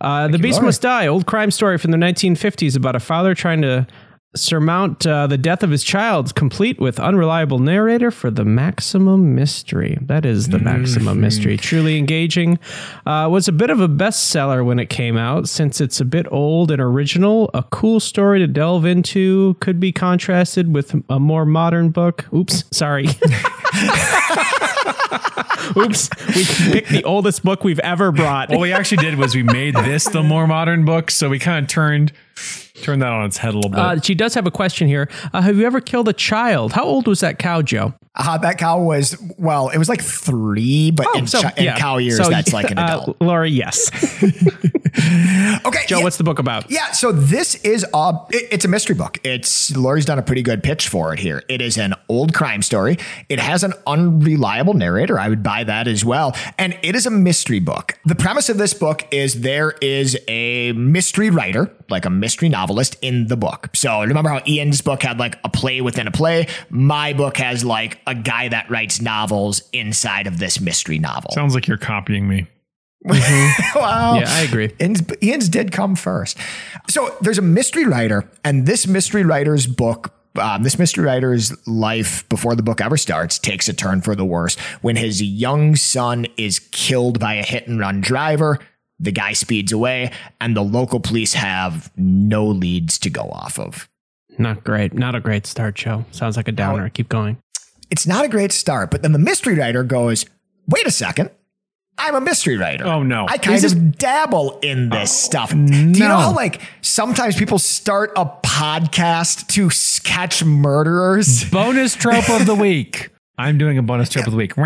Uh, 0.00 0.28
the 0.28 0.38
Beast 0.38 0.58
Larry. 0.58 0.66
Must 0.66 0.82
Die, 0.82 1.06
old 1.08 1.26
crime 1.26 1.50
story 1.50 1.76
from 1.76 1.90
the 1.90 1.96
1950s 1.96 2.76
about 2.76 2.94
a 2.94 3.00
father 3.00 3.34
trying 3.34 3.62
to 3.62 3.86
surmount 4.36 5.06
uh, 5.06 5.26
the 5.26 5.38
death 5.38 5.62
of 5.62 5.70
his 5.70 5.84
child, 5.84 6.34
complete 6.34 6.80
with 6.80 6.98
unreliable 6.98 7.58
narrator 7.58 8.10
for 8.10 8.30
the 8.30 8.44
maximum 8.44 9.34
mystery. 9.34 9.98
That 10.02 10.26
is 10.26 10.48
the 10.48 10.58
maximum 10.58 11.20
mystery. 11.20 11.56
Truly 11.56 11.98
engaging. 11.98 12.58
Uh, 13.06 13.28
was 13.30 13.48
a 13.48 13.52
bit 13.52 13.70
of 13.70 13.80
a 13.80 13.88
bestseller 13.88 14.64
when 14.64 14.78
it 14.78 14.90
came 14.90 15.16
out, 15.16 15.48
since 15.48 15.80
it's 15.80 16.00
a 16.00 16.04
bit 16.04 16.26
old 16.30 16.70
and 16.70 16.80
original. 16.80 17.50
A 17.54 17.62
cool 17.62 18.00
story 18.00 18.38
to 18.40 18.46
delve 18.46 18.84
into. 18.84 19.54
Could 19.60 19.80
be 19.80 19.92
contrasted 19.92 20.74
with 20.74 20.94
a 21.08 21.20
more 21.20 21.46
modern 21.46 21.90
book. 21.90 22.26
Oops, 22.32 22.64
sorry. 22.70 23.06
Oops, 25.76 26.10
we 26.28 26.44
picked 26.72 26.90
the 26.90 27.02
oldest 27.04 27.42
book 27.42 27.64
we've 27.64 27.78
ever 27.80 28.12
brought. 28.12 28.50
What 28.50 28.60
we 28.60 28.72
actually 28.72 28.98
did 28.98 29.16
was 29.16 29.34
we 29.34 29.42
made 29.42 29.74
this 29.74 30.04
the 30.04 30.22
more 30.22 30.46
modern 30.46 30.84
book, 30.84 31.10
so 31.10 31.28
we 31.30 31.38
kind 31.38 31.64
of 31.64 31.70
turned 31.70 32.12
turned 32.82 33.02
that 33.02 33.12
on 33.12 33.24
its 33.24 33.36
head 33.38 33.54
a 33.54 33.56
little 33.56 33.70
bit. 33.70 33.78
Uh, 33.78 34.00
she 34.00 34.14
does 34.14 34.34
have 34.34 34.46
a 34.46 34.50
question 34.50 34.88
here. 34.88 35.08
Uh, 35.32 35.40
have 35.42 35.56
you 35.56 35.64
ever 35.66 35.80
killed 35.80 36.08
a 36.08 36.12
child? 36.12 36.72
How 36.72 36.84
old 36.84 37.06
was 37.06 37.20
that 37.20 37.38
cow, 37.38 37.62
Joe? 37.62 37.94
Uh, 38.16 38.38
that 38.38 38.58
cow 38.58 38.80
was, 38.80 39.16
well, 39.38 39.70
it 39.70 39.78
was 39.78 39.88
like 39.88 40.00
three, 40.02 40.90
but 40.92 41.06
in, 41.16 41.26
chi- 41.26 41.52
in 41.56 41.74
cow 41.76 41.96
years, 41.98 42.16
So, 42.18 42.28
that's 42.30 42.52
like 42.52 42.70
an 42.70 42.78
uh, 42.78 42.84
adult. 42.84 43.16
Laura, 43.20 43.48
yes. 43.48 43.90
Okay. 45.66 45.80
Joe, 45.88 45.98
yeah. 45.98 46.04
what's 46.04 46.18
the 46.18 46.24
book 46.24 46.38
about? 46.38 46.70
Yeah, 46.70 46.92
so 46.92 47.10
this 47.10 47.56
is 47.56 47.84
a 47.92 48.12
it- 48.30 48.48
it's 48.52 48.64
a 48.64 48.68
mystery 48.68 48.94
book. 48.94 49.18
It's 49.24 49.74
Laurie's 49.76 50.04
done 50.04 50.20
a 50.20 50.22
pretty 50.22 50.42
good 50.42 50.62
pitch 50.62 50.88
for 50.88 51.12
it 51.12 51.18
here. 51.18 51.42
It 51.48 51.60
is 51.60 51.76
an 51.78 51.94
old 52.08 52.32
crime 52.32 52.62
story. 52.62 52.98
It 53.28 53.40
has 53.40 53.64
an 53.64 53.72
unreliable 53.88 54.74
narrator. 54.74 55.18
I 55.18 55.28
would 55.28 55.42
buy 55.42 55.64
that 55.64 55.88
as 55.88 56.04
well. 56.04 56.36
And 56.58 56.78
it 56.82 56.94
is 56.94 57.06
a 57.06 57.10
mystery 57.10 57.58
book. 57.58 57.98
The 58.04 58.14
premise 58.14 58.48
of 58.48 58.56
this 58.58 58.72
book 58.72 59.02
is 59.12 59.40
there 59.40 59.72
is 59.82 60.16
a 60.28 60.70
mystery 60.72 61.28
writer, 61.30 61.72
like 61.90 62.04
a 62.04 62.10
mystery 62.10 62.48
novelist 62.64 62.96
in 63.02 63.26
the 63.26 63.36
book. 63.36 63.68
So 63.74 64.00
remember 64.00 64.30
how 64.30 64.40
Ian's 64.46 64.80
book 64.80 65.02
had 65.02 65.18
like 65.18 65.38
a 65.44 65.50
play 65.50 65.82
within 65.82 66.06
a 66.06 66.10
play? 66.10 66.46
My 66.70 67.12
book 67.12 67.36
has 67.36 67.62
like 67.62 68.00
a 68.06 68.14
guy 68.14 68.48
that 68.48 68.70
writes 68.70 69.02
novels 69.02 69.62
inside 69.72 70.26
of 70.26 70.38
this 70.38 70.60
mystery 70.60 70.98
novel. 70.98 71.30
Sounds 71.32 71.54
like 71.54 71.68
you're 71.68 71.76
copying 71.76 72.26
me. 72.26 72.46
wow. 73.04 74.18
Yeah, 74.18 74.24
I 74.28 74.46
agree. 74.48 74.72
Ian's, 74.80 75.02
Ian's 75.22 75.50
did 75.50 75.72
come 75.72 75.94
first. 75.94 76.38
So 76.88 77.14
there's 77.20 77.36
a 77.36 77.42
mystery 77.42 77.84
writer, 77.84 78.30
and 78.42 78.64
this 78.64 78.86
mystery 78.86 79.24
writer's 79.24 79.66
book 79.66 80.14
um, 80.36 80.64
this 80.64 80.80
mystery 80.80 81.04
writer's 81.04 81.54
life 81.64 82.28
before 82.28 82.56
the 82.56 82.62
book 82.64 82.80
ever 82.80 82.96
starts 82.96 83.38
takes 83.38 83.68
a 83.68 83.72
turn 83.72 84.00
for 84.00 84.16
the 84.16 84.24
worse 84.24 84.56
when 84.80 84.96
his 84.96 85.22
young 85.22 85.76
son 85.76 86.26
is 86.36 86.58
killed 86.58 87.20
by 87.20 87.34
a 87.34 87.44
hit 87.44 87.68
and 87.68 87.78
run 87.78 88.00
driver. 88.00 88.58
The 89.04 89.12
guy 89.12 89.34
speeds 89.34 89.70
away, 89.72 90.10
and 90.40 90.56
the 90.56 90.62
local 90.62 90.98
police 90.98 91.34
have 91.34 91.90
no 91.96 92.46
leads 92.46 92.98
to 93.00 93.10
go 93.10 93.22
off 93.30 93.58
of. 93.58 93.88
Not 94.38 94.64
great. 94.64 94.94
Not 94.94 95.14
a 95.14 95.20
great 95.20 95.46
start, 95.46 95.76
Joe. 95.76 96.04
Sounds 96.10 96.36
like 96.36 96.48
a 96.48 96.52
downer. 96.52 96.88
Keep 96.88 97.08
going. 97.08 97.38
It's 97.90 98.06
not 98.06 98.24
a 98.24 98.28
great 98.28 98.50
start, 98.50 98.90
but 98.90 99.02
then 99.02 99.12
the 99.12 99.18
mystery 99.18 99.54
writer 99.54 99.84
goes, 99.84 100.26
wait 100.66 100.86
a 100.86 100.90
second. 100.90 101.30
I'm 101.96 102.16
a 102.16 102.20
mystery 102.20 102.56
writer. 102.56 102.86
Oh, 102.86 103.02
no. 103.04 103.26
I 103.28 103.38
kind 103.38 103.64
of 103.64 103.98
dabble 103.98 104.58
in 104.62 104.88
this 104.88 105.12
oh, 105.12 105.26
stuff. 105.26 105.50
Do 105.50 105.56
you 105.56 105.92
know 105.92 106.16
how 106.16 106.34
like 106.34 106.60
sometimes 106.80 107.36
people 107.36 107.58
start 107.58 108.12
a 108.16 108.26
podcast 108.26 109.46
to 109.48 109.70
catch 110.02 110.42
murderers? 110.42 111.48
bonus 111.50 111.94
trope 111.94 112.28
of 112.30 112.46
the 112.46 112.54
week. 112.54 113.10
I'm 113.36 113.58
doing 113.58 113.78
a 113.78 113.82
bonus 113.82 114.08
trope 114.10 114.26
of 114.26 114.30
the 114.32 114.36
week. 114.36 114.56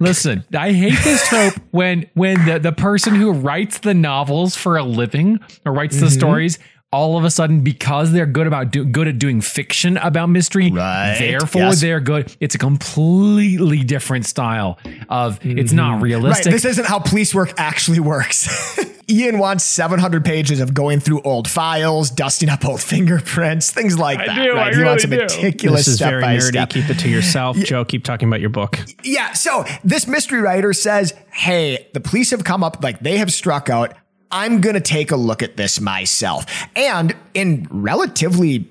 Listen, 0.00 0.44
I 0.52 0.72
hate 0.72 0.98
this 1.04 1.26
trope 1.28 1.54
when 1.70 2.06
when 2.14 2.44
the, 2.44 2.58
the 2.58 2.72
person 2.72 3.14
who 3.14 3.32
writes 3.32 3.78
the 3.78 3.94
novels 3.94 4.56
for 4.56 4.76
a 4.76 4.82
living 4.82 5.38
or 5.64 5.72
writes 5.72 5.96
Mm-hmm. 5.96 6.04
the 6.06 6.10
stories 6.10 6.58
all 6.94 7.18
of 7.18 7.24
a 7.24 7.30
sudden 7.30 7.60
because 7.60 8.12
they're 8.12 8.26
good 8.38 8.46
about 8.46 8.70
do, 8.70 8.84
good 8.84 9.08
at 9.08 9.18
doing 9.18 9.40
fiction 9.40 9.96
about 9.98 10.28
mystery 10.28 10.70
Right. 10.70 11.16
therefore 11.18 11.62
Yes. 11.62 11.80
they're 11.80 12.00
good 12.00 12.34
it's 12.40 12.54
a 12.54 12.58
completely 12.58 13.82
different 13.82 14.26
style 14.26 14.78
of 15.08 15.38
it's 15.42 15.72
not 15.72 15.94
mm-hmm. 15.94 16.04
realistic 16.04 16.24
Right. 16.46 16.46
realistic 16.46 16.52
This 16.52 16.64
isn't 16.64 16.86
how 16.86 16.98
police 17.00 17.34
work 17.34 17.52
actually 17.58 18.00
works. 18.00 18.48
Ian 19.10 19.38
wants 19.38 19.64
700 19.64 20.24
pages 20.24 20.60
of 20.60 20.72
going 20.72 20.98
through 21.00 21.20
old 21.22 21.46
files, 21.48 22.10
dusting 22.10 22.48
up 22.48 22.64
old 22.64 22.80
fingerprints, 22.80 23.70
things 23.70 23.98
like 23.98 24.18
that. 24.24 24.34
do, 24.42 24.54
right? 24.54 24.72
I 24.72 24.76
he 24.78 24.82
wants 24.84 25.04
a 25.04 25.08
really 25.08 25.26
do. 25.26 25.34
meticulous 25.34 25.80
This 25.80 25.88
is 25.88 25.94
step 25.96 26.10
very 26.10 26.22
by 26.22 26.36
nerdy. 26.36 26.42
step. 26.48 26.70
Keep 26.70 26.88
it 26.90 26.98
to 27.00 27.08
yourself, 27.10 27.56
Joe. 27.68 27.84
Keep 27.84 28.04
talking 28.04 28.28
about 28.28 28.40
your 28.40 28.48
book. 28.50 28.78
Yeah. 29.02 29.32
So 29.34 29.64
this 29.84 30.06
mystery 30.06 30.40
writer 30.40 30.72
says, 30.72 31.12
Hey, 31.30 31.88
the 31.92 32.00
police 32.00 32.30
have 32.30 32.44
come 32.44 32.64
up, 32.64 32.82
like 32.82 33.00
they 33.00 33.18
have 33.18 33.30
struck 33.32 33.68
out. 33.68 33.94
I'm 34.34 34.60
going 34.60 34.74
to 34.74 34.80
take 34.80 35.12
a 35.12 35.16
look 35.16 35.44
at 35.44 35.56
this 35.56 35.80
myself. 35.80 36.44
And 36.74 37.14
in 37.34 37.68
relatively 37.70 38.68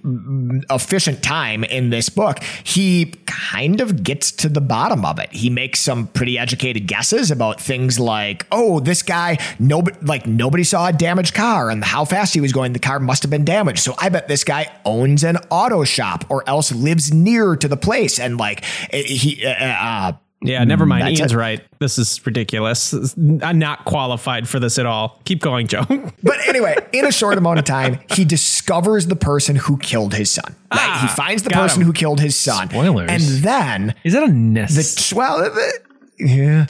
efficient 0.70 1.24
time 1.24 1.64
in 1.64 1.90
this 1.90 2.10
book, 2.10 2.44
he 2.66 3.14
kind 3.26 3.80
of 3.80 4.04
gets 4.04 4.34
to 4.34 4.50
the 4.50 4.60
bottom 4.60 5.06
of 5.06 5.20
it. 5.20 5.32
He 5.32 5.50
makes 5.50 5.80
some 5.80 6.08
pretty 6.08 6.38
educated 6.38 6.86
guesses 6.86 7.32
about 7.32 7.62
things 7.62 7.98
like, 7.98 8.46
oh, 8.52 8.82
this 8.82 9.04
guy, 9.04 9.38
nobody, 9.58 9.98
like 10.02 10.28
nobody 10.28 10.66
saw 10.66 10.88
a 10.88 10.94
damaged 10.94 11.34
car 11.34 11.70
and 11.70 11.82
how 11.82 12.04
fast 12.04 12.34
he 12.34 12.42
was 12.42 12.52
going. 12.52 12.74
The 12.74 12.80
car 12.80 13.00
must 13.00 13.24
have 13.24 13.30
been 13.30 13.46
damaged. 13.46 13.80
So 13.80 13.96
I 13.98 14.10
bet 14.10 14.28
this 14.28 14.44
guy 14.44 14.70
owns 14.84 15.24
an 15.24 15.38
auto 15.50 15.86
shop 15.86 16.26
or 16.28 16.44
else 16.48 16.74
lives 16.74 17.14
near 17.14 17.56
to 17.56 17.70
the 17.70 17.78
place. 17.78 18.20
And 18.20 18.38
like 18.38 18.66
he, 18.92 19.46
uh, 19.46 19.50
uh, 19.50 20.12
Yeah, 20.44 20.64
never 20.64 20.86
mind. 20.86 21.08
That's 21.08 21.20
Ian's 21.20 21.34
it. 21.34 21.38
right. 21.38 21.62
This 21.80 21.98
is 21.98 22.26
ridiculous. 22.26 22.94
I'm 23.42 23.60
not 23.60 23.86
qualified 23.86 24.48
for 24.48 24.60
this 24.60 24.78
at 24.78 24.86
all. 24.86 25.20
Keep 25.26 25.42
going, 25.42 25.68
Joe. 25.68 25.84
But 26.24 26.48
anyway, 26.48 26.76
in 26.94 27.06
a 27.06 27.12
short 27.12 27.38
amount 27.38 27.60
of 27.60 27.66
time, 27.66 28.00
he 28.12 28.24
discovers 28.24 29.08
the 29.08 29.16
person 29.16 29.56
who 29.56 29.78
killed 29.78 30.14
his 30.14 30.32
son. 30.32 30.56
Right? 30.72 31.00
he 31.02 31.08
ah, 31.08 31.14
finds 31.16 31.44
the 31.44 31.50
person 31.50 31.82
him. 31.82 31.88
who 31.88 31.94
killed 31.94 32.20
his 32.20 32.40
son. 32.40 32.70
Spoilers. 32.70 33.10
And 33.10 33.44
then 33.44 33.96
is 34.04 34.14
that 34.14 34.24
a 34.24 34.32
nest 34.32 35.10
the 35.10 35.16
well, 35.16 35.40
the, 35.40 35.80
yeah. 36.20 36.68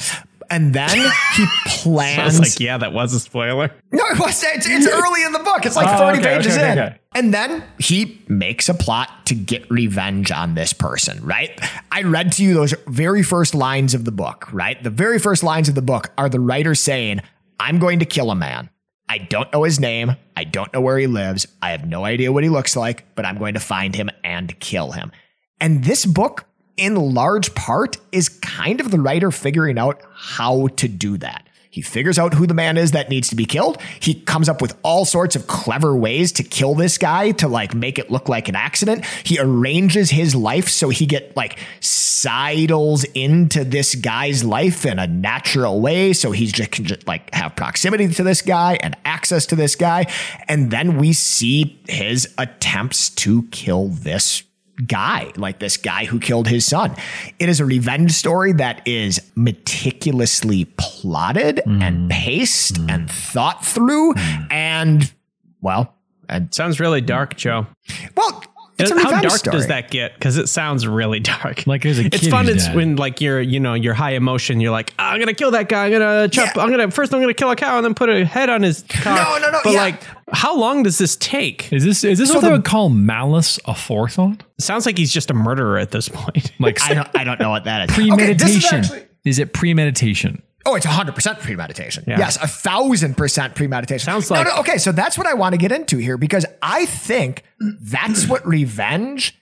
And 0.54 0.74
then 0.74 0.90
he 1.36 1.46
plans. 1.66 2.40
Like 2.40 2.60
yeah, 2.60 2.78
that 2.78 2.94
was 2.94 3.14
a 3.14 3.20
spoiler. 3.20 3.72
No, 3.92 4.04
it 4.06 4.20
was. 4.20 4.44
It's, 4.44 4.68
it's 4.70 4.88
early 4.94 5.24
in 5.24 5.32
the 5.32 5.40
book. 5.40 5.66
It's 5.66 5.76
like 5.76 5.88
Oh, 5.88 5.98
30 5.98 6.20
okay, 6.20 6.38
pages 6.38 6.56
okay, 6.58 6.72
in. 6.72 6.80
okay. 6.80 6.98
And 7.16 7.34
then 7.34 7.64
he 7.80 8.22
makes 8.28 8.70
a 8.70 8.74
plot 8.74 9.26
to 9.28 9.36
get 9.36 9.70
revenge 9.72 10.32
on 10.32 10.56
this 10.56 10.74
person, 10.74 11.24
right? 11.26 11.60
I 11.92 12.04
read 12.04 12.32
to 12.34 12.44
you 12.44 12.54
those 12.54 12.74
very 12.88 13.24
first 13.24 13.54
lines 13.56 13.94
of 13.94 14.06
the 14.06 14.12
book, 14.12 14.48
right? 14.54 14.82
The 14.82 14.90
very 14.90 15.20
first 15.20 15.44
lines 15.44 15.70
of 15.70 15.76
the 15.76 15.82
book 15.82 16.12
are 16.18 16.30
the 16.30 16.40
writer 16.40 16.76
saying, 16.76 17.20
I'm 17.60 17.80
going 17.80 18.00
to 18.00 18.06
kill 18.06 18.32
a 18.32 18.36
man. 18.36 18.70
I 19.10 19.18
don't 19.20 19.52
know 19.54 19.64
his 19.64 19.80
name. 19.80 20.16
I 20.36 20.44
don't 20.44 20.72
know 20.74 20.82
where 20.82 20.98
he 20.98 21.08
lives. 21.08 21.46
I 21.62 21.72
have 21.72 21.86
no 21.88 22.06
idea 22.06 22.32
what 22.32 22.44
he 22.44 22.50
looks 22.50 22.76
like, 22.76 23.06
but 23.16 23.26
I'm 23.26 23.38
going 23.38 23.54
to 23.56 23.60
find 23.60 23.94
him 23.96 24.10
and 24.24 24.60
kill 24.60 24.92
him. 24.92 25.12
And 25.60 25.84
this 25.84 26.06
book, 26.06 26.46
in 26.78 26.96
large 26.96 27.54
part, 27.56 27.98
is 28.12 28.30
kind 28.30 28.80
of 28.80 28.92
the 28.92 29.00
writer 29.00 29.32
figuring 29.32 29.78
out 29.78 30.02
how 30.14 30.68
to 30.68 30.88
do 30.88 31.18
that. 31.18 31.48
He 31.74 31.82
figures 31.82 32.20
out 32.20 32.36
who 32.36 32.46
the 32.46 32.54
man 32.54 32.78
is 32.78 32.92
that 32.92 33.10
needs 33.10 33.30
to 33.30 33.36
be 33.36 33.46
killed. 33.46 33.82
He 34.00 34.14
comes 34.14 34.48
up 34.48 34.62
with 34.62 34.78
all 34.84 35.06
sorts 35.06 35.36
of 35.36 35.48
clever 35.48 35.96
ways 35.96 36.32
to 36.34 36.44
kill 36.44 36.76
this 36.76 37.00
guy 37.00 37.32
to 37.32 37.48
like 37.48 37.74
make 37.74 37.98
it 37.98 38.12
look 38.12 38.30
like 38.30 38.48
an 38.48 38.56
accident. 38.56 39.04
He 39.24 39.40
arranges 39.40 40.12
his 40.12 40.36
life 40.36 40.70
so 40.70 40.90
he 40.90 41.08
get 41.08 41.36
like 41.36 41.58
sidles 41.80 43.06
into 43.16 43.64
this 43.64 43.96
guy's 43.96 44.44
life 44.44 44.86
in 44.86 45.00
a 45.00 45.08
natural 45.08 45.82
way. 45.82 46.14
So 46.14 46.32
he's 46.32 46.52
just 46.52 46.70
can 46.70 46.86
just 46.86 47.08
like 47.08 47.34
have 47.34 47.56
proximity 47.56 48.08
to 48.08 48.24
this 48.24 48.44
guy 48.44 48.78
and 48.82 48.96
access 49.04 49.48
to 49.48 49.56
this 49.56 49.76
guy. 49.76 50.06
And 50.48 50.70
then 50.70 51.00
we 51.00 51.12
see 51.12 51.82
his 51.88 52.32
attempts 52.38 53.10
to 53.10 53.48
kill 53.50 53.88
this 53.88 54.44
guy, 54.88 55.32
like 55.38 55.60
this 55.60 55.78
guy 55.78 56.06
who 56.06 56.20
killed 56.20 56.48
his 56.48 56.66
son. 56.66 56.96
It 57.40 57.50
is 57.50 57.60
a 57.60 57.66
revenge 57.66 58.12
story 58.12 58.54
that 58.54 58.88
is 58.88 59.22
meticulously 59.36 60.66
plotted 60.78 61.60
and 61.66 62.10
mm. 62.10 62.10
paced 62.10 62.76
mm. 62.76 62.92
and 62.92 63.10
thought 63.10 63.66
through. 63.66 64.14
Mm. 64.14 64.48
And 64.52 65.14
well, 65.62 65.96
and 66.30 66.54
Sounds 66.54 66.80
really 66.80 67.02
dark, 67.02 67.36
Joe. 67.36 67.68
well, 68.16 68.44
it's 68.80 68.90
a 68.92 68.96
How 68.96 69.04
revenge 69.06 69.22
dark 69.24 69.34
story. 69.38 69.58
does 69.58 69.68
that 69.68 69.92
get? 69.92 70.14
Because 70.16 70.38
it 70.38 70.48
sounds 70.48 70.88
really 70.88 71.20
dark. 71.20 71.68
Like 71.68 71.84
there's 71.84 72.00
a 72.00 72.06
it's 72.08 72.28
fun. 72.28 72.50
It's 72.50 72.66
dead. 72.66 72.76
when 72.76 72.96
like 72.96 73.22
you're 73.22 73.40
you 73.42 73.60
know 73.60 73.74
you're 73.76 73.94
high 73.94 74.12
emotion. 74.14 74.60
You're 74.60 74.72
like 74.72 74.94
"Ah, 74.98 75.12
I'm 75.12 75.20
gonna 75.20 75.34
kill 75.34 75.52
that 75.52 75.70
guy. 75.70 75.86
I'm 75.86 75.92
gonna 75.92 76.28
chop. 76.28 76.56
Yeah. 76.56 76.64
I'm 76.64 76.70
gonna 76.72 76.90
first 76.92 77.14
I'm 77.14 77.22
gonna 77.22 77.34
kill 77.34 77.52
a 77.52 77.56
cow 77.56 77.78
and 77.78 77.86
then 77.86 77.94
put 77.94 78.10
a 78.10 78.26
head 78.26 78.50
on 78.50 78.62
his 78.64 78.84
car. 78.90 79.16
No, 79.16 79.38
no, 79.46 79.52
no, 79.52 79.60
But 79.64 79.74
yeah. 79.74 79.82
like, 79.82 80.02
how 80.32 80.58
long 80.58 80.84
does 80.84 80.98
this 80.98 81.16
take? 81.18 81.72
is 81.72 81.84
this 81.84 82.04
is 82.04 82.18
this 82.20 82.30
So 82.30 82.36
what 82.36 82.42
they 82.44 82.52
would 82.52 82.66
call 82.66 82.90
malice 82.90 83.60
aforethought 83.68 84.42
sounds 84.60 84.86
like 84.86 84.98
he's 84.98 85.14
just 85.14 85.30
a 85.30 85.34
murderer 85.34 85.78
at 85.78 85.92
this 85.92 86.10
point. 86.10 86.52
like 86.60 86.82
I 86.90 86.94
don't, 86.96 87.10
I 87.16 87.24
don't 87.24 87.40
know 87.40 87.50
what 87.52 87.66
that 87.66 87.90
is. 87.90 87.96
Okay, 87.98 88.08
premeditation 88.10 88.38
this 88.38 88.56
is 88.56 88.74
actually- 88.74 89.08
is 89.26 89.40
it 89.40 89.54
premeditation 89.54 90.42
Oh, 90.66 90.76
it's 90.76 90.86
100% 90.86 91.40
premeditation. 91.42 92.04
Yeah. 92.08 92.20
Yes, 92.20 92.38
a 92.38 92.48
thousand 92.48 93.16
percent 93.18 93.54
premeditation. 93.56 94.06
Sounds 94.06 94.30
No, 94.30 94.38
like- 94.38 94.48
no, 94.48 94.58
okay, 94.60 94.78
so 94.78 94.92
that's 94.92 95.18
what 95.18 95.28
I 95.28 95.34
want 95.34 95.54
to 95.54 95.58
get 95.58 95.72
into 95.72 95.98
here 95.98 96.18
because 96.18 96.46
I 96.62 96.86
think 96.86 97.44
that's 97.60 98.28
what 98.28 98.46
revenge 98.48 99.38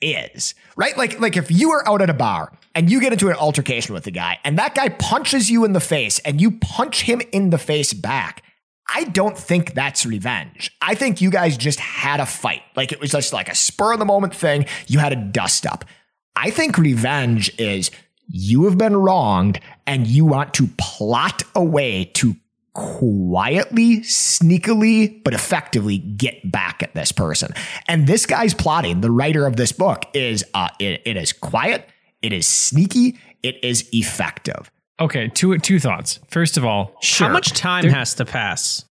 is. 0.00 0.54
Right? 0.76 0.96
Like 0.96 1.20
like 1.20 1.36
if 1.36 1.50
you 1.50 1.70
are 1.72 1.88
out 1.88 2.02
at 2.02 2.10
a 2.10 2.14
bar 2.14 2.52
and 2.74 2.90
you 2.90 3.00
get 3.00 3.12
into 3.12 3.28
an 3.30 3.36
altercation 3.36 3.94
with 3.94 4.06
a 4.06 4.10
guy 4.12 4.38
and 4.44 4.58
that 4.58 4.74
guy 4.74 4.90
punches 4.90 5.50
you 5.50 5.64
in 5.64 5.72
the 5.72 5.80
face 5.80 6.18
and 6.20 6.40
you 6.40 6.52
punch 6.52 7.02
him 7.02 7.20
in 7.32 7.50
the 7.50 7.58
face 7.58 7.92
back. 7.92 8.42
I 8.90 9.04
don't 9.04 9.36
think 9.36 9.74
that's 9.74 10.06
revenge. 10.06 10.70
I 10.80 10.94
think 10.94 11.20
you 11.20 11.30
guys 11.30 11.56
just 11.58 11.78
had 11.80 12.20
a 12.20 12.26
fight. 12.26 12.62
Like 12.76 12.90
it 12.92 13.00
was 13.00 13.10
just 13.10 13.32
like 13.32 13.48
a 13.48 13.54
spur 13.54 13.94
of 13.94 13.98
the 13.98 14.04
moment 14.06 14.34
thing. 14.34 14.66
You 14.86 14.98
had 14.98 15.12
a 15.12 15.16
dust 15.16 15.66
up. 15.66 15.84
I 16.36 16.50
think 16.50 16.78
revenge 16.78 17.50
is 17.58 17.90
you 18.28 18.64
have 18.64 18.78
been 18.78 18.96
wronged 18.96 19.58
and 19.86 20.06
you 20.06 20.24
want 20.24 20.54
to 20.54 20.68
plot 20.78 21.42
a 21.54 21.64
way 21.64 22.04
to 22.14 22.34
quietly, 22.74 23.98
sneakily, 24.00 25.22
but 25.24 25.34
effectively 25.34 25.98
get 25.98 26.50
back 26.50 26.82
at 26.82 26.94
this 26.94 27.10
person. 27.12 27.52
And 27.88 28.06
this 28.06 28.24
guy's 28.26 28.54
plotting, 28.54 29.00
the 29.00 29.10
writer 29.10 29.46
of 29.46 29.56
this 29.56 29.72
book, 29.72 30.04
is 30.14 30.44
uh, 30.54 30.68
it, 30.78 31.02
it 31.04 31.16
is 31.16 31.32
quiet, 31.32 31.88
it 32.22 32.32
is 32.32 32.46
sneaky, 32.46 33.18
it 33.42 33.62
is 33.64 33.88
effective. 33.92 34.70
okay 35.00 35.28
two 35.28 35.56
two 35.58 35.78
thoughts 35.78 36.18
first 36.28 36.56
of 36.56 36.64
all 36.64 36.92
sure. 37.00 37.28
How 37.28 37.32
much 37.32 37.52
time 37.52 37.84
has 37.84 38.14
to 38.14 38.24
pass? 38.24 38.84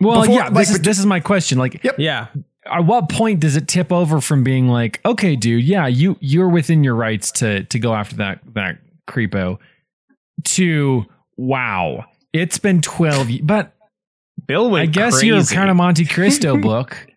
well 0.00 0.22
Before- 0.22 0.34
yeah 0.36 0.44
like, 0.44 0.54
this 0.54 0.70
is 0.70 0.80
this 0.80 0.98
is 0.98 1.04
my 1.06 1.20
question 1.20 1.58
like 1.58 1.82
Yep. 1.84 1.96
Yeah, 1.98 2.26
at 2.66 2.84
what 2.84 3.08
point 3.08 3.40
does 3.40 3.56
it 3.56 3.68
tip 3.68 3.92
over 3.92 4.20
from 4.20 4.44
being 4.44 4.68
like, 4.68 5.00
okay, 5.04 5.36
dude, 5.36 5.64
yeah, 5.64 5.86
you 5.86 6.16
you're 6.20 6.48
within 6.48 6.84
your 6.84 6.94
rights 6.94 7.30
to 7.32 7.64
to 7.64 7.78
go 7.78 7.94
after 7.94 8.16
that 8.16 8.40
that 8.54 8.78
creepo, 9.08 9.58
to 10.44 11.04
wow, 11.36 12.04
it's 12.32 12.58
been 12.58 12.80
twelve. 12.80 13.28
But 13.42 13.72
Bill 14.46 14.70
went 14.70 14.82
I 14.88 14.92
guess 14.92 15.14
crazy. 15.14 15.26
your 15.28 15.44
kind 15.44 15.70
of 15.70 15.76
Monte 15.76 16.06
Cristo 16.06 16.56
book 16.60 17.08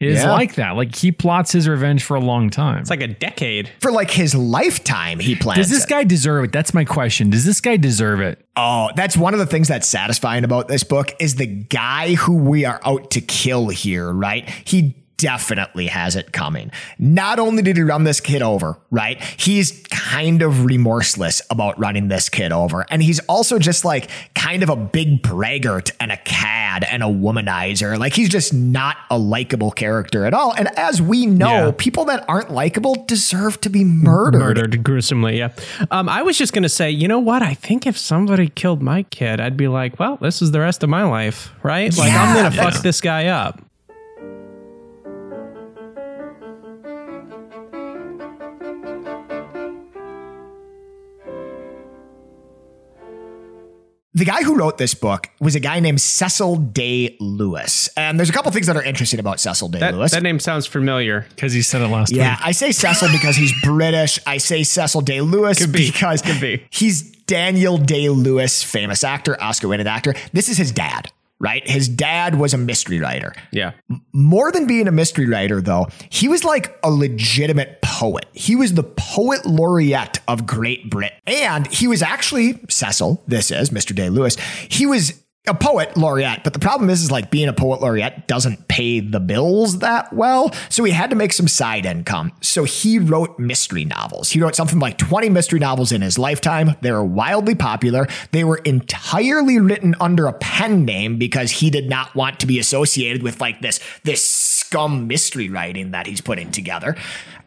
is 0.00 0.22
Yeah. 0.22 0.32
like 0.32 0.56
that. 0.56 0.72
Like 0.72 0.94
he 0.94 1.12
plots 1.12 1.52
his 1.52 1.68
revenge 1.68 2.02
for 2.02 2.16
a 2.16 2.20
long 2.20 2.50
time. 2.50 2.78
It's 2.80 2.90
like 2.90 3.00
a 3.00 3.08
decade. 3.08 3.70
For 3.80 3.90
like 3.92 4.10
his 4.10 4.34
lifetime, 4.34 5.18
he 5.20 5.34
plans. 5.34 5.58
does 5.58 5.70
this 5.70 5.84
it. 5.84 5.88
guy 5.88 6.04
deserve 6.04 6.44
it? 6.44 6.52
That's 6.52 6.74
my 6.74 6.84
question. 6.84 7.30
Does 7.30 7.44
this 7.44 7.60
guy 7.60 7.76
deserve 7.76 8.20
it? 8.20 8.44
Oh, 8.56 8.90
that's 8.96 9.16
one 9.16 9.32
of 9.34 9.40
the 9.40 9.46
things 9.46 9.68
that's 9.68 9.86
satisfying 9.88 10.44
about 10.44 10.68
this 10.68 10.84
book 10.84 11.12
is 11.20 11.36
the 11.36 11.46
guy 11.46 12.14
who 12.14 12.34
we 12.36 12.64
are 12.64 12.80
out 12.84 13.12
to 13.12 13.20
kill 13.20 13.68
here, 13.68 14.12
right? 14.12 14.48
He 14.64 14.96
definitely 15.16 15.86
has 15.86 16.16
it 16.16 16.32
coming. 16.32 16.70
Not 16.98 17.38
only 17.38 17.62
did 17.62 17.76
he 17.76 17.82
run 17.82 18.04
this 18.04 18.20
kid 18.20 18.42
over, 18.42 18.78
right? 18.90 19.20
He's 19.22 19.82
kind 19.90 20.42
of 20.42 20.64
remorseless 20.64 21.40
about 21.50 21.78
running 21.78 22.08
this 22.08 22.28
kid 22.28 22.52
over. 22.52 22.84
And 22.90 23.02
he's 23.02 23.20
also 23.20 23.58
just 23.58 23.84
like 23.84 24.10
kind 24.34 24.62
of 24.62 24.68
a 24.68 24.76
big 24.76 25.22
braggart 25.22 25.90
and 26.00 26.10
a 26.12 26.16
cad 26.18 26.84
and 26.84 27.02
a 27.02 27.06
womanizer. 27.06 27.98
Like 27.98 28.14
he's 28.14 28.28
just 28.28 28.52
not 28.52 28.96
a 29.10 29.18
likable 29.18 29.70
character 29.70 30.24
at 30.24 30.34
all. 30.34 30.52
And 30.54 30.68
as 30.78 31.00
we 31.00 31.26
know, 31.26 31.66
Yeah. 31.66 31.72
people 31.76 32.04
that 32.06 32.24
aren't 32.28 32.50
likable 32.50 33.04
deserve 33.06 33.60
to 33.62 33.68
be 33.70 33.84
murdered. 33.84 34.38
Murdered 34.40 34.82
gruesomely, 34.84 35.38
yeah. 35.38 35.50
Um, 35.90 36.08
I 36.08 36.22
was 36.22 36.36
just 36.36 36.52
going 36.52 36.64
to 36.64 36.68
say, 36.68 36.90
you 36.90 37.08
know 37.08 37.18
what? 37.20 37.42
I 37.42 37.54
think 37.54 37.86
if 37.86 37.96
somebody 37.96 38.48
killed 38.48 38.82
my 38.82 39.04
kid, 39.04 39.40
I'd 39.40 39.56
be 39.56 39.68
like, 39.68 39.98
well, 39.98 40.16
this 40.20 40.42
is 40.42 40.50
the 40.50 40.60
rest 40.60 40.82
of 40.82 40.88
my 40.90 41.04
life, 41.04 41.52
right? 41.62 41.96
Like, 41.96 42.12
I'm 42.12 42.34
going 42.34 42.50
to 42.50 42.56
Yeah. 42.56 42.70
fuck 42.70 42.82
this 42.82 43.00
guy 43.00 43.26
up. 43.28 43.60
The 54.16 54.24
guy 54.24 54.44
who 54.44 54.54
wrote 54.54 54.78
this 54.78 54.94
book 54.94 55.28
was 55.40 55.56
a 55.56 55.60
guy 55.60 55.80
named 55.80 56.00
Cecil 56.00 56.54
Day 56.56 57.16
Lewis. 57.18 57.88
And 57.96 58.16
there's 58.16 58.30
a 58.30 58.32
couple 58.32 58.52
things 58.52 58.68
that 58.68 58.76
are 58.76 58.82
interesting 58.82 59.18
about 59.18 59.40
Cecil 59.40 59.68
Day 59.70 59.80
That, 59.80 59.94
Lewis. 59.94 60.12
that 60.12 60.22
name 60.22 60.38
sounds 60.38 60.66
familiar. 60.68 61.26
Because 61.30 61.52
he 61.52 61.62
said 61.62 61.82
it 61.82 61.88
last 61.88 62.12
Yeah, 62.12 62.30
week. 62.36 62.46
I 62.46 62.52
say 62.52 62.70
Cecil 62.70 63.08
because 63.10 63.34
he's 63.34 63.52
British. 63.64 64.20
I 64.24 64.38
say 64.38 64.62
Cecil 64.62 65.00
Day 65.00 65.20
Lewis 65.20 65.66
be. 65.66 65.90
because 65.90 66.22
Could 66.22 66.40
be. 66.40 66.64
he's 66.70 67.02
Daniel 67.26 67.76
Day 67.76 68.08
Lewis, 68.08 68.62
famous 68.62 69.02
actor, 69.02 69.36
Oscar 69.42 69.66
winning 69.66 69.88
actor. 69.88 70.14
This 70.32 70.48
is 70.48 70.58
his 70.58 70.70
dad, 70.70 71.10
right? 71.44 71.68
His 71.68 71.90
dad 71.90 72.36
was 72.36 72.54
a 72.54 72.58
mystery 72.58 72.98
writer. 72.98 73.34
Yeah. 73.52 73.72
More 74.14 74.50
than 74.50 74.66
being 74.66 74.88
a 74.88 74.92
mystery 74.92 75.26
writer, 75.28 75.60
though, 75.60 75.88
he 76.08 76.26
was 76.26 76.42
like 76.42 76.78
a 76.82 76.90
legitimate 76.90 77.82
poet. 77.82 78.24
He 78.32 78.56
was 78.56 78.72
the 78.72 78.82
poet 78.82 79.44
laureate 79.44 80.20
of 80.26 80.46
Great 80.46 80.88
Britain. 80.88 81.18
And 81.26 81.66
he 81.66 81.86
was 81.86 82.00
actually, 82.00 82.58
Cecil, 82.70 83.22
this 83.28 83.50
is 83.50 83.68
Mr. 83.68 83.94
Day 83.94 84.08
Lewis, 84.08 84.36
he 84.70 84.86
was 84.86 85.22
a 85.46 85.52
poet 85.52 85.94
laureate, 85.94 86.42
but 86.42 86.54
the 86.54 86.58
problem 86.58 86.88
is, 86.88 87.02
is 87.02 87.10
like 87.10 87.30
being 87.30 87.48
a 87.48 87.52
poet 87.52 87.82
laureate 87.82 88.26
doesn't 88.26 88.66
pay 88.66 89.00
the 89.00 89.20
bills 89.20 89.80
that 89.80 90.10
well. 90.10 90.50
So 90.70 90.84
he 90.84 90.92
had 90.92 91.10
to 91.10 91.16
make 91.16 91.34
some 91.34 91.48
side 91.48 91.84
income. 91.84 92.32
So 92.40 92.64
he 92.64 92.98
wrote 92.98 93.38
mystery 93.38 93.84
novels. 93.84 94.30
He 94.30 94.40
wrote 94.40 94.54
something 94.54 94.78
like 94.78 94.96
20 94.96 95.28
mystery 95.28 95.58
novels 95.58 95.92
in 95.92 96.00
his 96.00 96.18
lifetime. 96.18 96.76
They 96.80 96.92
were 96.92 97.04
wildly 97.04 97.54
popular. 97.54 98.06
They 98.32 98.42
were 98.42 98.56
entirely 98.64 99.58
written 99.58 99.94
under 100.00 100.26
a 100.26 100.32
pen 100.32 100.86
name 100.86 101.18
because 101.18 101.50
he 101.50 101.68
did 101.68 101.90
not 101.90 102.14
want 102.14 102.40
to 102.40 102.46
be 102.46 102.58
associated 102.58 103.22
with 103.22 103.38
like 103.38 103.60
this, 103.60 103.80
this 104.02 104.26
scum 104.26 105.06
mystery 105.06 105.50
writing 105.50 105.90
that 105.90 106.06
he's 106.06 106.22
putting 106.22 106.52
together. 106.52 106.96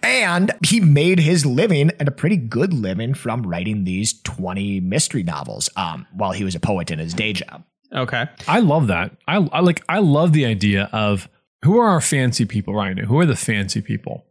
And 0.04 0.52
he 0.64 0.80
made 0.80 1.18
his 1.20 1.48
living 1.48 1.90
and 2.00 2.08
a 2.08 2.12
pretty 2.12 2.38
good 2.38 2.74
living 2.74 3.16
from 3.16 3.42
writing 3.42 3.86
these 3.86 4.22
20 4.22 4.82
mystery 4.82 5.24
novels 5.24 5.68
um, 5.76 6.06
while 6.14 6.34
he 6.34 6.44
was 6.44 6.54
a 6.54 6.60
poet 6.60 6.92
in 6.92 7.00
his 7.00 7.16
day 7.16 7.34
job. 7.34 7.64
Okay. 7.94 8.26
I 8.48 8.60
love 8.60 8.88
that. 8.88 9.12
I, 9.28 9.38
I 9.52 9.60
like. 9.62 9.84
I 9.88 10.00
love 10.00 10.34
the 10.34 10.46
idea 10.46 10.90
of 10.92 11.30
who 11.64 11.78
are 11.80 11.88
our 11.88 12.02
fancy 12.02 12.46
people, 12.46 12.74
Ryan? 12.74 12.98
Who 12.98 13.20
are 13.20 13.26
the 13.26 13.36
fancy 13.36 13.82
people? 13.82 14.26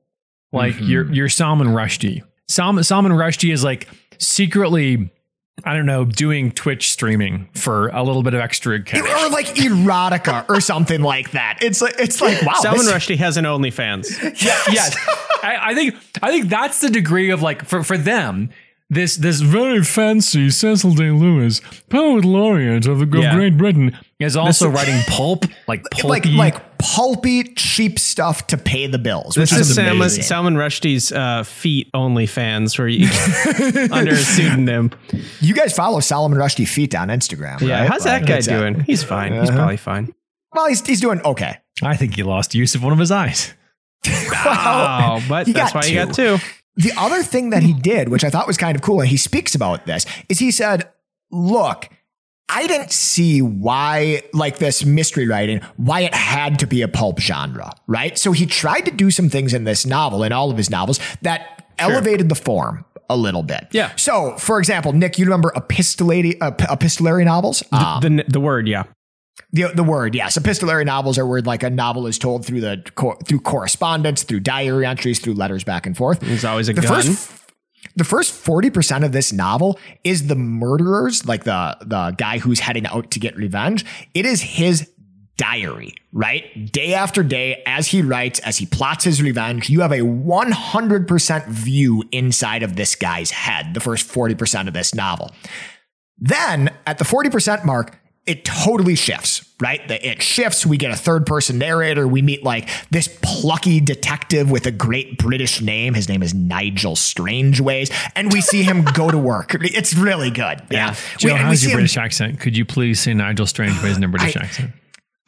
Like 0.52 0.74
Mm-hmm. 0.74 0.84
your 0.84 1.12
your 1.12 1.28
Salman 1.28 1.68
Rushdie. 1.68 2.22
Salman 2.48 2.84
Salman 2.84 3.12
Rushdie 3.12 3.52
is 3.52 3.64
like 3.64 3.88
secretly, 4.18 5.10
I 5.64 5.74
don't 5.74 5.86
know, 5.86 6.04
doing 6.04 6.52
Twitch 6.52 6.90
streaming 6.90 7.48
for 7.54 7.88
a 7.88 8.02
little 8.02 8.22
bit 8.22 8.34
of 8.34 8.40
extra 8.40 8.80
cash. 8.82 9.00
or 9.00 9.30
like 9.30 9.46
erotica 9.56 10.48
or 10.48 10.60
something 10.60 11.00
like 11.02 11.30
that. 11.32 11.58
It's 11.62 11.80
like 11.80 11.94
it's 11.98 12.20
like 12.20 12.42
wow. 12.42 12.54
Salman 12.60 12.84
this- 12.86 12.94
Rushdie 12.94 13.16
has 13.16 13.36
an 13.36 13.44
OnlyFans. 13.44 14.06
yes, 14.72 14.96
I, 15.42 15.70
I 15.70 15.74
think 15.74 15.94
I 16.22 16.30
think 16.30 16.48
that's 16.48 16.80
the 16.80 16.90
degree 16.90 17.30
of 17.30 17.42
like 17.42 17.64
for 17.64 17.82
for 17.82 17.96
them. 17.98 18.50
This 18.88 19.16
this 19.16 19.40
very 19.40 19.82
fancy 19.82 20.48
Cecil 20.48 20.94
Day 20.94 21.10
Lewis, 21.10 21.60
poet 21.90 22.24
laureate 22.24 22.86
of, 22.86 23.02
of 23.02 23.12
Yeah. 23.12 23.34
Great 23.34 23.56
Britain, 23.56 23.98
is 24.20 24.36
also 24.36 24.68
writing 24.68 25.00
pulp, 25.08 25.44
like 25.66 25.82
pulpy. 25.90 26.08
like 26.08 26.54
like 26.54 26.78
pulpy 26.78 27.42
cheap 27.54 27.98
stuff 27.98 28.46
to 28.46 28.56
pay 28.56 28.86
the 28.86 28.98
bills. 28.98 29.36
Which 29.36 29.50
This 29.50 29.60
is 29.60 29.70
is 29.70 29.74
Salman. 29.74 30.08
Salman 30.10 30.54
Rushdie's 30.54 31.10
uh, 31.10 31.42
feet 31.42 31.90
OnlyFans, 31.94 32.78
where 32.78 32.86
you 32.86 33.08
under 33.92 34.12
a 34.12 34.16
pseudonym. 34.16 34.92
You 35.40 35.52
guys 35.54 35.72
follow 35.74 35.98
Solomon 35.98 36.38
Rushdie 36.38 36.68
feet 36.68 36.94
on 36.94 37.08
Instagram, 37.08 37.60
Yeah. 37.62 37.80
right? 37.80 37.90
How's 37.90 38.04
that 38.04 38.20
Like, 38.20 38.28
guy 38.28 38.36
it's, 38.36 38.46
doing? 38.46 38.80
He's 38.82 39.02
fine. 39.02 39.32
He's 39.32 39.50
probably 39.50 39.78
fine. 39.78 40.14
Well, 40.54 40.68
he's 40.68 40.86
he's 40.86 41.00
doing 41.00 41.20
okay. 41.22 41.56
I 41.82 41.96
think 41.96 42.14
he 42.14 42.22
lost 42.22 42.54
use 42.54 42.76
of 42.76 42.84
one 42.84 42.92
of 42.92 43.00
his 43.00 43.10
eyes. 43.10 43.52
Oh, 44.06 45.20
but 45.28 45.46
that's 45.46 45.52
that's 45.52 45.72
got 45.72 45.74
why 45.74 45.88
you 45.88 45.94
got 45.96 46.14
two. 46.14 46.38
The 46.76 46.92
other 46.96 47.22
thing 47.22 47.50
that 47.50 47.62
he 47.62 47.72
did, 47.72 48.08
which 48.08 48.24
I 48.24 48.30
thought 48.30 48.46
was 48.46 48.56
kind 48.56 48.76
of 48.76 48.82
cool, 48.82 49.00
and 49.00 49.08
he 49.08 49.16
speaks 49.16 49.54
about 49.54 49.86
this, 49.86 50.04
is 50.28 50.38
he 50.38 50.50
said, 50.50 50.88
look, 51.30 51.88
I 52.48 52.66
didn't 52.66 52.92
see 52.92 53.42
why, 53.42 54.22
like 54.32 54.58
this 54.58 54.84
mystery 54.84 55.26
writing, 55.26 55.60
why 55.76 56.00
it 56.02 56.14
had 56.14 56.58
to 56.60 56.66
be 56.66 56.82
a 56.82 56.88
pulp 56.88 57.18
genre, 57.18 57.72
right? 57.86 58.16
So 58.16 58.32
he 58.32 58.46
tried 58.46 58.82
to 58.82 58.90
do 58.90 59.10
some 59.10 59.28
things 59.28 59.52
in 59.52 59.64
this 59.64 59.84
novel, 59.84 60.22
in 60.22 60.32
all 60.32 60.50
of 60.50 60.56
his 60.56 60.70
novels, 60.70 61.00
that 61.22 61.66
elevated 61.78 62.28
the 62.28 62.34
form 62.34 62.84
a 63.08 63.16
little 63.16 63.42
bit. 63.42 63.68
Yeah. 63.72 63.94
So, 63.96 64.36
for 64.36 64.58
example, 64.58 64.92
Nick, 64.92 65.18
you 65.18 65.24
remember 65.24 65.52
epistolary, 65.56 66.40
uh, 66.40 66.52
epistolary 66.70 67.24
novels? 67.24 67.62
Um, 67.72 68.00
The 68.00 68.24
the 68.28 68.40
word, 68.40 68.68
yeah. 68.68 68.84
The, 69.52 69.70
the 69.74 69.84
word, 69.84 70.14
yes. 70.14 70.36
Epistolary 70.36 70.84
novels 70.84 71.18
are 71.18 71.26
where 71.26 71.42
like 71.42 71.62
a 71.62 71.70
novel 71.70 72.06
is 72.06 72.18
told 72.18 72.44
through 72.44 72.60
the 72.60 72.82
co- 72.94 73.18
through 73.24 73.40
correspondence, 73.40 74.22
through 74.22 74.40
diary 74.40 74.86
entries, 74.86 75.18
through 75.18 75.34
letters 75.34 75.64
back 75.64 75.86
and 75.86 75.96
forth. 75.96 76.20
There's 76.20 76.44
always 76.44 76.68
a 76.68 76.72
the 76.72 76.82
gun. 76.82 77.02
first 77.02 77.32
the 77.94 78.04
first 78.04 78.44
40% 78.44 79.04
of 79.04 79.12
this 79.12 79.32
novel 79.32 79.78
is 80.04 80.26
the 80.26 80.34
murderers 80.34 81.26
like 81.26 81.44
the 81.44 81.76
the 81.80 82.14
guy 82.18 82.38
who's 82.38 82.60
heading 82.60 82.86
out 82.86 83.10
to 83.12 83.20
get 83.20 83.36
revenge 83.36 83.84
it 84.12 84.26
is 84.26 84.42
his 84.42 84.90
diary 85.36 85.94
right 86.12 86.72
day 86.72 86.94
after 86.94 87.22
day 87.22 87.62
as 87.66 87.86
he 87.88 88.02
writes 88.02 88.38
as 88.40 88.56
he 88.56 88.66
plots 88.66 89.04
his 89.04 89.22
revenge 89.22 89.70
you 89.70 89.82
have 89.82 89.92
a 89.92 90.00
100% 90.00 91.46
view 91.48 92.02
inside 92.10 92.62
of 92.62 92.74
this 92.74 92.94
guy's 92.94 93.30
head 93.30 93.74
the 93.74 93.80
first 93.80 94.08
40% 94.10 94.66
of 94.66 94.74
this 94.74 94.94
novel 94.94 95.30
then 96.18 96.70
at 96.86 96.98
the 96.98 97.04
40% 97.04 97.64
mark, 97.64 97.98
it 98.26 98.44
totally 98.44 98.94
shifts, 98.96 99.44
right? 99.60 99.86
The- 99.86 100.04
It 100.06 100.20
shifts. 100.22 100.66
We 100.66 100.76
get 100.76 100.90
a 100.90 100.96
third 100.96 101.26
person 101.26 101.58
narrator. 101.58 102.06
We 102.08 102.22
meet 102.22 102.42
like 102.42 102.68
this 102.90 103.08
plucky 103.22 103.80
detective 103.80 104.50
with 104.50 104.66
a 104.66 104.70
great 104.72 105.18
British 105.18 105.60
name. 105.60 105.94
His 105.94 106.08
name 106.08 106.22
is 106.22 106.34
Nigel 106.34 106.96
Strangeways. 106.96 107.90
And 108.14 108.32
we 108.32 108.40
see 108.40 108.62
him 108.62 108.82
go 108.82 109.10
to 109.10 109.18
work. 109.18 109.54
It's 109.60 109.94
really 109.94 110.30
good. 110.30 110.62
Yeah. 110.70 110.94
Joe, 111.18 111.34
We- 111.34 111.38
how's 111.38 111.62
your 111.62 111.70
him- 111.72 111.76
British 111.76 111.96
accent? 111.96 112.40
Could 112.40 112.56
you 112.56 112.64
please 112.64 113.00
say 113.00 113.14
Nigel 113.14 113.46
Strangeways 113.46 113.96
in 113.96 114.04
a 114.04 114.08
British 114.08 114.36
I- 114.36 114.40
accent? 114.40 114.70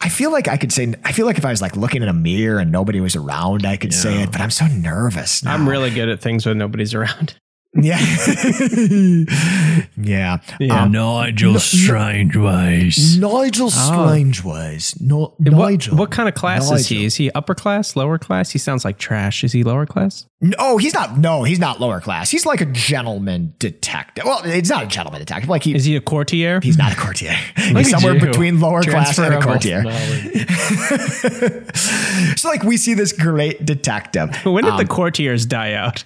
I 0.00 0.08
feel 0.08 0.30
like 0.30 0.46
I 0.46 0.56
could 0.56 0.72
say, 0.72 0.94
I 1.04 1.10
feel 1.10 1.26
like 1.26 1.38
if 1.38 1.44
I 1.44 1.50
was 1.50 1.60
like 1.60 1.76
looking 1.76 2.02
in 2.02 2.08
a 2.08 2.12
mirror 2.12 2.60
and 2.60 2.70
nobody 2.70 3.00
was 3.00 3.16
around, 3.16 3.66
I 3.66 3.76
could 3.76 3.92
say 3.92 4.22
it, 4.22 4.30
but 4.30 4.40
I'm 4.40 4.50
so 4.50 4.66
nervous. 4.68 5.42
now. 5.42 5.52
I'm 5.54 5.68
really 5.68 5.90
good 5.90 6.08
at 6.08 6.20
things 6.20 6.46
when 6.46 6.56
nobody's 6.58 6.94
around. 6.94 7.34
Yeah. 7.74 7.98
yeah. 9.96 10.38
Yeah. 10.58 10.82
Um, 10.82 10.92
Nigel 10.92 11.58
Strangeways. 11.60 13.18
Nigel 13.18 13.70
Strangeways. 13.70 15.00
No, 15.00 15.34
What, 15.38 15.70
Nigel. 15.70 15.96
what 15.96 16.10
kind 16.10 16.28
of 16.28 16.34
class 16.34 16.70
is 16.70 16.88
he? 16.88 17.04
Is 17.04 17.16
he 17.16 17.30
upper 17.32 17.54
class, 17.54 17.96
lower 17.96 18.18
class? 18.18 18.50
He 18.50 18.58
sounds 18.58 18.84
like 18.84 18.98
trash. 18.98 19.44
Is 19.44 19.52
he 19.52 19.64
lower 19.64 19.86
class? 19.86 20.26
No, 20.40 20.76
he's 20.78 20.94
not. 20.94 21.18
No, 21.18 21.42
he's 21.42 21.58
not 21.58 21.80
lower 21.80 22.00
class. 22.00 22.30
He's 22.30 22.46
like 22.46 22.60
a 22.60 22.66
gentleman 22.66 23.54
detective. 23.58 24.24
Well, 24.24 24.40
it's 24.44 24.70
not 24.70 24.84
a 24.84 24.86
gentleman 24.86 25.20
detective. 25.20 25.48
Like 25.50 25.64
he, 25.64 25.74
Is 25.74 25.84
he 25.84 25.96
a 25.96 26.00
courtier? 26.00 26.60
he's 26.62 26.78
not 26.78 26.92
a 26.92 26.96
courtier. 26.96 27.32
he's 27.56 27.90
somewhere 27.90 28.14
you. 28.14 28.20
between 28.20 28.60
lower 28.60 28.82
class 28.82 29.18
and 29.18 29.34
a 29.34 29.40
courtier. 29.40 29.82
so 32.36 32.48
like 32.48 32.62
we 32.62 32.76
see 32.76 32.94
this 32.94 33.12
great 33.12 33.64
detective. 33.66 34.34
when 34.44 34.64
did 34.64 34.72
Um, 34.72 34.78
the 34.78 34.86
courtiers 34.86 35.44
die 35.46 35.72
out? 35.74 36.04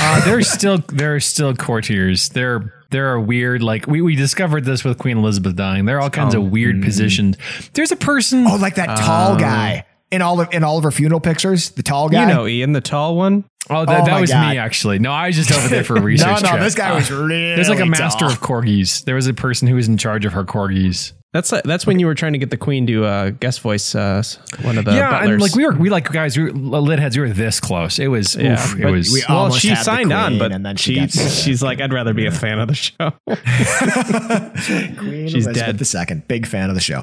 Uh, 0.00 0.24
there's 0.24 0.48
still 0.50 0.78
there 0.88 1.14
are 1.14 1.20
still 1.20 1.54
courtiers. 1.54 2.28
There 2.30 2.72
there 2.90 3.08
are 3.12 3.20
weird 3.20 3.62
like 3.62 3.86
we, 3.86 4.00
we 4.00 4.14
discovered 4.14 4.64
this 4.64 4.84
with 4.84 4.98
Queen 4.98 5.18
Elizabeth 5.18 5.56
dying. 5.56 5.84
There 5.84 5.96
are 5.98 6.00
all 6.00 6.10
kinds 6.10 6.34
of 6.34 6.50
weird 6.50 6.82
positions. 6.82 7.36
There's 7.72 7.92
a 7.92 7.96
person. 7.96 8.46
Oh, 8.46 8.56
like 8.56 8.76
that 8.76 8.98
tall 8.98 9.32
Uh, 9.32 9.36
guy 9.38 9.86
in 10.10 10.22
all 10.22 10.40
of 10.40 10.52
in 10.54 10.62
all 10.64 10.78
of 10.78 10.84
her 10.84 10.90
funeral 10.90 11.20
pictures. 11.20 11.70
The 11.70 11.82
tall 11.82 12.08
guy. 12.08 12.22
you 12.28 12.34
know, 12.34 12.46
Ian, 12.46 12.72
the 12.72 12.80
tall 12.80 13.16
one. 13.16 13.44
Oh, 13.68 13.84
that, 13.84 14.02
Oh 14.02 14.04
that 14.06 14.20
was 14.20 14.30
God. 14.30 14.50
me 14.52 14.58
actually. 14.58 15.00
No, 15.00 15.10
I 15.10 15.26
was 15.26 15.34
just 15.36 15.50
over 15.50 15.66
there 15.68 15.82
for 15.82 15.96
a 15.96 16.00
no, 16.00 16.06
research. 16.06 16.42
no, 16.42 16.48
trip. 16.50 16.60
this 16.60 16.76
guy 16.76 16.94
was 16.94 17.10
really. 17.10 17.54
There's 17.56 17.68
like 17.68 17.80
a 17.80 17.86
master 17.86 18.20
tall. 18.26 18.30
of 18.30 18.40
corgis. 18.40 19.04
There 19.04 19.16
was 19.16 19.26
a 19.26 19.34
person 19.34 19.66
who 19.66 19.74
was 19.74 19.88
in 19.88 19.98
charge 19.98 20.24
of 20.24 20.32
her 20.34 20.44
corgis. 20.44 21.12
That's 21.36 21.52
uh, 21.52 21.60
that's 21.66 21.86
when 21.86 21.98
you 21.98 22.06
were 22.06 22.14
trying 22.14 22.32
to 22.32 22.38
get 22.38 22.48
the 22.48 22.56
queen 22.56 22.86
to 22.86 23.04
uh, 23.04 23.28
guest 23.28 23.60
voice 23.60 23.94
uh, 23.94 24.22
one 24.62 24.78
of 24.78 24.86
the 24.86 24.94
yeah, 24.94 25.10
butlers. 25.10 25.32
and 25.32 25.42
like 25.42 25.54
we 25.54 25.66
were, 25.66 25.74
we 25.74 25.90
like 25.90 26.10
guys, 26.10 26.34
we 26.34 26.44
were, 26.44 26.50
lit 26.52 26.98
heads. 26.98 27.14
We 27.14 27.24
were 27.24 27.28
this 27.28 27.60
close. 27.60 27.98
It 27.98 28.06
was, 28.08 28.34
Yeah, 28.36 28.54
oof, 28.54 28.80
it 28.80 28.86
was. 28.86 29.12
we 29.12 29.22
well, 29.28 29.52
she 29.52 29.74
signed 29.76 30.14
on, 30.14 30.38
but 30.38 30.50
and 30.50 30.64
then 30.64 30.76
she 30.76 31.06
she, 31.08 31.08
she's 31.28 31.62
like, 31.62 31.82
I'd 31.82 31.92
rather 31.92 32.14
be 32.14 32.24
a 32.24 32.30
fan 32.30 32.58
of 32.58 32.68
the 32.68 32.74
show. 32.74 33.10
Queen 34.98 35.28
She's 35.28 35.44
Elizabeth 35.44 35.54
dead. 35.56 35.78
the 35.78 35.84
second, 35.84 36.26
big 36.26 36.46
fan 36.46 36.70
of 36.70 36.74
the 36.74 36.80
show. 36.80 37.02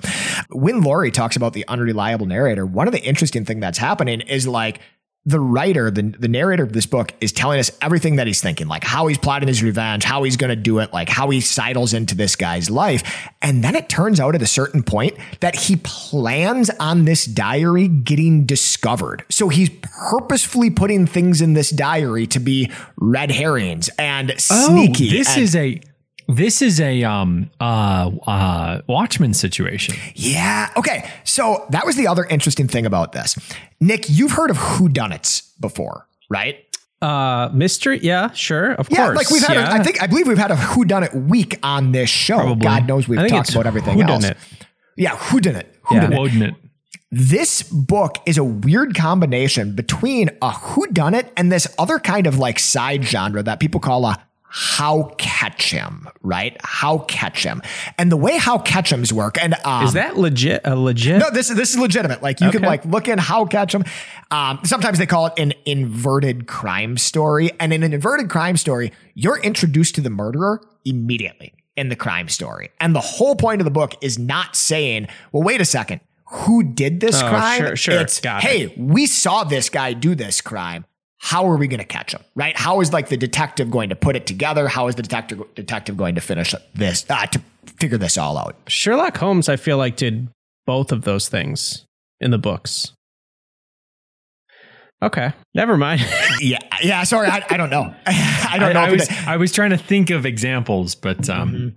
When 0.50 0.82
Laurie 0.82 1.12
talks 1.12 1.36
about 1.36 1.54
the 1.54 1.64
unreliable 1.68 2.26
narrator, 2.26 2.66
one 2.66 2.88
of 2.88 2.92
the 2.92 3.04
interesting 3.04 3.46
thing 3.46 3.60
that's 3.60 3.78
happening 3.78 4.22
is 4.22 4.48
like 4.48 4.80
the 5.26 5.39
writer, 5.39 5.89
the, 5.89 6.01
the 6.01 6.28
narrator 6.28 6.63
of 6.63 6.74
this 6.74 6.86
book 6.86 7.13
is 7.21 7.32
telling 7.32 7.57
us 7.57 7.71
everything 7.82 8.17
that 8.17 8.28
he's 8.28 8.41
thinking, 8.41 8.67
like 8.67 8.84
how 8.84 9.07
he's 9.07 9.17
plotting 9.17 9.47
his 9.47 9.63
revenge, 9.63 10.03
how 10.03 10.24
he's 10.24 10.36
going 10.36 10.49
to 10.49 10.55
do 10.55 10.80
it, 10.80 10.91
like 10.91 11.07
how 11.07 11.30
he 11.30 11.39
sidles 11.39 11.93
into 11.93 12.13
this 12.13 12.36
guy's 12.36 12.69
life. 12.69 13.30
And 13.41 13.63
then 13.63 13.74
it 13.74 13.88
turns 13.88 14.19
out 14.19 14.36
at 14.36 14.41
a 14.41 14.47
certain 14.47 14.84
point 14.84 15.15
that 15.39 15.55
he 15.55 15.78
plans 15.78 16.69
on 16.71 17.05
this 17.05 17.24
diary 17.24 17.88
getting 17.88 18.45
discovered. 18.45 19.24
So 19.30 19.47
he's 19.47 19.69
purposefully 19.82 20.69
putting 20.69 21.07
things 21.07 21.41
in 21.41 21.53
this 21.53 21.69
diary 21.69 22.28
to 22.28 22.39
be 22.39 22.69
red 22.97 23.32
herrings 23.32 23.89
and 23.97 24.32
oh, 24.32 24.36
sneaky. 24.38 25.07
Oh, 25.07 25.11
this 25.11 25.34
and- 25.36 25.41
is 25.41 25.55
a 25.55 25.82
this 26.34 26.62
is 26.62 26.80
a 26.80 27.04
um 27.04 27.50
uh 27.60 28.12
uh 28.28 28.82
Watchmen 28.88 29.34
situation. 29.34 29.96
Yeah. 30.16 30.70
Okay. 30.78 31.10
So 31.24 31.66
that 31.72 31.86
was 31.86 31.96
the 31.96 32.08
other 32.08 32.26
interesting 32.26 32.68
thing 32.68 32.86
about 32.86 33.12
this. 33.12 33.38
Nick, 33.80 34.10
you've 34.10 34.34
heard 34.34 34.52
of 34.52 34.58
who 34.58 34.84
whodunits 34.84 35.50
before, 35.60 36.08
right? 36.30 36.58
Uh, 37.02 37.50
mystery. 37.54 38.00
Yeah, 38.02 38.32
sure, 38.32 38.72
of 38.72 38.88
course. 38.88 38.98
Yeah, 38.98 39.06
course. 39.08 39.18
like 39.18 39.30
we've 39.30 39.44
had, 39.44 39.56
yeah. 39.56 39.76
a, 39.76 39.80
I 39.80 39.84
think, 39.84 40.02
I 40.02 40.08
believe 40.08 40.26
we've 40.26 40.38
had 40.38 40.52
a 40.52 40.56
whodunit 40.56 41.28
week 41.28 41.60
on 41.62 41.92
this 41.92 42.10
show. 42.10 42.38
Probably. 42.38 42.64
God 42.64 42.88
knows 42.88 43.08
we've 43.10 43.28
talked 43.28 43.50
about 43.50 43.66
everything 43.66 44.02
else. 44.02 44.26
whodunit. 44.26 44.38
Yeah, 44.96 45.12
whodunit. 45.12 45.66
Yeah. 45.92 46.08
Whodunit. 46.08 46.20
Wouldn't 46.20 46.44
it? 46.44 46.56
This 47.12 47.62
book 47.64 48.18
is 48.26 48.38
a 48.38 48.44
weird 48.44 48.96
combination 48.96 49.76
between 49.76 50.30
a 50.42 50.50
whodunit 50.50 51.30
and 51.36 51.52
this 51.52 51.68
other 51.78 52.00
kind 52.00 52.26
of 52.26 52.40
like 52.40 52.58
side 52.58 53.04
genre 53.04 53.44
that 53.44 53.60
people 53.60 53.80
call 53.80 54.06
a 54.06 54.18
how 54.56 55.12
catch 55.18 55.72
him, 55.72 56.08
right? 56.22 56.56
How 56.64 56.99
catch 56.99 57.43
him. 57.43 57.64
And 57.97 58.12
the 58.12 58.18
way 58.18 58.38
how 58.38 58.60
catch 58.60 58.91
hims 58.91 59.12
work, 59.12 59.36
and 59.41 59.56
um, 59.66 59.84
Is 59.84 59.93
that 59.93 60.16
legit? 60.16 60.62
A 60.64 60.76
legit? 60.76 61.18
No, 61.18 61.32
this 61.32 61.49
is 61.49 61.56
this 61.56 61.72
is 61.72 61.80
legitimate. 61.80 62.22
Like 62.22 62.39
you 62.39 62.51
can 62.51 62.62
like 62.62 62.86
look 62.86 63.08
in 63.08 63.18
how 63.18 63.45
catch 63.45 63.72
them. 63.72 63.84
Um, 64.30 64.60
sometimes 64.64 64.99
they 64.99 65.08
call 65.08 65.26
it 65.26 65.34
an 65.39 65.54
inverted 65.66 66.45
crime 66.45 66.99
story, 66.99 67.49
and 67.60 67.74
in 67.74 67.82
an 67.82 67.93
inverted 67.95 68.30
crime 68.30 68.56
story, 68.56 68.91
you're 69.16 69.39
introduced 69.39 69.95
to 69.95 70.01
the 70.01 70.12
murderer 70.12 70.62
immediately 70.86 71.56
in 71.76 71.89
the 71.89 71.95
crime 71.95 72.30
story, 72.30 72.70
and 72.80 72.95
the 72.95 72.99
whole 73.01 73.36
point 73.36 73.60
of 73.60 73.66
the 73.66 73.72
book 73.72 73.95
is 74.04 74.20
not 74.20 74.56
saying, 74.56 75.08
"Well, 75.32 75.41
wait 75.41 75.62
a 75.62 75.66
second, 75.66 76.01
who 76.28 76.62
did 76.62 76.99
this 76.99 77.20
Oh, 77.24 77.28
crime?" 77.28 77.58
sure, 77.60 77.76
sure. 77.76 77.99
It's, 78.01 78.22
Got 78.22 78.43
it. 78.43 78.47
"Hey, 78.47 78.74
we 78.78 79.08
saw 79.08 79.43
this 79.45 79.72
guy 79.72 79.93
do 79.93 80.14
this 80.14 80.41
crime." 80.41 80.86
How 81.24 81.47
are 81.47 81.55
we 81.55 81.67
going 81.67 81.80
to 81.80 81.86
catch 81.86 82.13
him? 82.13 82.21
Right? 82.36 82.55
How 82.55 82.82
is 82.82 82.91
like 82.91 83.07
the 83.07 83.15
detective 83.15 83.71
going 83.71 83.88
to 83.88 83.95
put 83.95 84.17
it 84.17 84.26
together? 84.26 84.67
How 84.67 84.89
is 84.89 84.95
the 84.95 85.01
detective 85.01 85.41
detective 85.55 85.95
going 85.95 86.15
to 86.15 86.21
finish 86.21 86.53
this 86.76 87.05
uh, 87.09 87.26
to 87.28 87.41
figure 87.80 87.97
this 87.97 88.17
all 88.17 88.38
out? 88.38 88.57
Sherlock 88.67 89.15
Holmes, 89.15 89.47
I 89.47 89.55
feel 89.55 89.78
like 89.78 89.95
did 89.95 90.28
both 90.67 90.91
of 90.91 91.03
those 91.03 91.30
things 91.30 91.86
in 92.19 92.32
the 92.32 92.38
books. 92.38 92.91
Okay, 95.01 95.32
never 95.55 95.78
mind. 95.78 96.01
Yeah, 96.41 96.57
yeah. 96.82 97.03
Sorry, 97.03 97.28
I, 97.30 97.45
I 97.49 97.55
don't 97.55 97.69
know. 97.69 97.93
I 98.05 98.57
don't 98.59 98.74
know. 98.74 98.82
I, 98.82 98.91
was 98.91 99.09
I 99.28 99.38
was 99.38 99.53
trying 99.53 99.69
to 99.69 99.78
think 99.78 100.09
of 100.09 100.26
examples, 100.26 100.93
but 100.93 101.30
um 101.30 101.74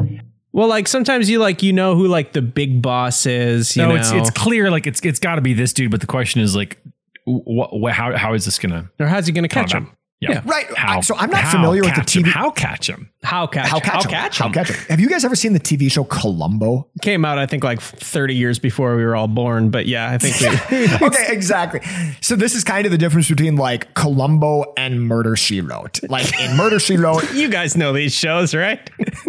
well, 0.50 0.66
like 0.66 0.88
sometimes 0.88 1.30
you 1.30 1.38
like 1.38 1.62
you 1.62 1.72
know 1.72 1.94
who 1.94 2.08
like 2.08 2.32
the 2.32 2.42
big 2.42 2.82
boss 2.82 3.26
is. 3.26 3.76
You 3.76 3.82
no, 3.82 3.90
know, 3.90 3.96
it's 3.96 4.10
it's 4.10 4.30
clear 4.30 4.70
like 4.72 4.88
it's 4.88 4.98
it's 5.04 5.20
got 5.20 5.36
to 5.36 5.40
be 5.40 5.54
this 5.54 5.72
dude. 5.72 5.90
But 5.92 6.00
the 6.00 6.06
question 6.08 6.40
is 6.40 6.56
like, 6.56 6.78
what, 7.26 7.78
what 7.78 7.92
how 7.92 8.16
how 8.16 8.34
is 8.34 8.44
this 8.44 8.58
gonna 8.58 8.90
or 8.98 9.06
how's 9.06 9.26
he 9.26 9.32
going 9.32 9.42
to 9.42 9.48
catch 9.48 9.72
him? 9.72 9.90
Yeah. 10.20 10.30
Yeah. 10.30 10.42
Right. 10.46 10.66
How, 10.74 11.02
so 11.02 11.14
I'm 11.14 11.28
not 11.28 11.46
familiar 11.48 11.82
with 11.82 11.94
the 11.94 12.00
catch 12.00 12.16
him? 12.16 12.22
TV. 12.24 12.28
How 12.28 12.50
catch 12.50 12.88
him? 12.88 13.10
How 13.22 13.46
catch? 13.46 13.68
How 13.68 13.80
catch 13.80 13.92
How 13.92 14.00
him? 14.00 14.10
catch 14.10 14.38
How 14.38 14.50
catch 14.50 14.70
him? 14.70 14.86
Have 14.88 14.98
you 14.98 15.10
guys 15.10 15.26
ever 15.26 15.36
seen 15.36 15.52
the 15.52 15.60
TV 15.60 15.92
show 15.92 16.04
Columbo? 16.04 16.88
Came 17.02 17.26
out, 17.26 17.38
I 17.38 17.44
think, 17.44 17.62
like 17.62 17.82
30 17.82 18.34
years 18.34 18.58
before 18.58 18.96
we 18.96 19.04
were 19.04 19.14
all 19.14 19.28
born. 19.28 19.68
But 19.68 19.84
yeah, 19.84 20.10
I 20.10 20.16
think 20.16 20.40
we, 20.70 21.06
okay, 21.06 21.26
exactly. 21.28 21.80
So 22.22 22.34
this 22.34 22.54
is 22.54 22.64
kind 22.64 22.86
of 22.86 22.92
the 22.92 22.98
difference 22.98 23.28
between 23.28 23.56
like 23.56 23.92
Columbo 23.92 24.72
and 24.78 25.06
Murder 25.06 25.36
She 25.36 25.60
Wrote. 25.60 26.00
Like 26.08 26.40
in 26.40 26.56
Murder 26.56 26.78
She 26.78 26.96
Wrote, 26.96 27.30
you 27.34 27.50
guys 27.50 27.76
know 27.76 27.92
these 27.92 28.14
shows, 28.14 28.54
right? 28.54 28.90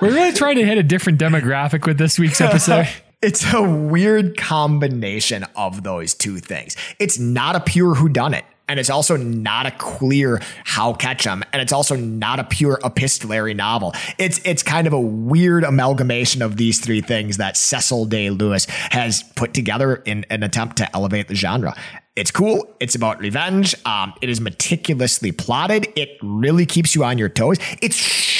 We're 0.00 0.12
really 0.14 0.32
trying 0.32 0.56
to 0.56 0.64
hit 0.64 0.78
a 0.78 0.84
different 0.84 1.18
demographic 1.18 1.86
with 1.86 1.98
this 1.98 2.20
week's 2.20 2.40
episode. 2.40 2.86
It's 3.20 3.52
a 3.52 3.62
weird 3.62 4.36
combination 4.36 5.44
of 5.56 5.82
those 5.82 6.14
two 6.14 6.38
things. 6.38 6.76
It's 6.98 7.18
not 7.18 7.56
a 7.56 7.60
pure 7.60 7.94
whodunit. 7.96 8.42
And 8.70 8.78
it's 8.78 8.90
also 8.90 9.16
not 9.16 9.64
a 9.64 9.70
clear 9.70 10.42
how 10.64 10.92
catch 10.92 11.26
'em, 11.26 11.42
and 11.54 11.62
it's 11.62 11.72
also 11.72 11.96
not 11.96 12.38
a 12.38 12.44
pure 12.44 12.78
epistolary 12.84 13.54
novel. 13.54 13.94
It's 14.18 14.42
it's 14.44 14.62
kind 14.62 14.86
of 14.86 14.92
a 14.92 15.00
weird 15.00 15.64
amalgamation 15.64 16.42
of 16.42 16.58
these 16.58 16.78
three 16.78 17.00
things 17.00 17.38
that 17.38 17.56
Cecil 17.56 18.04
Day 18.04 18.28
Lewis 18.28 18.66
has 18.90 19.22
put 19.36 19.54
together 19.54 20.02
in 20.04 20.26
an 20.28 20.42
attempt 20.42 20.76
to 20.76 20.94
elevate 20.94 21.28
the 21.28 21.34
genre. 21.34 21.74
It's 22.14 22.30
cool. 22.30 22.66
It's 22.78 22.94
about 22.94 23.20
revenge. 23.20 23.74
Um, 23.86 24.12
it 24.20 24.28
is 24.28 24.40
meticulously 24.40 25.32
plotted. 25.32 25.86
It 25.96 26.18
really 26.20 26.66
keeps 26.66 26.94
you 26.94 27.04
on 27.04 27.16
your 27.16 27.28
toes. 27.28 27.58
It's 27.80 27.96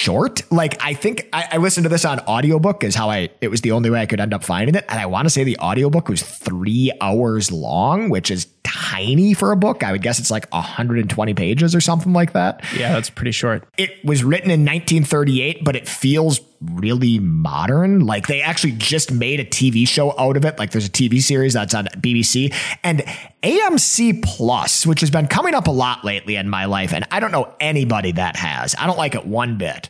short. 0.09 0.51
Like 0.51 0.83
I 0.83 0.95
think 0.95 1.29
I, 1.35 1.49
I 1.53 1.57
listened 1.59 1.85
to 1.85 1.91
this 1.91 2.07
on 2.07 2.21
audiobook 2.21 2.83
is 2.83 2.95
how 2.95 3.11
I 3.11 3.29
it 3.43 3.49
was 3.49 3.61
the 3.61 3.73
only 3.73 3.91
way 3.91 4.01
I 4.01 4.07
could 4.07 4.21
end 4.21 4.33
up 4.33 4.43
finding 4.43 4.75
it. 4.75 4.87
And 4.89 4.99
I 4.99 5.05
want 5.05 5.27
to 5.27 5.31
say 5.31 5.45
the 5.45 5.59
audiobook 5.59 6.09
was 6.09 6.23
three 6.23 6.91
hours 7.03 7.53
long, 7.53 8.09
which 8.09 8.31
is 8.31 8.47
tiny 8.63 9.35
for 9.35 9.53
a 9.53 9.57
book. 9.57 9.83
I 9.83 9.93
would 9.93 10.03
guess 10.03 10.19
it's 10.19 10.31
like 10.31 10.51
120 10.51 11.35
pages 11.35 11.75
or 11.75 11.81
something 11.83 12.15
like 12.15 12.33
that. 12.33 12.65
Yeah, 12.75 12.93
that's 12.93 13.11
pretty 13.11 13.33
short. 13.33 13.69
It 13.77 14.03
was 14.03 14.25
written 14.25 14.51
in 14.51 14.61
1938, 14.61 15.63
but 15.63 15.77
it 15.77 15.87
feels 15.87 16.41
really 16.61 17.19
modern. 17.19 18.01
Like 18.07 18.27
they 18.27 18.43
actually 18.43 18.73
just 18.73 19.13
made 19.13 19.41
a 19.41 19.45
TV 19.45 19.87
show 19.87 20.19
out 20.19 20.37
of 20.37 20.45
it. 20.45 20.59
Like 20.59 20.71
there's 20.71 20.87
a 20.87 20.91
TV 20.91 21.21
series 21.21 21.53
that's 21.53 21.75
on 21.75 21.87
BBC 21.97 22.55
and 22.83 23.05
AMC 23.43 24.23
Plus, 24.23 24.87
which 24.87 25.01
has 25.01 25.11
been 25.11 25.29
coming 25.29 25.55
up 25.55 25.67
a 25.67 25.73
lot 25.73 26.05
lately 26.05 26.37
in 26.37 26.49
my 26.49 26.65
life. 26.65 26.93
And 26.93 27.07
I 27.11 27.21
don't 27.21 27.33
know 27.33 27.55
anybody 27.61 28.13
that 28.13 28.37
has. 28.37 28.75
I 28.79 28.87
don't 28.87 28.99
like 28.99 29.15
it 29.15 29.27
one 29.27 29.59
bit, 29.59 29.89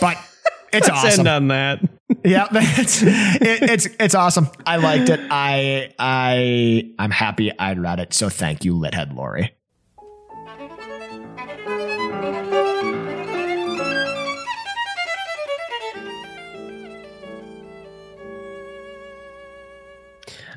but 0.00 0.16
it's 0.72 0.88
awesome. 0.90 1.20
end 1.20 1.28
on 1.28 1.48
that. 1.48 1.80
yeah, 2.24 2.46
it's, 2.52 3.02
it, 3.02 3.10
it's 3.40 3.88
it's 3.98 4.14
awesome. 4.14 4.48
I 4.64 4.76
liked 4.76 5.08
it. 5.08 5.20
I 5.30 5.92
I 5.98 6.92
I'm 6.98 7.10
happy 7.10 7.56
I 7.58 7.74
read 7.74 8.00
it. 8.00 8.14
So 8.14 8.28
thank 8.28 8.64
you, 8.64 8.74
Lithead 8.74 9.14
Lori. 9.14 9.52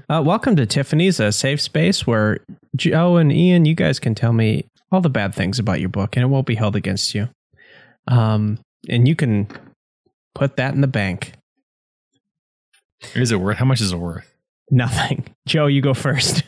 Uh, 0.09 0.23
welcome 0.23 0.55
to 0.55 0.65
Tiffany's, 0.65 1.19
a 1.19 1.31
safe 1.31 1.61
space 1.61 2.07
where 2.07 2.39
Joe 2.75 3.17
and 3.17 3.31
Ian, 3.31 3.65
you 3.65 3.75
guys 3.75 3.99
can 3.99 4.15
tell 4.15 4.33
me 4.33 4.65
all 4.91 5.01
the 5.01 5.09
bad 5.09 5.35
things 5.35 5.59
about 5.59 5.79
your 5.79 5.89
book, 5.89 6.15
and 6.15 6.23
it 6.23 6.27
won't 6.27 6.47
be 6.47 6.55
held 6.55 6.75
against 6.75 7.13
you. 7.13 7.29
Um, 8.07 8.57
and 8.87 9.07
you 9.07 9.15
can 9.15 9.47
put 10.35 10.55
that 10.57 10.73
in 10.73 10.81
the 10.81 10.87
bank. 10.87 11.33
Is 13.15 13.31
it 13.31 13.39
worth? 13.39 13.57
How 13.57 13.65
much 13.65 13.81
is 13.81 13.91
it 13.91 13.97
worth? 13.97 14.25
Nothing. 14.71 15.25
Joe, 15.47 15.67
you 15.67 15.81
go 15.81 15.93
first. 15.93 16.43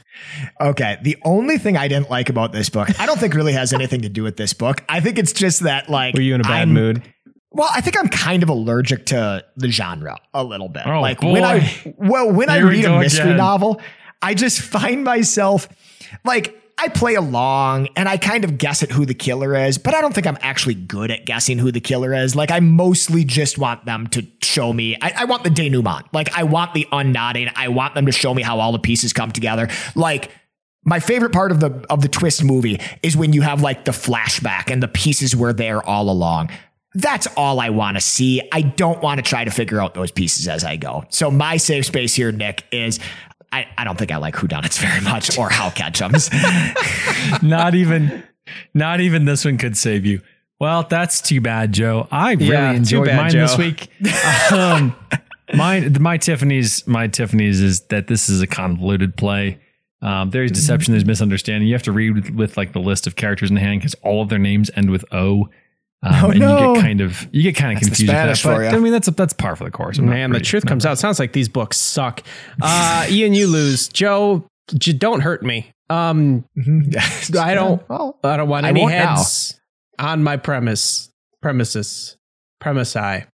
Okay. 0.59 0.97
The 1.01 1.17
only 1.25 1.57
thing 1.57 1.77
I 1.77 1.88
didn't 1.88 2.09
like 2.09 2.29
about 2.29 2.51
this 2.51 2.69
book, 2.69 2.89
I 2.99 3.05
don't 3.05 3.19
think 3.19 3.34
really 3.34 3.53
has 3.53 3.73
anything 3.73 4.01
to 4.01 4.09
do 4.09 4.21
with 4.23 4.38
this 4.38 4.53
book. 4.53 4.84
I 4.88 4.99
think 4.99 5.17
it's 5.17 5.34
just 5.34 5.61
that 5.61 5.89
like 5.89 6.13
Were 6.15 6.21
you 6.21 6.36
in 6.36 6.41
a 6.41 6.43
bad 6.43 6.51
I'm- 6.59 6.73
mood? 6.73 7.03
Well, 7.53 7.69
I 7.73 7.82
think 7.82 7.97
I'm 7.99 8.07
kind 8.07 8.43
of 8.43 8.49
allergic 8.49 9.07
to 9.07 9.43
the 9.57 9.69
genre 9.69 10.15
a 10.34 10.41
little 10.41 10.69
bit. 10.69 10.84
Oh, 10.88 11.01
like 11.01 11.21
when 11.21 11.43
I 11.43 11.59
boy. 11.59 11.93
well, 11.97 12.32
when 12.32 12.49
I 12.49 12.55
Here 12.59 12.65
we 12.67 12.71
read 12.77 12.86
a 12.86 12.97
mystery 12.97 13.23
again. 13.25 13.38
novel, 13.38 13.82
I 14.21 14.36
just 14.36 14.61
find 14.61 15.03
myself 15.03 15.67
like 16.23 16.57
I 16.78 16.88
play 16.88 17.15
along 17.15 17.89
and 17.95 18.09
I 18.09 18.17
kind 18.17 18.43
of 18.43 18.57
guess 18.57 18.82
at 18.82 18.91
who 18.91 19.05
the 19.05 19.13
killer 19.13 19.55
is, 19.55 19.78
but 19.78 19.93
I 19.93 20.01
don't 20.01 20.13
think 20.13 20.26
I'm 20.26 20.38
actually 20.41 20.76
good 20.76 21.11
at 21.11 21.26
guessing 21.26 21.57
who 21.57 21.72
the 21.72 21.80
killer 21.80 22.13
is. 22.13 22.36
Like 22.36 22.51
I 22.51 22.59
mostly 22.59 23.24
just 23.24 23.57
want 23.57 23.86
them 23.86 24.07
to 24.07 24.26
show 24.41 24.74
me. 24.74 24.97
I, 25.01 25.13
I 25.17 25.26
want 25.26 25.43
the 25.43 25.49
denouement. 25.49 26.07
Like 26.13 26.36
I 26.36 26.43
want 26.43 26.74
the 26.74 26.88
unnodding. 26.91 27.49
I 27.55 27.67
want 27.67 27.95
them 27.95 28.07
to 28.07 28.11
show 28.11 28.34
me 28.34 28.41
how 28.41 28.59
all 28.59 28.72
the 28.72 28.80
pieces 28.80 29.13
come 29.13 29.32
together. 29.32 29.69
Like 29.95 30.32
my 30.84 30.99
favorite 30.99 31.32
part 31.32 31.51
of 31.51 31.59
the 31.59 31.86
of 31.89 32.01
the 32.01 32.07
twist 32.07 32.43
movie 32.43 32.80
is 33.03 33.15
when 33.15 33.34
you 33.34 33.41
have 33.41 33.61
like 33.61 33.86
the 33.86 33.91
flashback 33.91 34.72
and 34.72 34.82
the 34.82 34.88
pieces 34.88 35.36
were 35.36 35.53
there 35.53 35.84
all 35.84 36.09
along. 36.09 36.49
That's 36.93 37.28
all 37.38 37.59
I 37.59 37.69
want 37.69 37.95
to 37.95 38.01
see. 38.01 38.41
I 38.51 38.63
don't 38.63 39.01
want 39.01 39.19
to 39.19 39.22
try 39.22 39.45
to 39.45 39.51
figure 39.51 39.80
out 39.80 39.93
those 39.93 40.11
pieces 40.11 40.47
as 40.47 40.63
I 40.63 40.76
go. 40.76 41.05
So 41.09 41.32
my 41.32 41.57
safe 41.57 41.86
space 41.86 42.13
here, 42.15 42.34
Nick, 42.34 42.65
is 42.72 42.99
I, 43.51 43.67
I 43.77 43.83
don't 43.83 43.97
think 43.97 44.11
I 44.11 44.17
like 44.17 44.35
whodunits 44.35 44.79
very 44.79 45.01
much 45.01 45.37
or 45.37 45.49
how 45.49 45.69
catchums. 45.69 46.31
not 47.43 47.75
even, 47.75 48.23
not 48.73 49.01
even 49.01 49.25
this 49.25 49.43
one 49.45 49.57
could 49.57 49.75
save 49.77 50.05
you. 50.05 50.21
Well, 50.59 50.83
that's 50.83 51.21
too 51.21 51.41
bad, 51.41 51.73
Joe. 51.73 52.07
I 52.11 52.33
really 52.33 52.47
Yeah, 52.49 52.71
enjoyed 52.73 53.07
bad, 53.07 53.17
mine 53.17 53.31
this 53.35 53.57
week. 53.57 53.89
Um, 54.51 54.95
my 55.53 55.79
my 55.99 56.17
Tiffany's 56.17 56.85
my 56.87 57.07
Tiffany's 57.07 57.59
is 57.61 57.81
that 57.87 58.07
this 58.07 58.29
is 58.29 58.41
a 58.41 58.47
convoluted 58.47 59.17
play. 59.17 59.59
Um, 60.03 60.29
there's 60.29 60.51
deception, 60.51 60.93
there's 60.93 61.05
misunderstanding. 61.05 61.67
You 61.67 61.73
have 61.73 61.83
to 61.83 61.91
read 61.91 62.15
with, 62.15 62.29
with 62.31 62.57
like 62.57 62.73
the 62.73 62.79
list 62.79 63.05
of 63.05 63.15
characters 63.15 63.51
in 63.51 63.57
hand 63.57 63.81
because 63.81 63.95
all 64.03 64.21
of 64.21 64.29
their 64.29 64.39
names 64.39 64.71
end 64.75 64.89
with 64.91 65.03
O. 65.11 65.49
Um, 66.03 66.13
Oh, 66.23 66.29
and 66.31 66.39
you 66.39 66.47
get 66.75 66.81
kind 66.81 67.01
of 67.01 67.27
you 67.31 67.43
get 67.43 67.55
kind 67.55 67.73
of 67.73 67.81
That's 67.83 67.87
confused. 67.89 68.09
with 68.09 68.15
Spanish 68.17 68.41
that, 68.43 68.49
but, 68.49 68.55
for 68.55 68.63
ya. 68.63 68.69
I 68.71 68.79
mean, 68.79 68.91
that's 68.91 69.07
a, 69.07 69.11
that's 69.11 69.33
par 69.33 69.55
for 69.55 69.63
the 69.65 69.71
course. 69.71 69.97
I'm 69.99 70.05
not 70.05 70.13
Man, 70.13 70.31
the 70.31 70.39
truth 70.39 70.63
not 70.65 70.69
comes 70.69 70.85
out. 70.85 70.97
Sounds 70.97 71.19
like 71.19 71.33
these 71.33 71.47
books 71.49 71.77
suck. 71.77 72.23
Uh, 72.61 73.05
Ian, 73.09 73.33
you 73.35 73.45
lose. 73.47 73.87
Joe, 73.87 74.43
j- 74.75 74.93
don't 74.93 75.19
hurt 75.21 75.43
me. 75.43 75.71
Um, 75.91 76.45
Mhm. 76.57 77.35
I 77.37 77.53
don't. 77.53 77.83
Well, 77.89 78.17
I 78.23 78.37
don't 78.37 78.49
want 78.49 78.65
I 78.65 78.69
any 78.69 78.81
won't 78.81 78.93
now. 78.93 79.15
heads 79.17 79.59
on 79.99 80.23
my 80.23 80.37
premise. 80.37 81.09
Premises. 81.41 82.17
Premise. 82.59 82.95
I. 82.95 83.27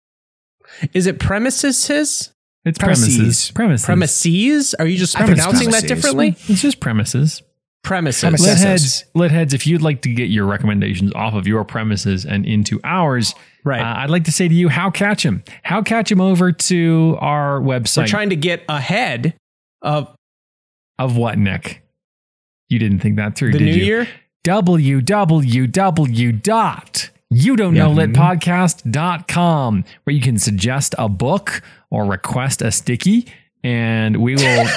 Is 0.93 1.05
it 1.05 1.19
premises? 1.19 1.85
His 1.87 2.31
It's 2.65 2.79
Premises. 2.79 3.17
premises. 3.17 3.51
Premises. 3.51 3.85
premises? 3.85 4.73
Are 4.75 4.87
you 4.87 4.97
just 4.97 5.15
I 5.15 5.25
think 5.25 5.37
it's 5.37 5.45
pronouncing 5.45 5.69
that 5.71 5.87
differently? 5.87 6.35
It's 6.47 6.61
just 6.61 6.79
premises. 6.79 7.43
Premises. 7.85 8.21
Premises. 8.21 8.47
Lit 8.47 8.57
heads, 8.57 9.05
lit 9.13 9.31
heads. 9.31 9.53
If 9.53 9.65
you'd 9.67 9.81
like 9.81 10.01
to 10.01 10.13
get 10.13 10.29
your 10.29 10.45
recommendations 10.45 11.13
off 11.13 11.33
of 11.33 11.47
your 11.47 11.63
premises 11.63 12.25
and 12.25 12.45
into 12.45 12.79
ours, 12.83 13.33
Right. 13.63 13.81
uh, 13.81 13.99
I'd 14.01 14.09
like 14.09 14.25
to 14.25 14.31
say 14.31 14.47
to 14.47 14.53
you, 14.53 14.69
how 14.69 14.89
catch 14.91 15.25
him? 15.25 15.43
How 15.63 15.81
catch 15.81 16.11
him 16.11 16.19
over 16.21 16.51
to 16.51 17.17
our 17.19 17.59
website? 17.61 17.97
We're 18.03 18.07
trying 18.07 18.29
to 18.31 18.35
get 18.35 18.63
ahead 18.67 19.35
of 19.81 20.13
of 20.99 21.15
what, 21.17 21.37
Nick? 21.37 21.81
You 22.69 22.79
didn't 22.79 22.99
think 22.99 23.17
that 23.17 23.35
through, 23.35 23.51
the 23.51 23.59
did 23.59 23.65
new 23.65 23.73
you? 23.73 23.83
year. 23.85 24.07
www 24.43 26.41
dot 26.41 27.09
you 27.31 27.55
don't 27.55 27.73
know 27.73 27.89
lit 27.91 28.11
podcast.com 28.13 29.83
where 30.03 30.15
you 30.15 30.21
can 30.21 30.37
suggest 30.37 30.93
a 30.99 31.09
book 31.09 31.61
or 31.89 32.05
request 32.05 32.61
a 32.61 32.71
sticky 32.71 33.25
and 33.63 34.17
we 34.17 34.35
will 34.35 34.67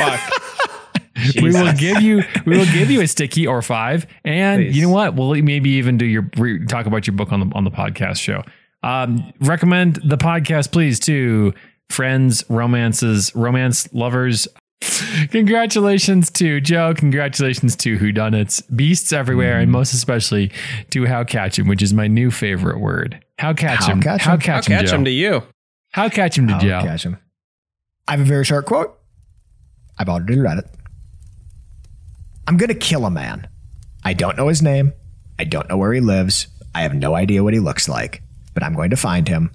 we 1.42 1.50
will 1.52 1.72
give 1.74 2.00
you 2.02 2.22
we 2.46 2.56
will 2.58 2.66
give 2.66 2.90
you 2.90 3.00
a 3.00 3.06
sticky 3.06 3.46
or 3.46 3.62
five 3.62 4.06
and 4.24 4.62
Please. 4.64 4.76
you 4.76 4.82
know 4.82 4.90
what 4.90 5.14
we'll 5.14 5.34
maybe 5.42 5.70
even 5.70 5.96
do 5.98 6.06
your 6.06 6.28
re- 6.36 6.64
talk 6.66 6.86
about 6.86 7.06
your 7.06 7.14
book 7.16 7.32
on 7.32 7.40
the 7.48 7.54
on 7.56 7.64
the 7.64 7.70
podcast 7.70 8.18
show 8.20 8.42
um 8.82 9.32
recommend 9.40 9.96
the 10.04 10.16
podcast 10.18 10.72
please 10.72 10.98
to 11.00 11.52
friends 11.90 12.44
romances 12.48 13.34
romance 13.34 13.92
lovers 13.92 14.46
Congratulations 15.30 16.30
to 16.30 16.58
Joe. 16.60 16.94
Congratulations 16.94 17.76
to 17.76 17.98
Whodunits, 17.98 18.62
Beasts 18.74 19.12
everywhere, 19.12 19.58
and 19.58 19.70
most 19.70 19.92
especially 19.92 20.50
to 20.90 21.04
How 21.06 21.22
Catch 21.22 21.58
'em, 21.58 21.68
which 21.68 21.82
is 21.82 21.92
my 21.92 22.06
new 22.08 22.30
favorite 22.30 22.80
word. 22.80 23.22
How 23.38 23.52
catch 23.52 23.80
How 23.80 23.92
'em? 23.92 24.00
catch 24.02 24.22
'em? 24.22 24.24
How 24.26 24.32
I'll 24.32 24.38
catch 24.38 24.70
'em, 24.70 24.76
catch 24.78 24.86
Joe? 24.86 24.92
them 24.92 25.04
to 25.04 25.10
you. 25.10 25.42
How 25.92 26.08
catch 26.08 26.38
'em 26.38 26.48
to 26.48 26.54
I'll 26.54 26.60
Joe? 26.60 26.80
catch 26.82 27.04
him. 27.04 27.18
I 28.08 28.12
have 28.12 28.20
a 28.20 28.24
very 28.24 28.44
short 28.44 28.64
quote. 28.66 28.96
I've 29.98 30.08
already 30.08 30.38
read 30.38 30.58
it. 30.58 30.66
I'm 32.50 32.56
going 32.56 32.68
to 32.68 32.74
kill 32.74 33.06
a 33.06 33.10
man. 33.12 33.46
I 34.04 34.12
don't 34.12 34.36
know 34.36 34.48
his 34.48 34.60
name. 34.60 34.92
I 35.38 35.44
don't 35.44 35.68
know 35.68 35.76
where 35.76 35.92
he 35.92 36.00
lives. 36.00 36.48
I 36.74 36.82
have 36.82 36.92
no 36.94 37.14
idea 37.14 37.44
what 37.44 37.54
he 37.54 37.60
looks 37.60 37.88
like, 37.88 38.22
but 38.54 38.64
I'm 38.64 38.74
going 38.74 38.90
to 38.90 38.96
find 38.96 39.28
him 39.28 39.52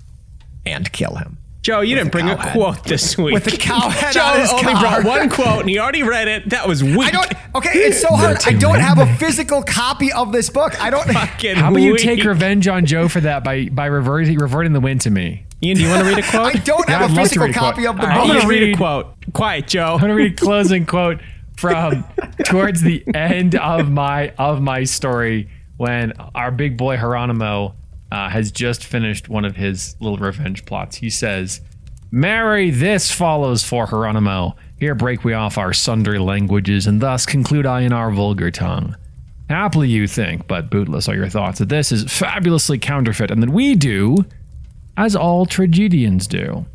and 0.65 0.89
kill 0.93 1.15
him. 1.15 1.37
Joe, 1.61 1.81
you 1.81 1.93
didn't 1.95 2.07
a 2.07 2.11
bring 2.11 2.29
a 2.29 2.41
head. 2.41 2.53
quote 2.53 2.85
this 2.85 3.17
week. 3.17 3.33
With 3.33 3.47
a 3.53 3.57
cow 3.57 3.89
head 3.89 4.13
Joe 4.13 4.21
on 4.21 4.39
his 4.39 4.49
only 4.53 4.63
car. 4.71 5.01
brought 5.01 5.03
one 5.03 5.29
quote, 5.29 5.59
and 5.59 5.69
he 5.69 5.77
already 5.77 6.03
read 6.03 6.29
it. 6.29 6.51
That 6.51 6.69
was 6.69 6.81
weak. 6.81 6.99
I 6.99 7.11
don't. 7.11 7.33
Okay, 7.55 7.71
it's 7.79 7.99
so 8.01 8.15
hard. 8.15 8.37
I 8.45 8.53
don't 8.53 8.79
have 8.79 8.97
a 8.99 9.13
physical 9.17 9.61
copy 9.61 10.13
of 10.13 10.31
this 10.31 10.49
book. 10.49 10.81
I 10.81 10.89
don't. 10.89 11.05
Fucking 11.11 11.55
How 11.57 11.71
about 11.71 11.81
you 11.81 11.93
weak. 11.93 12.01
take 12.01 12.23
revenge 12.23 12.69
on 12.69 12.85
Joe 12.85 13.09
for 13.09 13.19
that 13.19 13.43
by 13.43 13.67
by 13.67 13.87
reverting 13.87 14.37
reverting 14.37 14.71
the 14.71 14.79
win 14.79 14.99
to 14.99 15.09
me? 15.09 15.45
Ian, 15.63 15.75
do 15.77 15.83
you 15.83 15.89
want 15.89 16.03
to 16.03 16.07
read 16.07 16.19
a 16.19 16.21
quote? 16.29 16.55
I 16.55 16.59
don't 16.59 16.87
Yeah, 16.87 16.99
have 16.99 17.11
I'd 17.11 17.17
a 17.17 17.21
physical 17.21 17.47
read 17.47 17.55
a 17.55 17.59
quote. 17.59 17.73
copy 17.73 17.87
of 17.87 17.95
the 17.97 18.01
book. 18.01 18.09
I'm 18.11 18.27
gonna 18.27 18.47
read 18.47 18.73
a 18.73 18.77
quote. 18.77 19.07
Quiet, 19.33 19.67
Joe. 19.67 19.95
I'm 19.95 19.99
gonna 20.01 20.15
read 20.15 20.33
a 20.33 20.35
closing 20.35 20.85
quote 20.87 21.19
from 21.57 22.03
towards 22.45 22.81
the 22.81 23.03
end 23.15 23.55
of 23.55 23.89
my 23.89 24.29
of 24.37 24.61
my 24.61 24.83
story 24.83 25.49
when 25.77 26.13
our 26.33 26.51
big 26.51 26.77
boy 26.77 26.97
Hieronymo 26.97 27.73
uh, 28.11 28.29
has 28.29 28.51
just 28.51 28.85
finished 28.85 29.29
one 29.29 29.45
of 29.45 29.55
his 29.55 29.95
little 29.99 30.17
revenge 30.17 30.65
plots. 30.65 30.97
He 30.97 31.09
says, 31.09 31.61
"Marry 32.11 32.69
this 32.69 33.11
follows 33.11 33.63
for 33.63 33.87
Hieronymo. 33.87 34.55
Here 34.77 34.95
break 34.95 35.23
we 35.23 35.33
off 35.33 35.57
our 35.57 35.73
sundry 35.73 36.19
languages, 36.19 36.87
and 36.87 37.01
thus 37.01 37.25
conclude 37.25 37.65
I 37.65 37.81
in 37.81 37.93
our 37.93 38.11
vulgar 38.11 38.51
tongue." 38.51 38.95
Happily 39.49 39.89
you 39.89 40.07
think, 40.07 40.47
but 40.47 40.71
bootless 40.71 41.07
are 41.07 41.15
your 41.15 41.29
thoughts, 41.29 41.59
that 41.59 41.69
this 41.69 41.91
is 41.91 42.03
fabulously 42.11 42.79
counterfeit, 42.79 43.29
and 43.29 43.43
that 43.43 43.51
we 43.51 43.75
do 43.75 44.25
as 44.97 45.15
all 45.15 45.45
tragedians 45.45 46.25
do. 46.25 46.65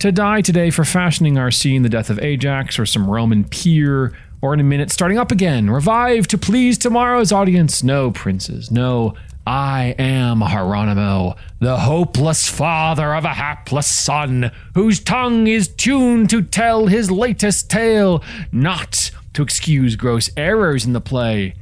To 0.00 0.10
die 0.12 0.40
today 0.40 0.70
for 0.70 0.84
fashioning 0.84 1.38
our 1.38 1.50
scene 1.50 1.82
the 1.82 1.88
death 1.88 2.10
of 2.10 2.18
Ajax 2.18 2.78
or 2.78 2.86
some 2.86 3.08
Roman 3.10 3.44
peer, 3.44 4.16
or 4.44 4.52
in 4.52 4.60
a 4.60 4.62
minute 4.62 4.90
starting 4.90 5.16
up 5.16 5.32
again, 5.32 5.70
revive 5.70 6.28
to 6.28 6.36
please 6.36 6.76
tomorrow's 6.76 7.32
audience. 7.32 7.82
No, 7.82 8.10
princes, 8.10 8.70
no. 8.70 9.14
I 9.46 9.94
am 9.98 10.40
Hieronymo, 10.40 11.38
the 11.60 11.78
hopeless 11.78 12.46
father 12.46 13.14
of 13.14 13.24
a 13.24 13.32
hapless 13.32 13.86
son, 13.86 14.50
whose 14.74 15.00
tongue 15.00 15.46
is 15.46 15.66
tuned 15.66 16.28
to 16.28 16.42
tell 16.42 16.88
his 16.88 17.10
latest 17.10 17.70
tale, 17.70 18.22
not 18.52 19.10
to 19.32 19.42
excuse 19.42 19.96
gross 19.96 20.28
errors 20.36 20.84
in 20.84 20.92
the 20.92 21.00
play. 21.00 21.54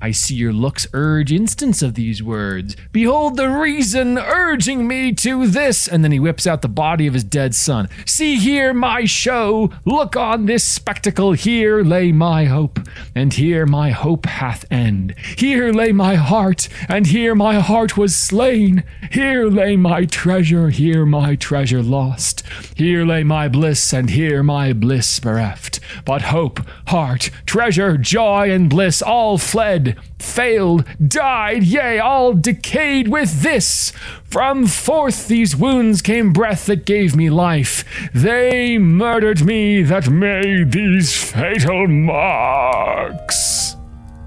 I 0.00 0.12
see 0.12 0.34
your 0.34 0.52
looks 0.52 0.86
urge 0.92 1.32
instance 1.32 1.82
of 1.82 1.94
these 1.94 2.22
words. 2.22 2.76
Behold 2.92 3.36
the 3.36 3.48
reason 3.48 4.18
urging 4.18 4.88
me 4.88 5.12
to 5.14 5.46
this. 5.46 5.86
And 5.86 6.02
then 6.02 6.12
he 6.12 6.18
whips 6.18 6.46
out 6.46 6.62
the 6.62 6.68
body 6.68 7.06
of 7.06 7.14
his 7.14 7.24
dead 7.24 7.54
son. 7.54 7.88
See 8.06 8.36
here 8.36 8.72
my 8.72 9.04
show. 9.04 9.70
Look 9.84 10.16
on 10.16 10.46
this 10.46 10.64
spectacle. 10.64 11.32
Here 11.32 11.82
lay 11.82 12.12
my 12.12 12.46
hope, 12.46 12.80
and 13.14 13.32
here 13.32 13.66
my 13.66 13.90
hope 13.90 14.26
hath 14.26 14.64
end. 14.70 15.14
Here 15.36 15.72
lay 15.72 15.92
my 15.92 16.14
heart, 16.14 16.68
and 16.88 17.06
here 17.06 17.34
my 17.34 17.60
heart 17.60 17.96
was 17.96 18.16
slain. 18.16 18.84
Here 19.10 19.46
lay 19.46 19.76
my 19.76 20.04
treasure, 20.04 20.70
here 20.70 21.04
my 21.04 21.34
treasure 21.34 21.82
lost. 21.82 22.42
Here 22.76 23.04
lay 23.04 23.24
my 23.24 23.48
bliss, 23.48 23.92
and 23.92 24.10
here 24.10 24.42
my 24.42 24.72
bliss 24.72 25.20
bereft. 25.20 25.80
But 26.04 26.22
hope, 26.22 26.60
heart, 26.88 27.30
treasure, 27.46 27.96
joy, 27.96 28.50
and 28.50 28.70
bliss 28.70 29.02
all 29.02 29.38
fled, 29.38 29.89
failed, 30.18 30.84
died, 31.06 31.62
yea, 31.62 31.98
all 31.98 32.34
decayed 32.34 33.08
with 33.08 33.42
this. 33.42 33.92
From 34.24 34.66
forth 34.66 35.28
these 35.28 35.56
wounds 35.56 36.02
came 36.02 36.32
breath 36.32 36.66
that 36.66 36.86
gave 36.86 37.16
me 37.16 37.30
life. 37.30 37.84
They 38.14 38.78
murdered 38.78 39.44
me 39.44 39.82
that 39.82 40.08
made 40.08 40.72
these 40.72 41.16
fatal 41.16 41.88
marks. 41.88 43.76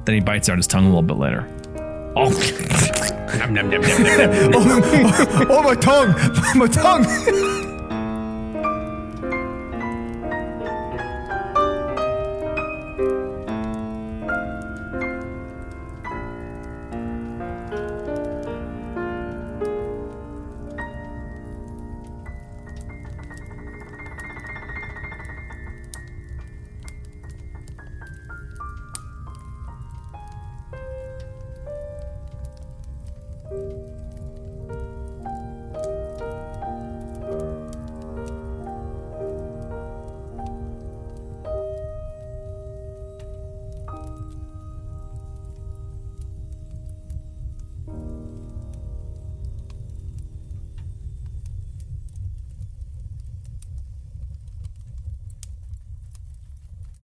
Then 0.06 0.16
he 0.16 0.22
bites 0.22 0.50
out 0.50 0.58
his 0.58 0.68
tongue 0.68 0.86
a 0.86 0.90
little 0.90 1.02
bit 1.02 1.18
later. 1.18 1.48
Oh, 2.16 2.26
oh, 2.26 2.32
oh, 4.54 4.82
oh, 5.16 5.48
oh, 5.50 5.64
my 5.64 5.76
tongue, 5.76 6.14
my 6.56 6.68
tongue. 6.68 7.73